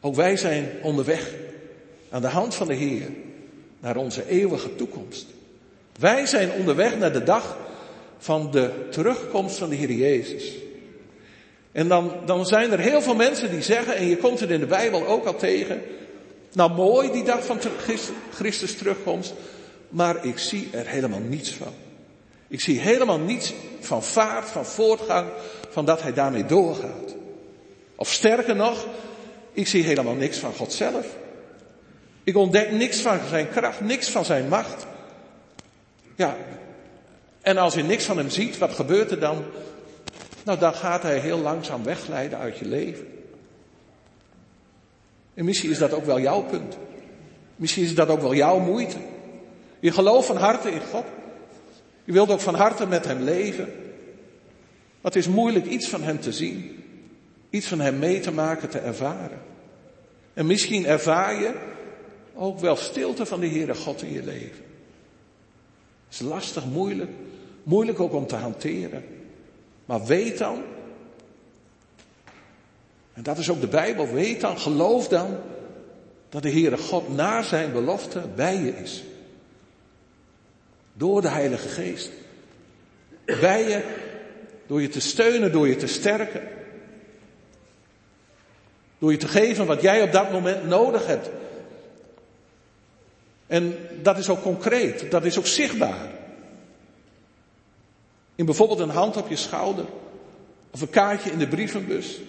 Ook 0.00 0.14
wij 0.14 0.36
zijn 0.36 0.70
onderweg 0.82 1.34
aan 2.12 2.20
de 2.20 2.28
hand 2.28 2.54
van 2.54 2.66
de 2.66 2.74
Heer 2.74 3.08
naar 3.80 3.96
onze 3.96 4.28
eeuwige 4.28 4.74
toekomst. 4.74 5.26
Wij 5.98 6.26
zijn 6.26 6.52
onderweg 6.52 6.98
naar 6.98 7.12
de 7.12 7.22
dag 7.22 7.56
van 8.18 8.50
de 8.50 8.70
terugkomst 8.90 9.56
van 9.56 9.68
de 9.68 9.74
Heer 9.74 9.92
Jezus. 9.92 10.52
En 11.72 11.88
dan, 11.88 12.12
dan 12.26 12.46
zijn 12.46 12.72
er 12.72 12.78
heel 12.78 13.02
veel 13.02 13.14
mensen 13.14 13.50
die 13.50 13.62
zeggen, 13.62 13.96
en 13.96 14.06
je 14.06 14.16
komt 14.16 14.40
het 14.40 14.50
in 14.50 14.60
de 14.60 14.66
Bijbel 14.66 15.06
ook 15.06 15.24
al 15.24 15.36
tegen, 15.36 15.82
nou 16.52 16.72
mooi 16.72 17.12
die 17.12 17.24
dag 17.24 17.44
van 17.44 17.58
Christus 18.32 18.76
terugkomst, 18.76 19.34
maar 19.88 20.24
ik 20.24 20.38
zie 20.38 20.68
er 20.72 20.86
helemaal 20.86 21.20
niets 21.28 21.50
van. 21.50 21.72
Ik 22.48 22.60
zie 22.60 22.80
helemaal 22.80 23.18
niets 23.18 23.52
van 23.80 24.02
vaart, 24.02 24.48
van 24.48 24.66
voortgang, 24.66 25.28
van 25.70 25.84
dat 25.84 26.02
hij 26.02 26.12
daarmee 26.12 26.46
doorgaat. 26.46 27.14
Of 27.96 28.12
sterker 28.12 28.56
nog, 28.56 28.86
ik 29.52 29.66
zie 29.66 29.82
helemaal 29.82 30.14
niks 30.14 30.38
van 30.38 30.54
God 30.54 30.72
zelf. 30.72 31.06
Ik 32.24 32.36
ontdek 32.36 32.70
niks 32.70 33.00
van 33.00 33.18
zijn 33.28 33.48
kracht, 33.48 33.80
niks 33.80 34.10
van 34.10 34.24
zijn 34.24 34.48
macht. 34.48 34.86
Ja, 36.16 36.36
en 37.40 37.56
als 37.56 37.74
je 37.74 37.82
niks 37.82 38.04
van 38.04 38.16
hem 38.16 38.30
ziet, 38.30 38.58
wat 38.58 38.72
gebeurt 38.72 39.10
er 39.10 39.20
dan? 39.20 39.44
Nou, 40.44 40.58
dan 40.58 40.74
gaat 40.74 41.02
hij 41.02 41.18
heel 41.18 41.38
langzaam 41.38 41.84
wegleiden 41.84 42.38
uit 42.38 42.58
je 42.58 42.64
leven. 42.64 43.06
En 45.34 45.44
misschien 45.44 45.70
is 45.70 45.78
dat 45.78 45.92
ook 45.92 46.04
wel 46.04 46.20
jouw 46.20 46.42
punt. 46.42 46.76
Misschien 47.56 47.84
is 47.84 47.94
dat 47.94 48.08
ook 48.08 48.20
wel 48.20 48.34
jouw 48.34 48.58
moeite. 48.58 48.96
Je 49.80 49.92
gelooft 49.92 50.26
van 50.26 50.36
harte 50.36 50.70
in 50.70 50.80
God. 50.90 51.04
Je 52.04 52.12
wilt 52.12 52.30
ook 52.30 52.40
van 52.40 52.54
harte 52.54 52.86
met 52.86 53.04
hem 53.04 53.22
leven. 53.22 53.66
Maar 55.00 55.12
het 55.12 55.16
is 55.16 55.28
moeilijk 55.28 55.66
iets 55.66 55.88
van 55.88 56.02
hem 56.02 56.20
te 56.20 56.32
zien. 56.32 56.84
Iets 57.50 57.66
van 57.66 57.80
hem 57.80 57.98
mee 57.98 58.20
te 58.20 58.32
maken, 58.32 58.68
te 58.68 58.78
ervaren. 58.78 59.40
En 60.34 60.46
misschien 60.46 60.86
ervaar 60.86 61.40
je 61.40 61.52
ook 62.34 62.58
wel 62.58 62.76
stilte 62.76 63.26
van 63.26 63.40
de 63.40 63.48
Heere 63.48 63.74
God 63.74 64.02
in 64.02 64.12
je 64.12 64.22
leven. 64.22 64.64
Het 66.04 66.20
is 66.20 66.20
lastig, 66.20 66.64
moeilijk. 66.64 67.10
Moeilijk 67.62 68.00
ook 68.00 68.12
om 68.12 68.26
te 68.26 68.36
hanteren. 68.36 69.04
Maar 69.84 70.04
weet 70.04 70.38
dan, 70.38 70.62
en 73.12 73.22
dat 73.22 73.38
is 73.38 73.50
ook 73.50 73.60
de 73.60 73.68
Bijbel, 73.68 74.12
weet 74.12 74.40
dan, 74.40 74.58
geloof 74.58 75.08
dan, 75.08 75.36
dat 76.28 76.42
de 76.42 76.50
Heere 76.50 76.78
God 76.78 77.16
naar 77.16 77.44
zijn 77.44 77.72
belofte 77.72 78.22
bij 78.34 78.56
je 78.56 78.76
is. 78.76 79.02
Door 80.92 81.20
de 81.20 81.28
Heilige 81.28 81.68
Geest. 81.68 82.10
Bij 83.24 83.68
je, 83.68 83.82
door 84.66 84.82
je 84.82 84.88
te 84.88 85.00
steunen, 85.00 85.52
door 85.52 85.68
je 85.68 85.76
te 85.76 85.86
sterken. 85.86 86.42
Door 88.98 89.10
je 89.12 89.18
te 89.18 89.28
geven 89.28 89.66
wat 89.66 89.82
jij 89.82 90.02
op 90.02 90.12
dat 90.12 90.32
moment 90.32 90.68
nodig 90.68 91.06
hebt. 91.06 91.30
En 93.52 93.76
dat 94.02 94.18
is 94.18 94.28
ook 94.28 94.42
concreet, 94.42 95.10
dat 95.10 95.24
is 95.24 95.38
ook 95.38 95.46
zichtbaar. 95.46 96.10
In 98.34 98.44
bijvoorbeeld 98.44 98.78
een 98.78 98.90
hand 98.90 99.16
op 99.16 99.28
je 99.28 99.36
schouder, 99.36 99.84
of 100.70 100.80
een 100.80 100.90
kaartje 100.90 101.30
in 101.30 101.38
de 101.38 101.48
brievenbus, 101.48 102.20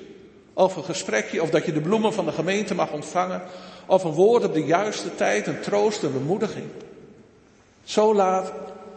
of 0.54 0.76
een 0.76 0.84
gesprekje, 0.84 1.41
of 1.41 1.50
dat 1.50 1.66
je 1.66 1.74
de 1.74 1.82
bloemen 1.82 2.14
van 2.14 2.26
de 2.26 2.32
gemeente 2.32 2.76
mag 2.76 2.91
ontvangen, 2.91 3.41
of 3.86 4.04
een 4.04 4.12
woord 4.12 4.44
op 4.44 4.54
de 4.54 4.64
juiste 4.64 5.16
tijd, 5.16 5.48
een 5.48 5.60
troost, 5.60 6.04
een 6.04 6.14
bemoediging. 6.14 6.68
Zo 7.84 8.16
laat 8.16 8.54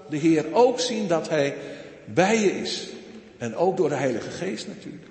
de 0.08 0.16
Heer 0.16 0.44
ook 0.52 0.80
zien 0.80 1.08
dat 1.08 1.28
Hij 1.28 1.54
bij 2.04 2.38
je 2.40 2.50
is. 2.60 2.88
En 3.38 3.56
ook 3.56 3.76
door 3.76 3.88
de 3.88 3.94
Heilige 3.94 4.30
Geest 4.30 4.66
natuurlijk. 4.66 5.06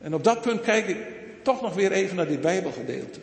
En 0.00 0.14
op 0.14 0.24
dat 0.24 0.40
punt 0.40 0.60
kijk 0.60 0.88
ik 0.88 0.98
toch 1.42 1.60
nog 1.60 1.74
weer 1.74 1.92
even 1.92 2.16
naar 2.16 2.26
dit 2.26 2.40
Bijbelgedeelte. 2.40 3.20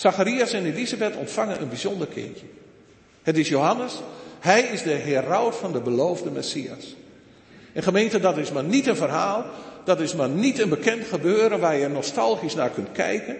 Zacharias 0.00 0.52
en 0.52 0.66
Elisabeth 0.66 1.16
ontvangen 1.16 1.60
een 1.60 1.68
bijzonder 1.68 2.06
kindje. 2.06 2.46
Het 3.22 3.38
is 3.38 3.48
Johannes. 3.48 3.92
Hij 4.38 4.60
is 4.60 4.82
de 4.82 4.90
heraut 4.90 5.56
van 5.56 5.72
de 5.72 5.80
beloofde 5.80 6.30
Messias. 6.30 6.96
En 7.72 7.82
gemeente, 7.82 8.20
dat 8.20 8.36
is 8.36 8.52
maar 8.52 8.64
niet 8.64 8.86
een 8.86 8.96
verhaal. 8.96 9.44
Dat 9.84 10.00
is 10.00 10.14
maar 10.14 10.28
niet 10.28 10.58
een 10.58 10.68
bekend 10.68 11.06
gebeuren 11.06 11.60
waar 11.60 11.76
je 11.76 11.88
nostalgisch 11.88 12.54
naar 12.54 12.70
kunt 12.70 12.92
kijken. 12.92 13.36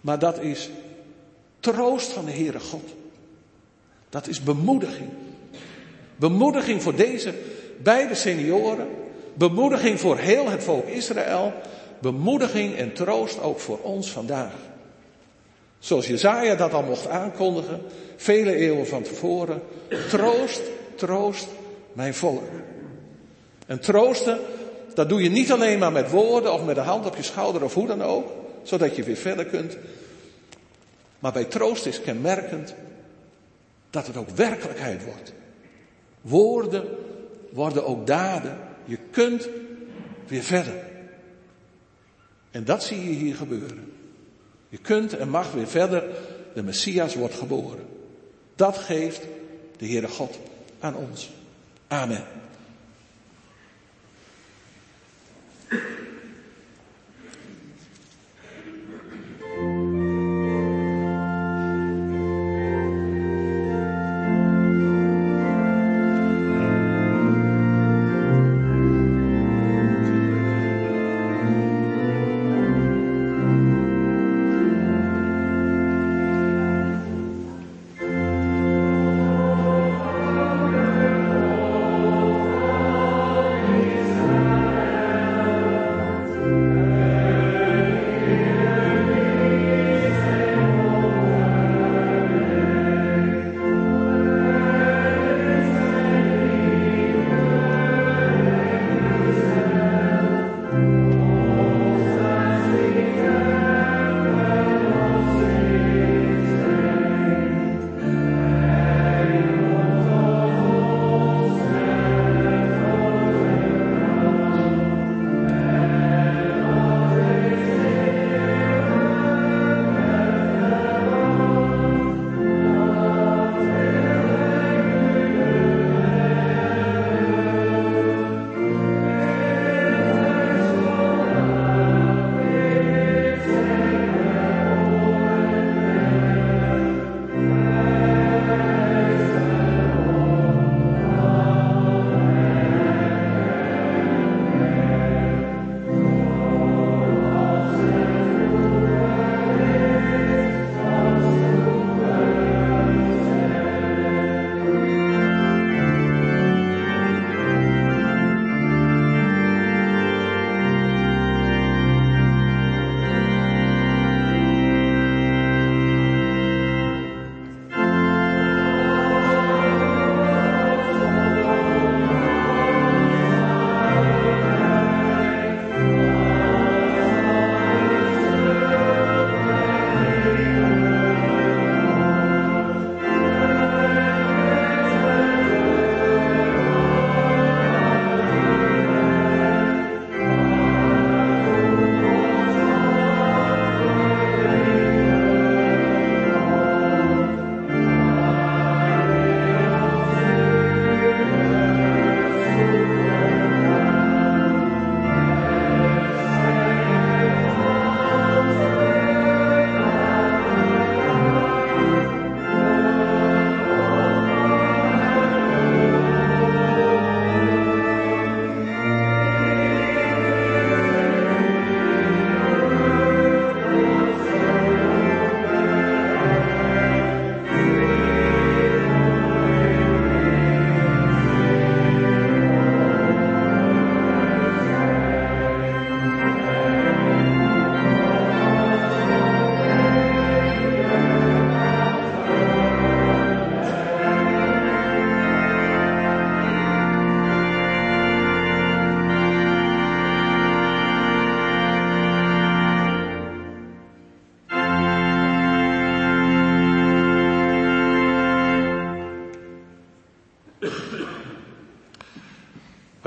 Maar 0.00 0.18
dat 0.18 0.40
is 0.40 0.70
troost 1.60 2.12
van 2.12 2.24
de 2.24 2.32
Heere 2.32 2.60
God. 2.60 2.88
Dat 4.08 4.26
is 4.26 4.42
bemoediging. 4.42 5.10
Bemoediging 6.16 6.82
voor 6.82 6.94
deze 6.94 7.34
beide 7.82 8.14
senioren. 8.14 8.88
Bemoediging 9.34 10.00
voor 10.00 10.18
heel 10.18 10.48
het 10.48 10.64
volk 10.64 10.86
Israël. 10.86 11.52
Bemoediging 11.98 12.76
en 12.76 12.92
troost 12.92 13.40
ook 13.40 13.60
voor 13.60 13.78
ons 13.82 14.10
vandaag. 14.10 14.72
Zoals 15.84 16.06
Jezaja 16.06 16.54
dat 16.54 16.72
al 16.72 16.82
mocht 16.82 17.08
aankondigen, 17.08 17.82
vele 18.16 18.54
eeuwen 18.54 18.86
van 18.86 19.02
tevoren. 19.02 19.62
Troost, 20.08 20.62
troost 20.94 21.46
mijn 21.92 22.14
volk. 22.14 22.48
En 23.66 23.80
troosten, 23.80 24.38
dat 24.94 25.08
doe 25.08 25.22
je 25.22 25.30
niet 25.30 25.52
alleen 25.52 25.78
maar 25.78 25.92
met 25.92 26.10
woorden 26.10 26.52
of 26.52 26.64
met 26.64 26.74
de 26.74 26.80
hand 26.80 27.06
op 27.06 27.16
je 27.16 27.22
schouder 27.22 27.64
of 27.64 27.74
hoe 27.74 27.86
dan 27.86 28.02
ook, 28.02 28.32
zodat 28.62 28.96
je 28.96 29.02
weer 29.02 29.16
verder 29.16 29.44
kunt. 29.44 29.76
Maar 31.18 31.32
bij 31.32 31.44
troost 31.44 31.86
is 31.86 32.00
kenmerkend 32.00 32.74
dat 33.90 34.06
het 34.06 34.16
ook 34.16 34.28
werkelijkheid 34.28 35.04
wordt. 35.04 35.32
Woorden 36.20 36.84
worden 37.50 37.86
ook 37.86 38.06
daden. 38.06 38.58
Je 38.84 38.98
kunt 39.10 39.48
weer 40.26 40.42
verder. 40.42 40.84
En 42.50 42.64
dat 42.64 42.84
zie 42.84 43.04
je 43.04 43.14
hier 43.14 43.34
gebeuren. 43.34 43.93
Je 44.74 44.80
kunt 44.80 45.16
en 45.16 45.28
mag 45.28 45.52
weer 45.52 45.66
verder. 45.66 46.04
De 46.54 46.62
Messias 46.62 47.14
wordt 47.14 47.34
geboren. 47.34 47.86
Dat 48.56 48.78
geeft 48.78 49.20
de 49.76 49.86
Heere 49.86 50.08
God 50.08 50.38
aan 50.80 50.96
ons. 50.96 51.30
Amen. 51.88 52.24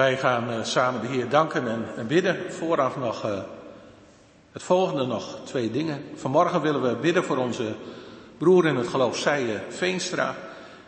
Wij 0.08 0.18
gaan 0.18 0.50
eh, 0.50 0.64
samen 0.64 1.02
de 1.02 1.08
Heer 1.08 1.30
danken 1.30 1.68
en, 1.68 1.86
en 1.98 2.08
bidden. 2.08 2.54
Vooraf 2.54 2.98
nog 2.98 3.24
eh, 3.24 3.40
het 4.52 4.64
volgende, 4.64 5.06
nog 5.06 5.38
twee 5.44 5.72
dingen. 5.72 6.04
Vanmorgen 6.16 6.62
willen 6.62 6.82
we 6.82 6.96
bidden 6.96 7.24
voor 7.24 7.38
onze 7.38 7.76
broer 8.38 8.66
in 8.66 8.76
het 8.76 8.88
geloof, 8.88 9.18
Sije 9.18 9.62
Veenstra. 9.70 10.36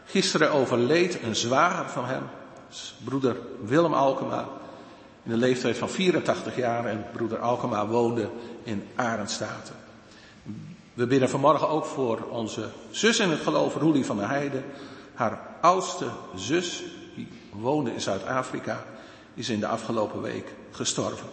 Gisteren 0.05 0.51
overleed 0.51 1.23
een 1.23 1.35
zwager 1.35 1.89
van 1.89 2.05
hem, 2.05 2.21
broeder 3.03 3.35
Willem 3.63 3.93
Alkema, 3.93 4.47
in 5.23 5.31
de 5.31 5.37
leeftijd 5.37 5.77
van 5.77 5.89
84 5.89 6.55
jaar 6.55 6.85
en 6.85 7.05
broeder 7.13 7.39
Alkema 7.39 7.87
woonde 7.87 8.29
in 8.63 8.87
Arendstaten. 8.95 9.75
We 10.93 11.07
bidden 11.07 11.29
vanmorgen 11.29 11.69
ook 11.69 11.85
voor 11.85 12.19
onze 12.29 12.69
zus 12.91 13.19
in 13.19 13.29
het 13.29 13.41
geloof, 13.41 13.75
Roelie 13.75 14.05
van 14.05 14.17
der 14.17 14.29
Heijden. 14.29 14.63
Haar 15.13 15.39
oudste 15.61 16.05
zus, 16.35 16.83
die 17.15 17.27
woonde 17.51 17.93
in 17.93 18.01
Zuid-Afrika, 18.01 18.83
is 19.39 19.49
in 19.49 19.59
de 19.59 19.67
afgelopen 19.67 20.21
week 20.21 20.53
gestorven. 20.71 21.27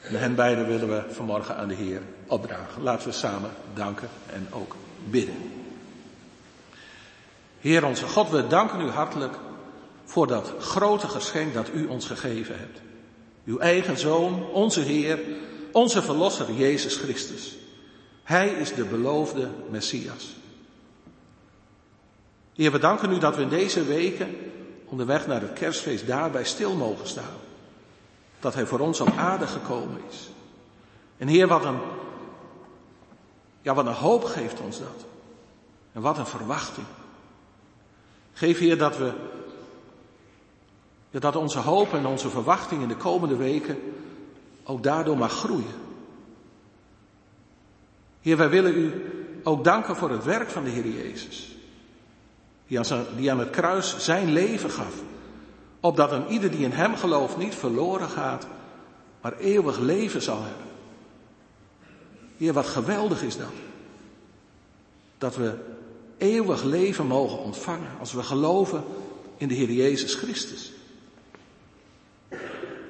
En 0.00 0.18
hen 0.18 0.34
beiden 0.34 0.66
willen 0.66 0.88
we 0.88 1.14
vanmorgen 1.14 1.56
aan 1.56 1.68
de 1.68 1.74
Heer 1.74 2.02
opdragen. 2.26 2.82
Laten 2.82 3.08
we 3.08 3.14
samen 3.14 3.50
danken 3.74 4.08
en 4.32 4.46
ook 4.50 4.76
bidden. 5.10 5.34
Heer 7.60 7.84
onze 7.84 8.06
God, 8.06 8.30
we 8.30 8.46
danken 8.46 8.80
u 8.80 8.88
hartelijk 8.88 9.34
voor 10.04 10.26
dat 10.26 10.52
grote 10.58 11.08
geschenk 11.08 11.54
dat 11.54 11.68
u 11.74 11.86
ons 11.86 12.06
gegeven 12.06 12.58
hebt. 12.58 12.80
Uw 13.44 13.58
eigen 13.58 13.98
Zoon, 13.98 14.46
onze 14.46 14.80
Heer, 14.80 15.18
onze 15.72 16.02
Verlosser 16.02 16.52
Jezus 16.52 16.96
Christus. 16.96 17.56
Hij 18.22 18.48
is 18.48 18.74
de 18.74 18.84
beloofde 18.84 19.48
Messias. 19.70 20.34
Heer, 22.54 22.72
we 22.72 22.78
danken 22.78 23.12
u 23.12 23.18
dat 23.18 23.36
we 23.36 23.42
in 23.42 23.48
deze 23.48 23.84
weken 23.84 24.36
onderweg 24.84 25.26
naar 25.26 25.40
het 25.40 25.52
kerstfeest 25.52 26.06
daarbij 26.06 26.44
stil 26.44 26.74
mogen 26.74 27.08
staan. 27.08 27.36
Dat 28.40 28.54
Hij 28.54 28.66
voor 28.66 28.78
ons 28.80 29.00
op 29.00 29.16
aarde 29.16 29.46
gekomen 29.46 30.00
is. 30.10 30.30
En 31.16 31.28
Heer, 31.28 31.46
wat 31.46 31.64
een, 31.64 31.78
ja, 33.62 33.74
wat 33.74 33.86
een 33.86 33.92
hoop 33.92 34.24
geeft 34.24 34.60
ons 34.60 34.78
dat. 34.78 35.04
En 35.92 36.00
wat 36.00 36.18
een 36.18 36.26
verwachting. 36.26 36.86
Geef 38.32 38.58
Heer 38.58 38.78
dat 38.78 38.96
we, 38.96 39.12
dat 41.10 41.36
onze 41.36 41.58
hoop 41.58 41.92
en 41.92 42.06
onze 42.06 42.30
verwachting 42.30 42.82
in 42.82 42.88
de 42.88 42.96
komende 42.96 43.36
weken 43.36 43.78
ook 44.64 44.82
daardoor 44.82 45.18
mag 45.18 45.32
groeien. 45.32 45.82
Heer, 48.20 48.36
wij 48.36 48.48
willen 48.48 48.74
u 48.76 48.92
ook 49.42 49.64
danken 49.64 49.96
voor 49.96 50.10
het 50.10 50.24
werk 50.24 50.50
van 50.50 50.64
de 50.64 50.70
Heer 50.70 50.88
Jezus. 50.88 51.53
Die 53.16 53.30
aan, 53.30 53.38
het 53.38 53.50
kruis 53.50 53.96
zijn 53.98 54.32
leven 54.32 54.70
gaf. 54.70 54.94
Opdat 55.80 56.12
een 56.12 56.28
ieder 56.28 56.50
die 56.50 56.64
in 56.64 56.72
hem 56.72 56.96
gelooft 56.96 57.36
niet 57.36 57.54
verloren 57.54 58.08
gaat, 58.08 58.46
maar 59.20 59.36
eeuwig 59.38 59.78
leven 59.78 60.22
zal 60.22 60.42
hebben. 60.42 60.66
Heer, 62.36 62.52
wat 62.52 62.66
geweldig 62.66 63.22
is 63.22 63.36
dat. 63.36 63.52
Dat 65.18 65.36
we 65.36 65.54
eeuwig 66.18 66.62
leven 66.62 67.06
mogen 67.06 67.38
ontvangen 67.38 67.90
als 67.98 68.12
we 68.12 68.22
geloven 68.22 68.84
in 69.36 69.48
de 69.48 69.54
Heer 69.54 69.70
Jezus 69.70 70.14
Christus. 70.14 70.72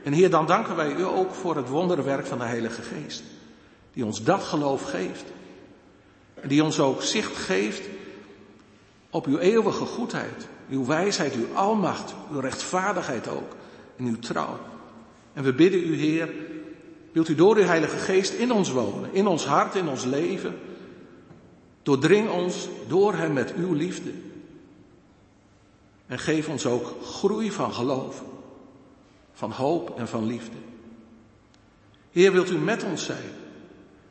En 0.05 0.13
Heer, 0.13 0.31
dan 0.31 0.47
danken 0.47 0.77
wij 0.77 0.93
u 0.93 1.05
ook 1.05 1.35
voor 1.35 1.57
het 1.57 1.69
wonderwerk 1.69 2.27
van 2.27 2.39
de 2.39 2.45
Heilige 2.45 2.83
Geest. 2.83 3.23
Die 3.93 4.05
ons 4.05 4.23
dat 4.23 4.43
geloof 4.43 4.83
geeft. 4.83 5.25
En 6.35 6.49
die 6.49 6.65
ons 6.65 6.81
ook 6.81 7.03
zicht 7.03 7.37
geeft 7.37 7.83
op 9.15 9.27
uw 9.27 9.39
eeuwige 9.39 9.85
goedheid, 9.85 10.49
uw 10.71 10.87
wijsheid, 10.87 11.35
uw 11.35 11.55
almacht, 11.55 12.15
uw 12.33 12.41
rechtvaardigheid 12.41 13.29
ook 13.29 13.57
en 13.97 14.05
uw 14.05 14.19
trouw. 14.19 14.59
En 15.33 15.43
we 15.43 15.53
bidden 15.53 15.81
u, 15.81 15.97
Heer, 15.97 16.35
wilt 17.13 17.29
u 17.29 17.35
door 17.35 17.57
uw 17.57 17.65
Heilige 17.65 17.97
Geest 17.97 18.33
in 18.33 18.53
ons 18.53 18.71
wonen, 18.71 19.13
in 19.13 19.27
ons 19.27 19.47
hart, 19.47 19.75
in 19.75 19.89
ons 19.89 20.05
leven. 20.05 20.59
Doordring 21.83 22.31
ons 22.31 22.69
door 22.87 23.15
hem 23.15 23.33
met 23.33 23.55
uw 23.55 23.73
liefde. 23.73 24.11
En 26.07 26.19
geef 26.19 26.49
ons 26.49 26.67
ook 26.67 26.95
groei 27.03 27.51
van 27.51 27.73
geloof, 27.73 28.23
van 29.33 29.51
hoop 29.51 29.99
en 29.99 30.09
van 30.09 30.27
liefde. 30.27 30.57
Heer, 32.11 32.33
wilt 32.33 32.51
u 32.51 32.59
met 32.59 32.85
ons 32.85 33.05
zijn? 33.05 33.31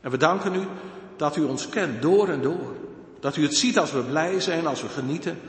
En 0.02 0.12
we 0.12 0.18
danken 0.18 0.56
u 0.56 0.68
dat 1.16 1.36
u 1.36 1.44
ons 1.44 1.70
kent 1.70 2.02
door 2.02 2.30
en 2.30 2.42
door. 2.42 2.83
Dat 3.24 3.36
u 3.36 3.42
het 3.42 3.56
ziet 3.56 3.78
als 3.80 3.92
we 3.92 4.02
blij 4.02 4.40
zijn, 4.40 4.68
als 4.68 4.82
we 4.82 4.88
genieten. 4.88 5.40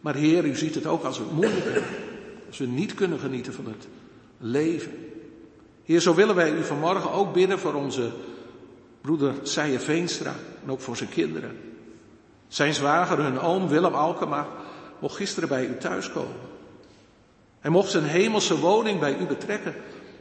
Maar 0.00 0.14
Heer, 0.14 0.44
u 0.44 0.56
ziet 0.56 0.74
het 0.74 0.86
ook 0.86 1.04
als 1.04 1.18
we 1.18 1.24
het 1.24 1.32
moeilijk. 1.32 1.82
Als 2.46 2.58
we 2.58 2.66
niet 2.66 2.94
kunnen 2.94 3.18
genieten 3.18 3.52
van 3.52 3.66
het 3.66 3.88
leven. 4.38 4.92
Heer, 5.84 6.00
zo 6.00 6.14
willen 6.14 6.34
wij 6.34 6.52
u 6.52 6.64
vanmorgen 6.64 7.10
ook 7.12 7.32
bidden 7.32 7.58
voor 7.58 7.74
onze 7.74 8.10
broeder 9.00 9.34
Sije 9.42 9.80
Veenstra 9.80 10.34
en 10.64 10.70
ook 10.70 10.80
voor 10.80 10.96
zijn 10.96 11.08
kinderen. 11.08 11.58
Zijn 12.48 12.74
zwager, 12.74 13.18
hun 13.18 13.40
oom 13.40 13.68
Willem 13.68 13.94
Alkema, 13.94 14.48
mocht 14.98 15.16
gisteren 15.16 15.48
bij 15.48 15.66
u 15.66 15.76
thuiskomen. 15.76 16.36
Hij 17.60 17.70
mocht 17.70 17.90
zijn 17.90 18.04
hemelse 18.04 18.58
woning 18.58 19.00
bij 19.00 19.18
u 19.18 19.26
betrekken, 19.26 19.74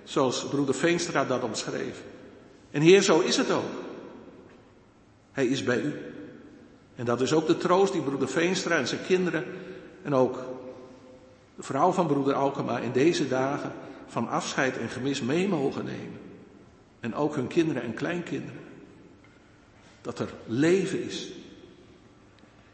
zoals 0.04 0.46
broeder 0.46 0.76
Veenstra 0.76 1.26
dat 1.26 1.44
omschreef. 1.44 2.04
En 2.72 2.82
Heer, 2.82 3.02
zo 3.02 3.20
is 3.20 3.38
het 3.38 3.52
ook. 3.52 3.72
Hij 5.32 5.46
is 5.46 5.64
bij 5.64 5.82
u. 5.82 6.14
En 6.96 7.06
dat 7.06 7.22
is 7.22 7.34
ook 7.34 7.48
de 7.48 7.58
troost 7.58 7.94
die 7.94 8.02
broeder 8.02 8.30
Veenstra 8.30 8.78
en 8.78 8.88
zijn 8.88 9.06
kinderen 9.06 9.46
en 10.04 10.14
ook 10.14 10.40
de 11.56 11.64
vrouw 11.64 11.92
van 11.92 12.08
broeder 12.08 12.34
Alkema 12.34 12.80
in 12.80 12.92
deze 12.92 13.28
dagen 13.28 13.72
van 14.08 14.30
afscheid 14.30 14.78
en 14.78 14.90
gemis 14.90 15.22
mee 15.22 15.48
mogen 15.48 15.86
nemen. 15.86 16.20
En 17.00 17.16
ook 17.16 17.36
hun 17.36 17.48
kinderen 17.48 17.82
en 17.82 17.94
kleinkinderen. 17.94 18.62
Dat 20.02 20.20
er 20.20 20.30
leven 20.46 21.04
is. 21.04 21.32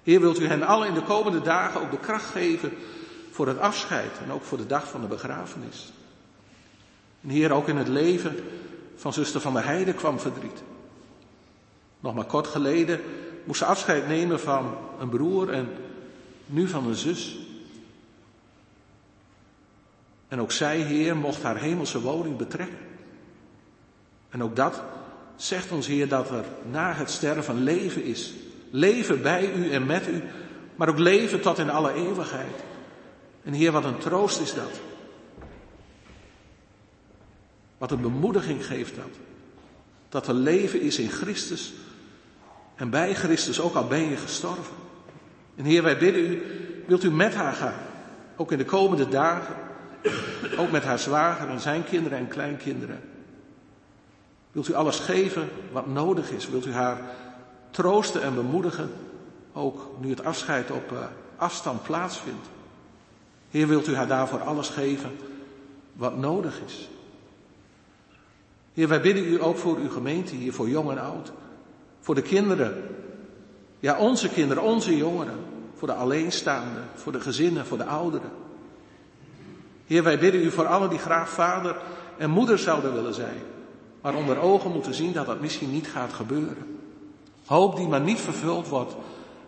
Heer, 0.04 0.20
wilt 0.20 0.40
u 0.40 0.48
hen 0.48 0.64
allen 0.64 0.88
in 0.88 0.94
de 0.94 1.04
komende 1.04 1.42
dagen 1.42 1.82
ook 1.82 1.92
de 1.92 2.00
kracht 2.00 2.30
geven 2.30 2.72
voor 3.32 3.48
het 3.48 3.60
afscheid 3.60 4.12
en 4.24 4.32
ook 4.32 4.44
voor 4.44 4.58
de 4.58 4.66
dag 4.66 4.88
van 4.88 5.02
de 5.02 5.08
begrafenis. 5.08 5.92
En 7.22 7.30
Heer, 7.30 7.52
ook 7.52 7.68
in 7.68 7.78
het 7.78 7.88
leven 7.88 8.36
van 8.96 9.14
zuster 9.14 9.42
van 9.42 9.54
der 9.54 9.66
Heide 9.66 9.94
kwam 9.94 10.20
verdriet. 10.20 10.64
Nog 12.00 12.16
maar 12.16 12.26
kort 12.26 12.48
geleden 12.48 13.02
moest 13.44 13.60
ze 13.60 13.66
afscheid 13.66 14.08
nemen 14.08 14.40
van 14.40 14.78
een 15.00 15.10
broer 15.10 15.50
en 15.50 15.70
nu 16.46 16.68
van 16.68 16.88
een 16.88 16.96
zus. 16.96 17.38
En 20.28 20.42
ook 20.42 20.52
zij, 20.52 20.78
Heer, 20.78 21.16
mocht 21.18 21.44
haar 21.44 21.58
hemelse 21.58 22.02
woning 22.02 22.38
betrekken. 22.38 22.78
En 24.30 24.44
ook 24.44 24.56
dat 24.56 24.84
zegt 25.36 25.72
ons, 25.72 25.88
Heer, 25.88 26.08
dat 26.08 26.30
er 26.30 26.46
na 26.72 26.94
het 26.94 27.10
sterven 27.10 27.64
leven 27.64 28.04
is. 28.04 28.34
Leven 28.70 29.22
bij 29.22 29.54
u 29.54 29.72
en 29.72 29.86
met 29.86 30.08
u, 30.08 30.24
maar 30.76 30.90
ook 30.90 31.00
leven 31.00 31.42
tot 31.42 31.58
in 31.58 31.70
alle 31.70 31.94
eeuwigheid. 31.94 32.64
En 33.44 33.54
Heer, 33.54 33.72
wat 33.72 33.84
een 33.84 33.98
troost 33.98 34.40
is 34.40 34.54
dat. 34.54 34.80
Wat 37.78 37.92
een 37.92 38.02
bemoediging 38.02 38.66
geeft 38.66 38.96
dat. 38.96 39.18
Dat 40.10 40.28
er 40.28 40.34
leven 40.34 40.82
is 40.82 41.00
in 41.00 41.10
Christus 41.10 41.74
en 42.82 42.90
bij 42.90 43.14
Christus, 43.14 43.60
ook 43.60 43.76
al 43.76 43.88
ben 43.88 44.10
je 44.10 44.18
gestorven. 44.18 44.76
En 45.56 45.66
Heer, 45.66 45.84
wij 45.84 45.98
bidden 45.98 46.26
u, 46.26 46.44
wilt 46.88 47.04
u 47.04 47.12
met 47.12 47.34
haar 47.34 47.54
gaan? 47.54 47.80
Ook 48.36 48.52
in 48.52 48.58
de 48.58 48.66
komende 48.66 49.08
dagen. 49.08 49.56
Ook 50.58 50.72
met 50.72 50.84
haar 50.84 51.00
zwager 51.00 51.50
en 51.50 51.60
zijn 51.60 51.84
kinderen 51.84 52.18
en 52.18 52.28
kleinkinderen. 52.28 53.00
Wilt 54.52 54.70
u 54.70 54.74
alles 54.74 55.00
geven 55.00 55.50
wat 55.72 55.88
nodig 55.88 56.32
is? 56.32 56.50
Wilt 56.50 56.66
u 56.66 56.74
haar 56.74 57.02
troosten 57.72 58.22
en 58.22 58.36
bemoedigen? 58.36 58.92
Ook 59.54 59.90
nu 60.00 60.10
het 60.10 60.24
afscheid 60.24 60.72
op 60.72 60.92
uh, 60.92 61.00
afstand 61.36 61.84
plaatsvindt. 61.84 62.48
Heer, 63.50 63.68
wilt 63.68 63.88
u 63.88 63.96
haar 63.96 64.08
daarvoor 64.08 64.42
alles 64.42 64.70
geven 64.70 65.12
wat 65.94 66.18
nodig 66.18 66.62
is? 66.66 66.90
Heer, 68.74 68.88
wij 68.88 69.02
bidden 69.02 69.26
u 69.26 69.44
ook 69.44 69.58
voor 69.58 69.78
uw 69.78 69.90
gemeente 69.90 70.36
hier, 70.36 70.54
voor 70.54 70.70
jong 70.70 70.92
en 70.92 71.00
oud. 71.00 71.32
Voor 72.02 72.16
de 72.16 72.22
kinderen. 72.22 72.84
Ja, 73.80 73.98
onze 73.98 74.30
kinderen, 74.30 74.64
onze 74.64 74.98
jongeren. 74.98 75.40
Voor 75.78 75.88
de 75.88 75.94
alleenstaanden, 75.94 76.84
voor 76.96 77.12
de 77.12 77.20
gezinnen, 77.20 77.66
voor 77.66 77.78
de 77.78 77.86
ouderen. 77.86 78.32
Heer, 79.86 80.04
wij 80.04 80.20
bidden 80.20 80.42
u 80.42 80.52
voor 80.52 80.68
allen 80.68 80.90
die 80.90 81.00
graag 81.00 81.30
vader 81.30 81.76
en 82.18 82.30
moeder 82.30 82.60
zouden 82.60 82.94
willen 82.94 83.14
zijn. 83.14 83.38
Maar 84.02 84.16
onder 84.16 84.38
ogen 84.40 84.72
moeten 84.72 84.94
zien 84.94 85.14
dat 85.14 85.26
dat 85.26 85.42
misschien 85.42 85.72
niet 85.72 85.88
gaat 85.88 86.14
gebeuren. 86.14 86.80
Hoop 87.46 87.76
die 87.76 87.88
maar 87.88 88.02
niet 88.02 88.20
vervuld 88.20 88.68
wordt, 88.68 88.96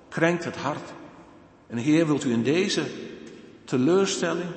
krenkt 0.10 0.44
het 0.44 0.58
hart. 0.58 0.94
En 1.68 1.78
Heer, 1.78 2.06
wilt 2.06 2.24
u 2.24 2.32
in 2.32 2.44
deze 2.44 2.84
teleurstelling, 3.66 4.50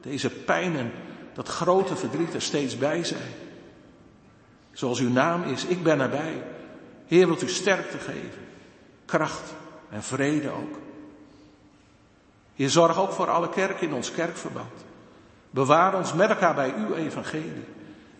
deze 0.00 0.30
pijn 0.30 0.76
en 0.76 0.90
dat 1.34 1.48
grote 1.48 1.96
verdriet 1.96 2.34
er 2.34 2.42
steeds 2.42 2.78
bij 2.78 3.04
zijn. 3.04 3.30
Zoals 4.72 5.00
uw 5.00 5.10
naam 5.10 5.42
is, 5.42 5.64
ik 5.64 5.82
ben 5.82 6.00
erbij. 6.00 6.42
Heer, 7.06 7.26
wilt 7.26 7.42
u 7.42 7.48
sterkte 7.48 7.98
geven, 7.98 8.46
kracht 9.04 9.54
en 9.90 10.02
vrede 10.02 10.50
ook. 10.50 10.78
Heer, 12.54 12.70
zorg 12.70 12.98
ook 12.98 13.12
voor 13.12 13.30
alle 13.30 13.48
kerken 13.48 13.88
in 13.88 13.94
ons 13.94 14.12
kerkverband. 14.12 14.84
Bewaar 15.50 15.96
ons 15.96 16.14
met 16.14 16.28
elkaar 16.28 16.54
bij 16.54 16.74
uw 16.76 16.94
evangelie. 16.94 17.64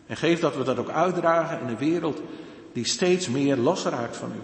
En 0.06 0.16
geef 0.16 0.40
dat 0.40 0.56
we 0.56 0.62
dat 0.62 0.78
ook 0.78 0.90
uitdragen 0.90 1.60
in 1.60 1.68
een 1.68 1.76
wereld 1.76 2.20
die 2.72 2.86
steeds 2.86 3.28
meer 3.28 3.56
losraakt 3.56 4.16
van 4.16 4.32
u. 4.32 4.40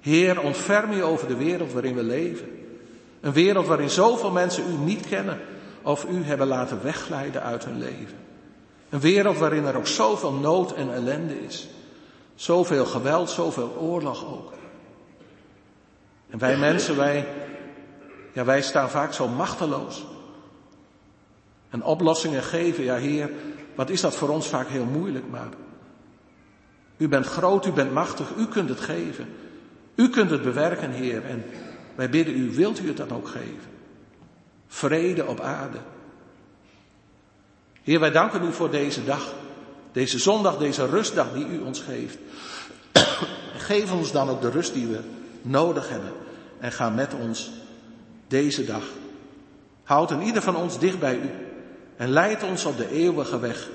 Heer, 0.00 0.40
ontferm 0.40 0.92
u 0.92 1.02
over 1.02 1.28
de 1.28 1.36
wereld 1.36 1.72
waarin 1.72 1.94
we 1.94 2.02
leven. 2.02 2.48
Een 3.20 3.32
wereld 3.32 3.66
waarin 3.66 3.90
zoveel 3.90 4.30
mensen 4.30 4.64
u 4.72 4.84
niet 4.84 5.06
kennen 5.06 5.40
of 5.82 6.04
u 6.04 6.24
hebben 6.24 6.46
laten 6.46 6.82
wegglijden 6.82 7.42
uit 7.42 7.64
hun 7.64 7.78
leven. 7.78 8.18
Een 8.88 9.00
wereld 9.00 9.38
waarin 9.38 9.64
er 9.64 9.76
ook 9.76 9.86
zoveel 9.86 10.32
nood 10.32 10.74
en 10.74 10.94
ellende 10.94 11.44
is. 11.44 11.68
Zoveel 12.40 12.86
geweld, 12.86 13.30
zoveel 13.30 13.76
oorlog 13.78 14.26
ook. 14.26 14.52
En 16.30 16.38
wij 16.38 16.56
mensen, 16.56 16.96
wij, 16.96 17.28
ja, 18.32 18.44
wij 18.44 18.62
staan 18.62 18.90
vaak 18.90 19.12
zo 19.12 19.28
machteloos. 19.28 20.04
En 21.70 21.82
oplossingen 21.82 22.42
geven, 22.42 22.84
ja 22.84 22.96
Heer, 22.96 23.30
wat 23.74 23.90
is 23.90 24.00
dat 24.00 24.16
voor 24.16 24.28
ons 24.28 24.46
vaak 24.46 24.68
heel 24.68 24.84
moeilijk, 24.84 25.24
maar 25.30 25.48
u 26.96 27.08
bent 27.08 27.26
groot, 27.26 27.66
u 27.66 27.72
bent 27.72 27.92
machtig, 27.92 28.34
u 28.36 28.46
kunt 28.46 28.68
het 28.68 28.80
geven. 28.80 29.28
U 29.94 30.08
kunt 30.08 30.30
het 30.30 30.42
bewerken, 30.42 30.90
Heer, 30.90 31.24
en 31.24 31.44
wij 31.94 32.10
bidden 32.10 32.36
u, 32.36 32.54
wilt 32.54 32.80
u 32.80 32.88
het 32.88 32.96
dan 32.96 33.10
ook 33.10 33.28
geven? 33.28 33.70
Vrede 34.66 35.26
op 35.26 35.40
aarde. 35.40 35.78
Heer, 37.82 38.00
wij 38.00 38.10
danken 38.10 38.44
u 38.44 38.52
voor 38.52 38.70
deze 38.70 39.04
dag, 39.04 39.34
deze 39.92 40.18
zondag, 40.18 40.58
deze 40.58 40.86
rustdag 40.86 41.32
die 41.32 41.46
u 41.46 41.58
ons 41.58 41.80
geeft. 41.80 42.18
Geef 43.68 43.92
ons 43.92 44.12
dan 44.12 44.28
ook 44.28 44.40
de 44.40 44.50
rust 44.50 44.72
die 44.72 44.86
we 44.86 45.00
nodig 45.42 45.88
hebben 45.88 46.12
en 46.60 46.72
ga 46.72 46.90
met 46.90 47.14
ons 47.14 47.50
deze 48.28 48.64
dag. 48.64 48.84
Houd 49.82 50.10
in 50.10 50.22
ieder 50.22 50.42
van 50.42 50.56
ons 50.56 50.78
dicht 50.78 50.98
bij 50.98 51.16
u 51.16 51.30
en 51.96 52.08
leid 52.08 52.42
ons 52.42 52.64
op 52.64 52.76
de 52.76 52.90
eeuwige 52.90 53.38
weg, 53.38 53.68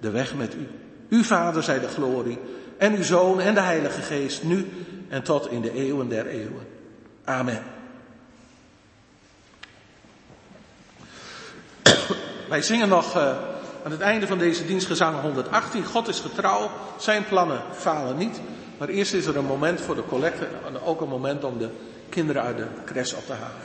de 0.00 0.10
weg 0.10 0.34
met 0.34 0.54
u. 0.54 0.68
Uw 1.08 1.22
Vader 1.22 1.62
zij 1.62 1.80
de 1.80 1.88
glorie 1.88 2.38
en 2.78 2.94
uw 2.94 3.02
Zoon 3.02 3.40
en 3.40 3.54
de 3.54 3.60
Heilige 3.60 4.02
Geest, 4.02 4.42
nu 4.42 4.68
en 5.08 5.22
tot 5.22 5.50
in 5.50 5.60
de 5.60 5.72
eeuwen 5.72 6.08
der 6.08 6.26
eeuwen. 6.26 6.66
Amen. 7.24 7.62
Wij 12.48 12.62
zingen 12.62 12.88
nog 12.88 13.16
uh, 13.16 13.22
aan 13.84 13.90
het 13.90 14.00
einde 14.00 14.26
van 14.26 14.38
deze 14.38 14.66
dienst 14.66 14.86
gezang 14.86 15.20
118. 15.20 15.84
God 15.84 16.08
is 16.08 16.20
getrouw, 16.20 16.70
zijn 16.98 17.24
plannen 17.24 17.62
falen 17.72 18.16
niet. 18.16 18.40
Maar 18.82 18.90
eerst 18.90 19.14
is 19.14 19.26
er 19.26 19.36
een 19.36 19.44
moment 19.44 19.80
voor 19.80 19.94
de 19.94 20.04
collecte 20.08 20.46
en 20.66 20.80
ook 20.80 21.00
een 21.00 21.08
moment 21.08 21.44
om 21.44 21.58
de 21.58 21.68
kinderen 22.08 22.42
uit 22.42 22.56
de 22.56 22.66
crash 22.84 23.12
op 23.12 23.26
te 23.26 23.32
halen. 23.32 23.56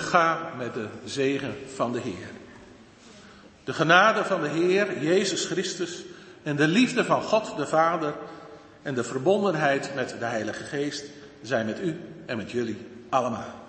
Ga 0.00 0.52
met 0.58 0.74
de 0.74 0.86
zegen 1.04 1.54
van 1.74 1.92
de 1.92 2.00
Heer. 2.00 2.30
De 3.64 3.72
genade 3.72 4.24
van 4.24 4.40
de 4.42 4.48
Heer 4.48 5.02
Jezus 5.02 5.44
Christus 5.44 6.04
en 6.42 6.56
de 6.56 6.66
liefde 6.66 7.04
van 7.04 7.22
God 7.22 7.56
de 7.56 7.66
Vader 7.66 8.14
en 8.82 8.94
de 8.94 9.04
verbondenheid 9.04 9.94
met 9.94 10.16
de 10.18 10.24
Heilige 10.24 10.64
Geest 10.64 11.04
zijn 11.42 11.66
met 11.66 11.80
u 11.80 12.00
en 12.26 12.36
met 12.36 12.50
jullie 12.50 12.86
allemaal. 13.08 13.61